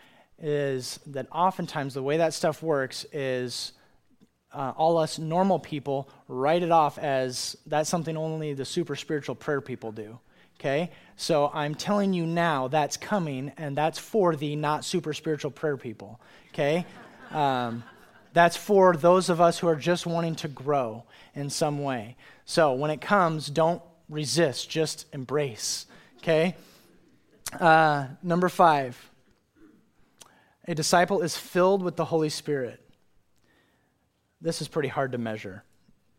is 0.42 1.00
that 1.08 1.28
oftentimes 1.32 1.94
the 1.94 2.04
way 2.04 2.18
that 2.18 2.34
stuff 2.34 2.62
works 2.62 3.06
is 3.14 3.72
uh, 4.54 4.74
all 4.76 4.98
us 4.98 5.20
normal 5.20 5.60
people 5.60 6.10
write 6.28 6.64
it 6.64 6.72
off 6.72 6.98
as 6.98 7.58
that's 7.66 7.90
something 7.90 8.16
only 8.18 8.54
the 8.54 8.66
super 8.66 8.96
spiritual 8.96 9.36
prayer 9.36 9.62
people 9.62 9.92
do. 9.92 10.20
Okay? 10.60 10.92
So 11.18 11.52
I'm 11.54 11.76
telling 11.76 12.14
you 12.14 12.26
now 12.26 12.68
that's 12.68 12.98
coming, 12.98 13.52
and 13.58 13.78
that's 13.78 14.00
for 14.00 14.36
the 14.36 14.56
not 14.56 14.86
super 14.86 15.14
spiritual 15.14 15.52
prayer 15.52 15.78
people. 15.78 16.20
Okay? 16.54 16.86
Um, 17.32 17.84
that's 18.34 18.58
for 18.58 18.96
those 18.96 19.30
of 19.30 19.40
us 19.40 19.60
who 19.60 19.68
are 19.68 19.76
just 19.76 20.06
wanting 20.06 20.36
to 20.36 20.48
grow 20.48 21.04
in 21.34 21.50
some 21.50 21.84
way. 21.84 22.16
So 22.46 22.74
when 22.74 22.92
it 22.92 23.02
comes, 23.02 23.50
don't 23.50 23.82
resist, 24.08 24.70
just 24.70 25.08
embrace. 25.14 25.88
Okay? 26.20 26.56
Uh, 27.60 28.08
number 28.24 28.50
five 28.50 29.12
a 30.68 30.74
disciple 30.74 31.22
is 31.22 31.38
filled 31.38 31.84
with 31.84 31.96
the 31.96 32.06
Holy 32.06 32.30
Spirit. 32.30 32.82
This 34.42 34.62
is 34.62 34.68
pretty 34.68 34.90
hard 34.90 35.12
to 35.12 35.20
measure. 35.20 35.64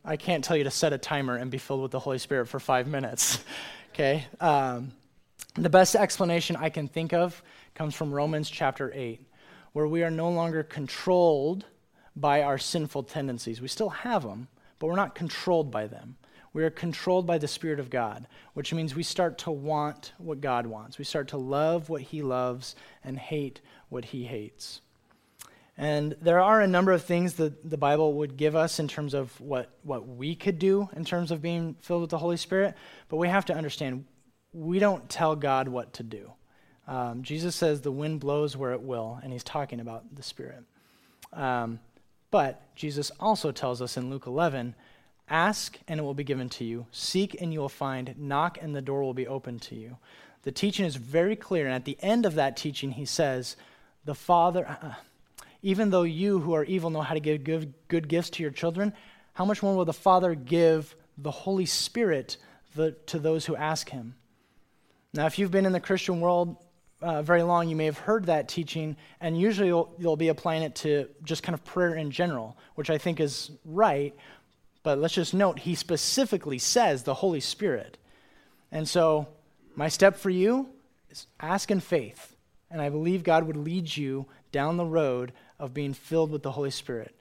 I 0.05 0.17
can't 0.17 0.45
tell 0.45 0.57
you 0.57 0.65
to 0.65 0.71
set 0.71 0.93
a 0.93 0.99
timer 0.99 1.35
and 1.35 1.51
be 1.51 1.59
filled 1.59 1.83
with 1.83 1.91
the 1.91 1.99
Holy 1.99 2.19
Spirit 2.19 2.47
for 2.47 2.61
five 2.61 2.87
minutes. 2.87 3.45
okay? 3.93 4.25
Um, 4.41 4.93
the 5.57 5.69
best 5.69 5.97
explanation 5.97 6.55
I 6.55 6.69
can 6.69 6.87
think 6.87 7.13
of 7.13 7.43
comes 7.75 7.95
from 7.95 8.13
Romans 8.13 8.49
chapter 8.49 8.93
8, 8.95 9.21
where 9.73 9.89
we 9.89 10.05
are 10.05 10.11
no 10.11 10.31
longer 10.31 10.63
controlled 10.63 11.65
by 12.15 12.43
our 12.43 12.57
sinful 12.57 13.03
tendencies. 13.05 13.61
We 13.61 13.69
still 13.69 13.91
have 13.91 14.23
them, 14.23 14.47
but 14.79 14.87
we're 14.87 14.97
not 14.97 15.15
controlled 15.15 15.71
by 15.71 15.87
them. 15.87 16.17
We 16.53 16.65
are 16.65 16.71
controlled 16.71 17.27
by 17.27 17.37
the 17.37 17.49
Spirit 17.49 17.81
of 17.81 17.91
God, 17.91 18.27
which 18.55 18.73
means 18.73 18.95
we 18.95 19.03
start 19.03 19.37
to 19.39 19.51
want 19.51 20.13
what 20.17 20.41
God 20.41 20.67
wants. 20.67 20.97
We 20.97 21.05
start 21.05 21.29
to 21.29 21.37
love 21.37 21.91
what 21.91 22.01
He 22.01 22.23
loves 22.23 22.75
and 23.05 23.19
hate 23.19 23.61
what 23.91 24.07
He 24.07 24.25
hates. 24.25 24.81
And 25.79 26.17
there 26.23 26.41
are 26.41 26.63
a 26.63 26.67
number 26.67 26.93
of 26.93 27.05
things 27.05 27.35
that 27.35 27.69
the 27.69 27.77
Bible 27.77 28.15
would 28.15 28.39
give 28.39 28.57
us 28.57 28.79
in 28.79 28.89
terms 28.89 29.13
of 29.13 29.39
what, 29.41 29.71
what 29.83 30.09
we 30.09 30.35
could 30.35 30.59
do 30.59 30.89
in 30.97 31.05
terms 31.05 31.31
of 31.31 31.43
being 31.43 31.77
filled 31.83 32.01
with 32.01 32.11
the 32.11 32.19
Holy 32.19 32.39
Spirit, 32.39 32.75
but 33.09 33.19
we 33.19 33.29
have 33.29 33.45
to 33.47 33.55
understand 33.55 34.07
we 34.55 34.79
don't 34.79 35.09
tell 35.11 35.37
God 35.37 35.69
what 35.69 35.93
to 35.95 36.03
do. 36.03 36.33
Um, 36.89 37.23
Jesus 37.23 37.55
says 37.55 37.83
the 37.83 37.93
wind 37.93 38.21
blows 38.21 38.57
where 38.57 38.73
it 38.73 38.81
will, 38.81 39.21
and 39.23 39.33
he's 39.33 39.45
talking 39.45 39.81
about 39.81 40.15
the 40.15 40.23
Spirit. 40.23 40.63
Um, 41.33 41.81
but 42.31 42.75
Jesus 42.75 43.11
also 43.21 43.53
tells 43.53 43.81
us 43.81 43.97
in 43.97 44.11
Luke 44.11 44.27
11 44.27 44.75
ask 45.29 45.79
and 45.89 45.99
it 45.99 46.03
will 46.03 46.15
be 46.15 46.25
given 46.25 46.49
to 46.49 46.65
you, 46.65 46.87
seek 46.93 47.41
and 47.41 47.53
you 47.53 47.61
will 47.61 47.69
find, 47.69 48.15
knock 48.19 48.59
and 48.61 48.75
the 48.75 48.81
door 48.81 49.03
will 49.03 49.15
be 49.15 49.27
opened 49.27 49.63
to 49.63 49.75
you. 49.75 49.97
The 50.43 50.53
teaching 50.53 50.87
is 50.87 50.95
very 50.95 51.35
clear, 51.35 51.67
and 51.67 51.75
at 51.75 51.85
the 51.85 51.99
end 52.01 52.25
of 52.25 52.37
that 52.37 52.57
teaching, 52.57 52.93
he 52.93 53.05
says, 53.05 53.57
The 54.05 54.15
Father. 54.15 54.67
Uh, 54.69 54.95
even 55.63 55.91
though 55.91 56.05
you 56.05 56.39
who 56.39 56.55
are 56.55 56.63
evil 56.63 56.91
know 56.91 57.01
how 57.01 57.15
to 57.15 57.21
give 57.21 57.43
good, 57.43 57.75
good 57.89 58.09
gifts 58.09 58.31
to 58.31 58.43
your 58.43 58.53
children, 58.53 58.93
how 59.33 59.45
much 59.45 59.61
more 59.61 59.75
will 59.75 59.85
the 59.85 59.93
Father 59.93 60.37
give 60.37 60.95
the 61.19 61.33
Holy 61.33 61.67
Spirit 61.67 62.37
the, 62.77 62.93
to 63.07 63.19
those 63.19 63.47
who 63.47 63.57
ask 63.57 63.89
him? 63.89 64.15
Now, 65.13 65.27
if 65.27 65.39
you've 65.39 65.51
been 65.51 65.67
in 65.67 65.73
the 65.73 65.81
Christian 65.81 66.21
world 66.21 66.57
uh, 67.03 67.23
very 67.23 67.43
long, 67.43 67.69
you 67.69 67.77
may 67.77 67.85
have 67.85 67.99
heard 67.99 68.27
that 68.27 68.49
teaching, 68.49 68.97
and 69.21 69.39
usually 69.39 69.69
you'll, 69.69 69.95
you'll 69.99 70.17
be 70.17 70.29
applying 70.29 70.63
it 70.63 70.75
to 70.77 71.09
just 71.25 71.43
kind 71.43 71.55
of 71.55 71.65
prayer 71.65 71.95
in 71.95 72.11
general, 72.11 72.57
which 72.75 72.91
I 72.91 72.99
think 72.99 73.21
is 73.21 73.51
right. 73.65 74.15
But 74.83 74.99
let's 74.99 75.15
just 75.15 75.35
note, 75.35 75.59
he 75.59 75.75
specifically 75.75 76.59
says 76.59 77.03
the 77.03 77.15
Holy 77.15 77.41
Spirit. 77.41 77.99
And 78.73 78.89
so, 78.89 79.29
my 79.75 79.89
step 79.89 80.17
for 80.17 80.31
you 80.31 80.69
is 81.11 81.27
ask 81.39 81.71
in 81.71 81.81
faith. 81.81 82.35
And 82.71 82.81
I 82.81 82.89
believe 82.89 83.23
God 83.23 83.45
would 83.45 83.57
lead 83.57 83.97
you 83.97 84.27
down 84.51 84.77
the 84.77 84.85
road 84.85 85.33
of 85.59 85.75
being 85.75 85.93
filled 85.93 86.31
with 86.31 86.43
the 86.43 86.53
Holy 86.53 86.71
Spirit. 86.71 87.15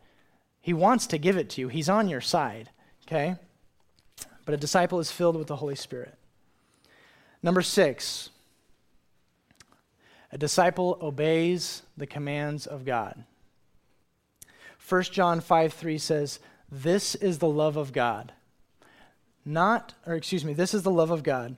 He 0.62 0.74
wants 0.74 1.06
to 1.08 1.18
give 1.18 1.38
it 1.38 1.50
to 1.52 1.62
you, 1.62 1.68
He's 1.68 1.90
on 1.90 2.08
your 2.08 2.22
side, 2.22 2.70
okay? 3.06 3.36
But 4.46 4.54
a 4.54 4.58
disciple 4.58 5.00
is 5.00 5.12
filled 5.12 5.36
with 5.36 5.48
the 5.48 5.58
Holy 5.58 5.76
Spirit. 5.76 6.16
Number 7.44 7.62
six, 7.62 8.30
a 10.36 10.38
disciple 10.38 10.98
obeys 11.02 11.82
the 11.96 12.06
commands 12.06 12.68
of 12.68 12.84
God. 12.84 13.24
1 14.90 15.04
John 15.04 15.40
5 15.40 15.74
3 15.74 15.98
says, 15.98 16.40
This 16.70 17.16
is 17.16 17.38
the 17.38 17.48
love 17.48 17.78
of 17.78 17.94
God. 17.94 18.34
Not, 19.46 19.94
or 20.06 20.14
excuse 20.14 20.44
me, 20.44 20.54
this 20.54 20.74
is 20.74 20.84
the 20.84 20.92
love 20.92 21.10
of 21.10 21.24
God 21.24 21.56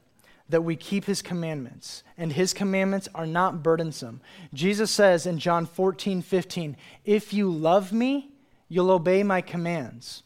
that 0.50 0.62
we 0.62 0.76
keep 0.76 1.06
his 1.06 1.24
commandments, 1.24 2.04
and 2.20 2.32
his 2.32 2.54
commandments 2.54 3.10
are 3.16 3.26
not 3.26 3.64
burdensome. 3.64 4.22
Jesus 4.54 4.92
says 4.92 5.26
in 5.26 5.40
John 5.40 5.66
14, 5.66 6.22
15, 6.22 6.78
If 7.04 7.34
you 7.34 7.50
love 7.50 7.92
me, 7.92 8.30
you'll 8.70 8.92
obey 8.92 9.24
my 9.24 9.42
commands. 9.42 10.22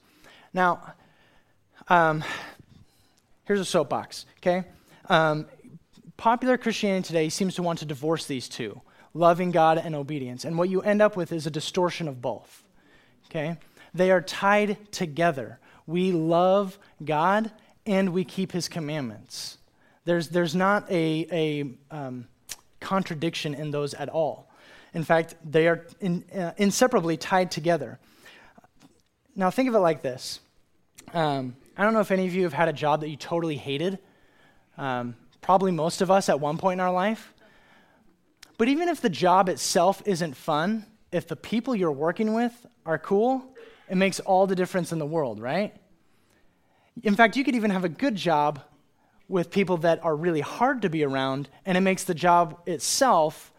Now, 0.53 0.95
um, 1.87 2.21
here's 3.45 3.61
a 3.61 3.65
soapbox, 3.65 4.25
okay? 4.39 4.65
Um, 5.07 5.47
popular 6.21 6.55
Christianity 6.55 7.07
today 7.07 7.29
seems 7.29 7.55
to 7.55 7.63
want 7.63 7.79
to 7.79 7.85
divorce 7.85 8.27
these 8.27 8.47
two 8.47 8.79
loving 9.15 9.49
God 9.49 9.79
and 9.79 9.95
obedience. 9.95 10.45
And 10.45 10.55
what 10.55 10.69
you 10.69 10.83
end 10.83 11.01
up 11.01 11.17
with 11.17 11.31
is 11.31 11.47
a 11.47 11.51
distortion 11.51 12.07
of 12.07 12.21
both, 12.21 12.63
okay? 13.25 13.57
They 13.95 14.11
are 14.11 14.21
tied 14.21 14.77
together. 14.91 15.57
We 15.87 16.11
love 16.11 16.77
God 17.03 17.51
and 17.87 18.13
we 18.13 18.23
keep 18.23 18.51
his 18.51 18.69
commandments. 18.69 19.57
There's, 20.05 20.29
there's 20.29 20.53
not 20.53 20.89
a, 20.91 21.25
a 21.31 21.71
um, 21.89 22.27
contradiction 22.79 23.55
in 23.55 23.71
those 23.71 23.95
at 23.95 24.07
all. 24.07 24.47
In 24.93 25.03
fact, 25.03 25.33
they 25.43 25.67
are 25.67 25.87
in, 26.01 26.23
uh, 26.37 26.51
inseparably 26.55 27.17
tied 27.17 27.49
together. 27.49 27.97
Now, 29.35 29.49
think 29.49 29.69
of 29.69 29.73
it 29.73 29.79
like 29.79 30.03
this 30.03 30.39
um, 31.15 31.55
I 31.75 31.83
don't 31.83 31.93
know 31.93 31.99
if 31.99 32.11
any 32.11 32.27
of 32.27 32.35
you 32.35 32.43
have 32.43 32.53
had 32.53 32.67
a 32.67 32.73
job 32.73 33.01
that 33.01 33.09
you 33.09 33.17
totally 33.17 33.57
hated. 33.57 33.97
Um, 34.77 35.15
probably 35.41 35.71
most 35.71 36.01
of 36.01 36.09
us 36.09 36.29
at 36.29 36.39
one 36.39 36.57
point 36.57 36.79
in 36.79 36.79
our 36.79 36.91
life. 36.91 37.33
But 38.57 38.67
even 38.67 38.89
if 38.89 39.01
the 39.01 39.09
job 39.09 39.49
itself 39.49 40.01
isn't 40.05 40.35
fun, 40.35 40.85
if 41.11 41.27
the 41.27 41.35
people 41.35 41.75
you're 41.75 41.91
working 41.91 42.33
with 42.33 42.53
are 42.85 42.97
cool, 42.97 43.43
it 43.89 43.95
makes 43.95 44.19
all 44.19 44.47
the 44.47 44.55
difference 44.55 44.91
in 44.91 44.99
the 44.99 45.05
world, 45.05 45.39
right? 45.39 45.75
In 47.03 47.15
fact, 47.15 47.35
you 47.35 47.43
could 47.43 47.55
even 47.55 47.71
have 47.71 47.83
a 47.83 47.89
good 47.89 48.15
job 48.15 48.61
with 49.27 49.49
people 49.49 49.77
that 49.77 50.03
are 50.03 50.15
really 50.15 50.41
hard 50.41 50.81
to 50.83 50.89
be 50.89 51.03
around, 51.03 51.49
and 51.65 51.77
it 51.77 51.81
makes 51.81 52.03
the 52.03 52.13
job 52.13 52.59
itself 52.65 53.51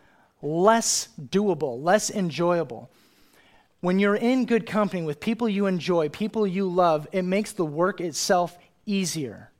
less 0.42 1.08
doable, 1.20 1.82
less 1.82 2.10
enjoyable. 2.10 2.90
When 3.80 3.98
you're 3.98 4.16
in 4.16 4.44
good 4.46 4.66
company 4.66 5.02
with 5.02 5.20
people 5.20 5.48
you 5.48 5.66
enjoy, 5.66 6.08
people 6.08 6.46
you 6.46 6.68
love, 6.68 7.08
it 7.12 7.22
makes 7.22 7.52
the 7.52 7.64
work 7.64 8.00
itself 8.00 8.56
easier. 8.86 9.51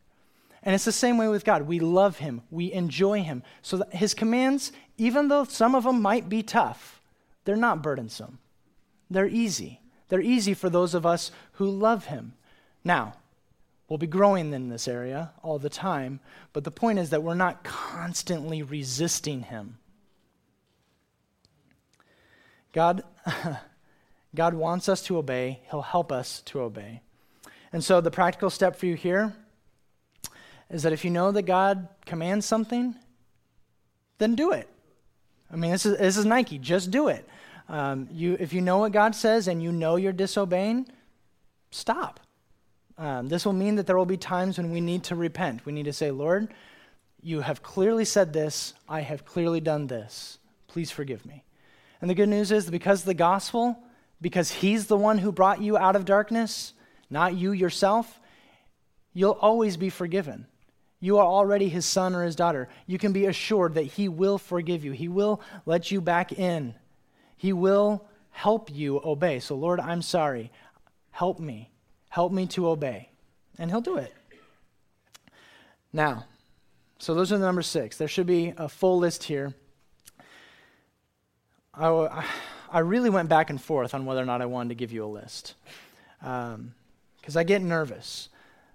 And 0.63 0.75
it's 0.75 0.85
the 0.85 0.93
same 0.93 1.19
way 1.19 1.29
with 1.29 1.45
God. 1.45 1.63
We 1.63 1.81
love 1.81 2.19
Him, 2.19 2.43
we 2.51 2.73
enjoy 2.73 3.23
Him. 3.23 3.43
So 3.63 3.85
His 3.91 4.15
commands, 4.15 4.73
even 4.99 5.29
though 5.29 5.45
some 5.45 5.75
of 5.75 5.85
them 5.85 6.01
might 6.01 6.29
be 6.29 6.43
tough, 6.43 7.01
they're 7.45 7.57
not 7.57 7.83
burdensome. 7.83 8.39
They're 9.11 9.27
easy. 9.27 9.81
They're 10.09 10.21
easy 10.21 10.55
for 10.55 10.71
those 10.71 10.95
of 10.95 11.05
us 11.05 11.31
who 11.53 11.69
love 11.69 12.07
Him. 12.07 12.35
Now, 12.85 13.15
We'll 13.93 13.99
be 13.99 14.07
growing 14.07 14.55
in 14.55 14.71
this 14.71 14.89
area 14.89 15.33
all 15.43 15.59
the 15.59 15.69
time, 15.69 16.21
but 16.55 16.65
the 16.65 16.71
point 16.71 16.99
is 16.99 17.11
that 17.11 17.23
we're 17.23 17.35
not 17.35 17.63
constantly 17.63 18.63
resisting 18.63 19.43
Him. 19.43 19.77
God, 22.73 23.03
God 24.35 24.55
wants 24.55 24.89
us 24.89 25.03
to 25.03 25.19
obey, 25.19 25.61
He'll 25.71 25.83
help 25.83 26.11
us 26.11 26.41
to 26.47 26.61
obey. 26.61 27.03
And 27.71 27.85
so 27.85 28.01
the 28.01 28.11
practical 28.11 28.49
step 28.49 28.77
for 28.77 28.87
you 28.87 28.95
here 28.95 29.35
is 30.73 30.83
that 30.83 30.93
if 30.93 31.05
you 31.05 31.11
know 31.11 31.31
that 31.31 31.43
God 31.43 31.87
commands 32.07 32.47
something, 32.47 32.95
then 34.19 34.35
do 34.35 34.53
it. 34.53 34.69
I 35.53 35.57
mean, 35.57 35.71
this 35.71 35.85
is, 35.85 35.99
this 35.99 36.17
is 36.17 36.25
Nike, 36.25 36.59
just 36.59 36.91
do 36.91 37.09
it. 37.09 37.29
Um, 37.69 38.09
you, 38.11 38.37
if 38.41 38.53
you 38.53 38.63
know 38.63 38.79
what 38.79 38.93
God 38.93 39.15
says 39.15 39.49
and 39.49 39.63
you 39.63 39.71
know 39.71 39.97
you're 39.97 40.13
disobeying, 40.13 40.87
stop. 41.71 42.21
Um, 42.97 43.29
this 43.29 43.45
will 43.45 43.53
mean 43.53 43.77
that 43.77 43.87
there 43.87 43.97
will 43.97 44.07
be 44.07 44.17
times 44.17 44.57
when 44.57 44.71
we 44.71 44.81
need 44.81 45.05
to 45.05 45.15
repent. 45.15 45.65
We 45.67 45.73
need 45.73 45.85
to 45.85 45.93
say, 45.93 46.11
Lord, 46.11 46.53
you 47.23 47.41
have 47.41 47.63
clearly 47.63 48.05
said 48.05 48.33
this. 48.33 48.75
I 48.89 49.03
have 49.03 49.25
clearly 49.25 49.61
done 49.61 49.87
this. 49.87 50.39
Please 50.69 50.91
forgive 50.91 51.27
me. 51.27 51.45
And 52.01 52.09
the 52.09 52.15
good 52.15 52.29
news 52.29 52.51
is 52.51 52.69
because 52.71 53.05
the 53.05 53.15
gospel, 53.15 53.79
because 54.21 54.51
He's 54.51 54.87
the 54.87 54.97
one 54.97 55.19
who 55.19 55.33
brought 55.33 55.61
you 55.61 55.77
out 55.77 55.97
of 55.97 56.05
darkness, 56.05 56.73
not 57.11 57.35
you 57.35 57.53
yourself, 57.53 58.21
you'll 59.13 59.33
always 59.33 59.77
be 59.77 59.91
forgiven. 59.91 60.47
You 61.03 61.19
are 61.19 61.27
already 61.27 61.69
His 61.69 61.85
son 61.85 62.15
or 62.15 62.23
His 62.23 62.37
daughter. 62.37 62.69
You 62.87 62.97
can 62.97 63.13
be 63.13 63.27
assured 63.27 63.75
that 63.75 63.83
He 63.83 64.09
will 64.09 64.39
forgive 64.39 64.85
you, 64.85 64.93
He 64.93 65.09
will 65.09 65.43
let 65.67 65.91
you 65.91 66.01
back 66.01 66.33
in, 66.33 66.75
He 67.37 67.53
will 67.53 68.07
help 68.31 68.71
you 68.73 69.01
obey. 69.05 69.41
So, 69.41 69.57
Lord, 69.57 69.81
I'm 69.81 70.01
sorry. 70.01 70.53
Help 71.11 71.41
me. 71.41 71.73
Help 72.09 72.33
me 72.33 72.47
to 72.47 72.69
obey. 72.69 73.11
And 73.59 73.69
He'll 73.69 73.81
do 73.81 73.97
it. 73.97 74.15
Now, 75.93 76.25
so 76.99 77.15
those 77.15 77.33
are 77.33 77.39
the 77.39 77.45
number 77.45 77.63
six. 77.63 77.97
There 77.97 78.07
should 78.07 78.29
be 78.29 78.55
a 78.57 78.69
full 78.69 78.99
list 78.99 79.25
here. 79.25 79.55
I, 81.75 82.25
I 82.71 82.79
really 82.79 83.11
went 83.11 83.29
back 83.29 83.51
and 83.51 83.61
forth 83.61 83.93
on 83.93 84.07
whether 84.07 84.23
or 84.23 84.25
not 84.25 84.41
I 84.41 84.47
wanted 84.47 84.69
to 84.69 84.75
give 84.77 84.93
you 84.93 85.05
a 85.05 85.07
list. 85.07 85.55
Because 86.21 86.55
um, 86.55 87.37
I 87.37 87.43
get 87.43 87.61
nervous. 87.61 88.29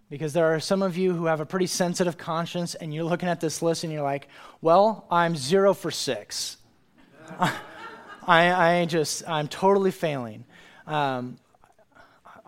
Because 0.10 0.34
there 0.34 0.54
are 0.54 0.60
some 0.60 0.82
of 0.82 0.98
you 0.98 1.14
who 1.14 1.26
have 1.26 1.42
a 1.42 1.46
pretty 1.46 1.68
sensitive 1.68 2.18
conscience, 2.18 2.76
and 2.76 2.94
you're 2.94 3.04
looking 3.04 3.28
at 3.28 3.42
this 3.42 3.62
list 3.62 3.84
and 3.84 3.92
you're 3.92 4.04
like, 4.04 4.30
well, 4.62 5.06
I'm 5.12 5.36
zero 5.36 5.74
for 5.74 5.92
six. 5.92 6.58
I, 7.40 8.80
I 8.82 8.86
just, 8.86 9.28
I'm 9.28 9.48
totally 9.48 9.92
failing. 9.92 10.46
Um, 10.86 11.38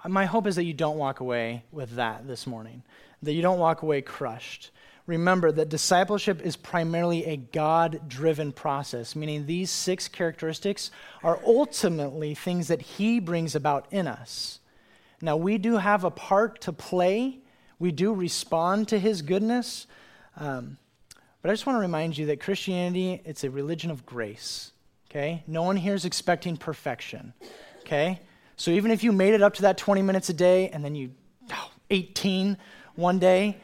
my 0.07 0.26
hope 0.26 0.47
is 0.47 0.55
that 0.55 0.64
you 0.64 0.74
don't 0.74 0.97
walk 0.97 1.20
away 1.20 1.64
with 1.72 1.95
that 1.95 2.26
this 2.28 2.47
morning, 2.47 2.84
that 3.24 3.34
you 3.34 3.41
don't 3.41 3.60
walk 3.60 3.82
away 3.82 4.01
crushed 4.01 4.72
remember 5.10 5.51
that 5.51 5.70
discipleship 5.70 6.39
is 6.41 6.55
primarily 6.55 7.26
a 7.26 7.36
God 7.36 8.07
driven 8.07 8.51
process, 8.51 9.16
meaning 9.16 9.45
these 9.45 9.72
six 9.72 10.07
characteristics 10.07 10.91
are 11.24 11.39
ultimately 11.45 12.36
things 12.36 12.68
that 12.68 12.82
He 12.82 13.20
brings 13.20 13.55
about 13.55 13.88
in 13.91 14.07
us. 14.07 14.60
Now, 15.20 15.36
we 15.36 15.57
do 15.57 15.78
have 15.78 16.03
a 16.03 16.12
part 16.12 16.62
to 16.62 16.72
play, 16.72 17.39
we 17.80 17.91
do 17.91 18.13
respond 18.13 18.89
to 18.89 18.99
His 18.99 19.21
goodness. 19.21 19.88
Um, 20.38 20.77
but 21.41 21.49
I 21.49 21.53
just 21.53 21.65
want 21.65 21.77
to 21.77 21.82
remind 21.82 22.17
you 22.17 22.27
that 22.27 22.41
Christianity, 22.41 23.21
it's 23.25 23.43
a 23.43 23.49
religion 23.49 23.89
of 23.89 24.05
grace. 24.05 24.71
Okay? 25.09 25.43
No 25.47 25.63
one 25.63 25.77
here 25.77 25.95
is 25.95 26.05
expecting 26.05 26.57
perfection. 26.57 27.34
Okay? 27.82 28.19
So 28.57 28.71
even 28.71 28.91
if 28.91 29.03
you 29.03 29.11
made 29.11 29.34
it 29.34 29.41
up 29.41 29.53
to 29.55 29.61
that 29.63 29.77
20 29.77 30.01
minutes 30.01 30.30
a 30.30 30.34
day 30.34 30.69
and 30.69 30.84
then 30.84 30.93
you 30.93 31.11
oh, 31.53 31.71
18 31.89 32.57
one 32.95 33.17
day, 33.17 33.57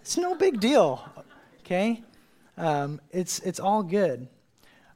it's 0.00 0.16
no 0.16 0.34
big 0.34 0.58
deal, 0.58 1.06
okay? 1.60 2.02
Um, 2.56 2.98
it's, 3.10 3.40
it's 3.40 3.60
all 3.60 3.82
good. 3.82 4.26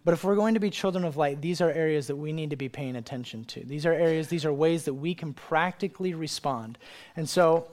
But 0.06 0.14
if 0.14 0.24
we're 0.24 0.36
going 0.36 0.54
to 0.54 0.60
be 0.60 0.70
children 0.70 1.04
of 1.04 1.18
light, 1.18 1.42
these 1.42 1.60
are 1.60 1.70
areas 1.70 2.06
that 2.06 2.16
we 2.16 2.32
need 2.32 2.48
to 2.50 2.56
be 2.56 2.70
paying 2.70 2.96
attention 2.96 3.44
to. 3.44 3.60
These 3.60 3.84
are 3.84 3.92
areas, 3.92 4.28
these 4.28 4.46
are 4.46 4.52
ways 4.52 4.86
that 4.86 4.94
we 4.94 5.14
can 5.14 5.34
practically 5.34 6.14
respond. 6.14 6.78
And 7.14 7.28
so, 7.28 7.68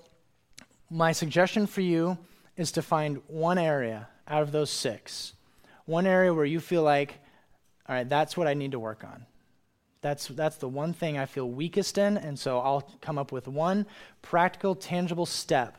my 0.90 1.12
suggestion 1.12 1.68
for 1.68 1.82
you 1.82 2.18
is 2.58 2.72
to 2.74 2.82
find 2.82 3.22
one 3.28 3.58
area 3.58 4.08
out 4.28 4.42
of 4.42 4.52
those 4.52 4.70
six, 4.70 5.34
one 5.86 6.06
area 6.06 6.34
where 6.34 6.46
you 6.46 6.60
feel 6.60 6.84
like, 6.84 7.20
all 7.88 7.96
right, 7.96 8.10
that's 8.10 8.36
what 8.36 8.48
I 8.48 8.54
need 8.54 8.72
to 8.72 8.80
work 8.80 9.04
on. 9.04 9.26
That's, 10.02 10.28
that's 10.28 10.58
the 10.58 10.70
one 10.70 10.94
thing 10.94 11.18
I 11.18 11.26
feel 11.26 11.50
weakest 11.50 11.98
in, 11.98 12.18
and 12.18 12.40
so 12.40 12.60
I'll 12.60 12.90
come 13.02 13.18
up 13.18 13.32
with 13.32 13.48
one 13.48 13.86
practical, 14.22 14.76
tangible 14.76 15.26
step 15.26 15.78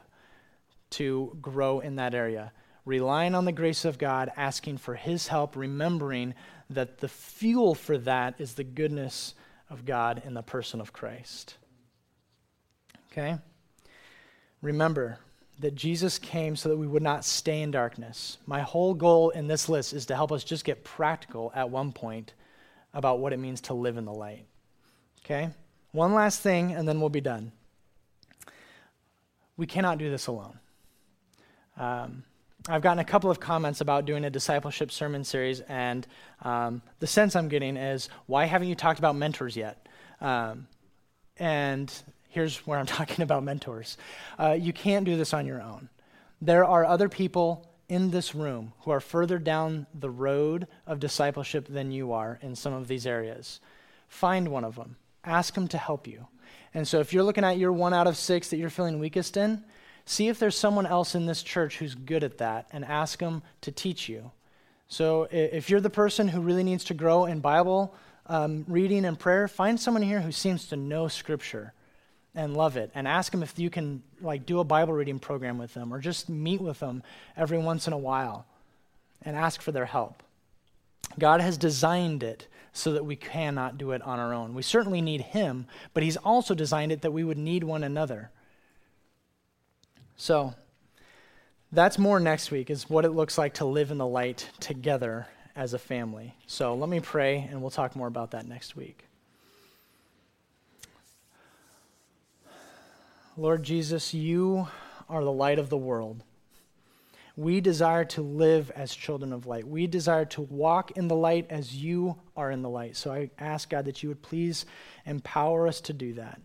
to 0.91 1.37
grow 1.41 1.81
in 1.81 1.97
that 1.97 2.15
area. 2.15 2.53
Relying 2.85 3.35
on 3.35 3.45
the 3.45 3.53
grace 3.53 3.85
of 3.85 3.99
God, 3.99 4.31
asking 4.37 4.79
for 4.79 4.95
His 4.95 5.29
help, 5.29 5.57
remembering 5.57 6.35
that 6.69 6.99
the 6.99 7.09
fuel 7.09 7.75
for 7.75 7.97
that 7.99 8.35
is 8.39 8.55
the 8.55 8.65
goodness 8.65 9.35
of 9.71 9.85
God 9.85 10.23
in 10.25 10.35
the 10.35 10.43
person 10.43 10.81
of 10.81 10.93
Christ. 10.93 11.57
Okay? 13.11 13.39
Remember 14.63 15.19
that 15.61 15.75
Jesus 15.75 16.19
came 16.19 16.57
so 16.57 16.69
that 16.71 16.77
we 16.77 16.87
would 16.87 17.03
not 17.03 17.25
stay 17.25 17.61
in 17.63 17.71
darkness. 17.71 18.39
My 18.47 18.61
whole 18.61 18.95
goal 18.95 19.31
in 19.31 19.47
this 19.47 19.69
list 19.69 19.93
is 19.93 20.07
to 20.07 20.17
help 20.17 20.33
us 20.33 20.43
just 20.43 20.65
get 20.65 20.85
practical 20.85 21.53
at 21.55 21.71
one 21.71 21.93
point 21.93 22.33
about 22.95 23.21
what 23.21 23.33
it 23.33 23.39
means 23.39 23.61
to 23.63 23.75
live 23.75 23.97
in 23.97 24.05
the 24.05 24.13
light. 24.13 24.47
Okay? 25.25 25.51
One 25.93 26.15
last 26.15 26.41
thing, 26.41 26.73
and 26.73 26.89
then 26.89 27.01
we'll 27.01 27.11
be 27.11 27.21
done. 27.21 27.53
We 29.57 29.67
cannot 29.67 29.99
do 29.99 30.11
this 30.11 30.29
alone. 30.29 30.59
Um, 31.77 32.25
I've 32.69 32.83
gotten 32.83 32.99
a 32.99 33.05
couple 33.05 33.31
of 33.31 33.41
comments 33.41 33.81
about 33.81 34.05
doing 34.05 34.25
a 34.25 34.31
discipleship 34.31 34.91
sermon 34.91 35.25
series, 35.25 35.61
and 35.61 36.07
um, 36.43 36.83
the 36.99 37.07
sense 37.07 37.37
I'm 37.37 37.49
getting 37.49 37.77
is, 37.77 38.09
why 38.27 38.45
haven't 38.47 38.69
you 38.69 38.75
talked 38.75 38.99
about 38.99 39.17
mentors 39.17 39.57
yet? 39.57 39.87
Um, 40.21 40.69
and 41.37 41.93
here's 42.31 42.59
where 42.67 42.79
I'm 42.79 42.87
talking 42.99 43.23
about 43.23 43.45
mentors. 43.45 43.97
Uh, 44.39 44.57
you 44.59 44.73
can't 44.73 45.05
do 45.05 45.17
this 45.17 45.35
on 45.35 45.47
your 45.47 45.63
own. 45.63 45.89
There 46.41 46.65
are 46.65 46.85
other 46.85 47.09
people 47.09 47.67
in 47.89 48.11
this 48.11 48.35
room 48.35 48.73
who 48.81 48.91
are 48.91 49.01
further 49.01 49.39
down 49.39 49.87
the 49.93 50.11
road 50.11 50.67
of 50.87 51.01
discipleship 51.01 51.67
than 51.69 51.93
you 51.93 52.13
are 52.13 52.39
in 52.41 52.55
some 52.57 52.73
of 52.73 52.89
these 52.89 53.07
areas. 53.07 53.61
Find 54.09 54.49
one 54.49 54.65
of 54.65 54.77
them, 54.77 54.97
ask 55.25 55.55
them 55.55 55.69
to 55.69 55.79
help 55.79 56.07
you. 56.07 56.27
And 56.73 56.87
so 56.87 57.01
if 57.01 57.13
you're 57.13 57.25
looking 57.25 57.45
at 57.45 57.59
your 57.59 57.73
one 57.73 57.93
out 57.93 58.07
of 58.07 58.17
six 58.17 58.49
that 58.49 58.57
you're 58.57 58.71
feeling 58.71 58.99
weakest 58.99 59.37
in, 59.37 59.65
See 60.11 60.27
if 60.27 60.41
there's 60.41 60.57
someone 60.57 60.87
else 60.87 61.15
in 61.15 61.27
this 61.27 61.41
church 61.41 61.79
who's 61.79 61.95
good 61.95 62.25
at 62.25 62.39
that 62.39 62.67
and 62.73 62.85
ask 62.85 63.21
them 63.21 63.45
to 63.61 63.71
teach 63.71 64.09
you. 64.09 64.33
So 64.89 65.29
if 65.31 65.71
you're 65.71 65.81
the 65.81 65.89
person 65.89 66.27
who 66.27 66.41
really 66.41 66.65
needs 66.65 66.83
to 66.87 66.95
grow 66.95 67.27
in 67.27 67.39
Bible 67.39 67.95
um, 68.27 68.65
reading 68.67 69.05
and 69.05 69.17
prayer, 69.17 69.47
find 69.47 69.79
someone 69.79 70.03
here 70.03 70.21
who 70.21 70.33
seems 70.33 70.67
to 70.67 70.77
know 70.77 71.07
Scripture 71.07 71.75
and 72.35 72.57
love 72.57 72.77
it 72.77 72.91
and 72.95 73.09
ask 73.09 73.33
them 73.33 73.43
if 73.43 73.59
you 73.59 73.71
can 73.71 74.03
like 74.21 74.47
do 74.47 74.61
a 74.61 74.65
bible 74.65 74.93
reading 74.93 75.19
program 75.19 75.59
with 75.59 75.75
them 75.75 75.93
or 75.93 75.99
just 75.99 76.29
meet 76.29 76.61
with 76.61 76.79
them 76.81 77.03
every 77.37 77.59
once 77.59 77.87
in 77.87 77.93
a 77.93 77.99
while 77.99 78.47
and 79.23 79.37
ask 79.37 79.61
for 79.61 79.73
their 79.73 79.87
help 79.87 80.23
god 81.19 81.41
has 81.41 81.57
designed 81.59 82.23
it 82.23 82.47
so 82.73 82.93
that 82.93 83.05
we 83.05 83.17
cannot 83.17 83.77
do 83.77 83.91
it 83.91 84.03
on 84.03 84.19
our 84.19 84.33
own 84.33 84.55
we 84.55 84.63
certainly 84.63 85.01
need 85.01 85.21
him 85.21 85.67
but 85.93 86.03
he's 86.03 86.17
also 86.19 86.55
designed 86.55 86.93
it 86.93 87.03
that 87.03 87.13
we 87.13 87.25
would 87.25 87.39
need 87.39 87.65
one 87.65 87.83
another 87.83 88.31
so, 90.21 90.53
that's 91.73 91.99
more 91.99 92.21
next 92.21 92.51
week, 92.51 92.69
is 92.69 92.91
what 92.91 93.07
it 93.07 93.13
looks 93.13 93.39
like 93.39 93.55
to 93.55 93.65
live 93.65 93.91
in 93.91 93.97
the 93.97 94.07
light 94.07 94.51
together 94.61 95.29
as 95.57 95.73
a 95.73 95.79
family. 95.79 96.35
So, 96.47 96.75
let 96.75 96.91
me 96.91 97.01
pray, 97.01 97.49
and 97.51 97.63
we'll 97.63 97.71
talk 97.71 97.97
more 97.97 98.07
about 98.07 98.33
that 98.33 98.47
next 98.47 98.77
week. 98.77 99.07
Lord 103.37 103.63
Jesus, 103.63 104.13
you 104.13 104.69
are 105.09 105.23
the 105.23 105.33
light 105.33 105.59
of 105.59 105.71
the 105.71 105.77
world. 105.77 106.25
We 107.37 107.61
desire 107.61 108.05
to 108.07 108.23
live 108.23 108.71
as 108.73 108.95
children 108.95 109.33
of 109.33 109.47
light. 109.47 109.67
We 109.67 109.87
desire 109.87 110.25
to 110.27 110.43
walk 110.43 110.91
in 110.93 111.09
the 111.09 111.17
light 111.17 111.47
as 111.49 111.77
you 111.77 112.17
are 112.37 112.51
in 112.51 112.63
the 112.63 112.69
light. 112.69 112.97
So 112.97 113.13
I 113.13 113.31
ask, 113.39 113.71
God, 113.71 113.85
that 113.85 114.03
you 114.03 114.09
would 114.09 114.23
please 114.23 114.67
empower 115.07 115.67
us 115.69 115.81
to 115.83 115.93
do 115.93 116.15
that. 116.15 116.41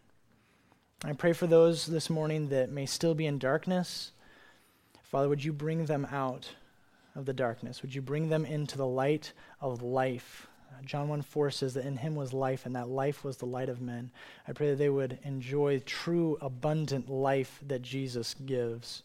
I 1.03 1.13
pray 1.13 1.33
for 1.33 1.47
those 1.47 1.85
this 1.85 2.09
morning 2.09 2.49
that 2.49 2.71
may 2.71 2.85
still 2.85 3.15
be 3.15 3.25
in 3.25 3.39
darkness. 3.39 4.11
Father, 5.03 5.27
would 5.27 5.43
you 5.43 5.53
bring 5.53 5.85
them 5.85 6.07
out 6.11 6.49
of 7.15 7.25
the 7.25 7.33
darkness? 7.33 7.81
Would 7.81 7.95
you 7.95 8.01
bring 8.01 8.29
them 8.29 8.45
into 8.45 8.77
the 8.77 8.87
light 8.87 9.33
of 9.59 9.81
life? 9.81 10.47
John 10.85 11.07
1 11.07 11.21
4 11.23 11.51
says 11.51 11.73
that 11.73 11.85
in 11.85 11.97
him 11.97 12.15
was 12.15 12.33
life, 12.33 12.65
and 12.65 12.75
that 12.75 12.87
life 12.87 13.23
was 13.23 13.37
the 13.37 13.45
light 13.45 13.69
of 13.69 13.81
men. 13.81 14.11
I 14.47 14.53
pray 14.53 14.69
that 14.69 14.77
they 14.77 14.89
would 14.89 15.19
enjoy 15.23 15.79
true, 15.79 16.37
abundant 16.41 17.09
life 17.09 17.59
that 17.65 17.81
Jesus 17.81 18.35
gives. 18.45 19.03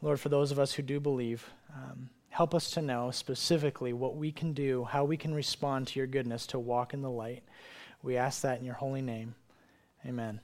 Lord, 0.00 0.20
for 0.20 0.28
those 0.28 0.52
of 0.52 0.58
us 0.58 0.72
who 0.72 0.82
do 0.82 1.00
believe, 1.00 1.50
um, 1.74 2.10
help 2.30 2.54
us 2.54 2.70
to 2.70 2.82
know 2.82 3.10
specifically 3.10 3.92
what 3.92 4.16
we 4.16 4.30
can 4.30 4.52
do, 4.52 4.84
how 4.84 5.04
we 5.04 5.16
can 5.16 5.34
respond 5.34 5.88
to 5.88 5.98
your 5.98 6.06
goodness 6.06 6.46
to 6.48 6.58
walk 6.58 6.94
in 6.94 7.02
the 7.02 7.10
light. 7.10 7.42
We 8.02 8.16
ask 8.16 8.42
that 8.42 8.60
in 8.60 8.64
your 8.64 8.76
holy 8.76 9.02
name. 9.02 9.34
Amen. 10.06 10.40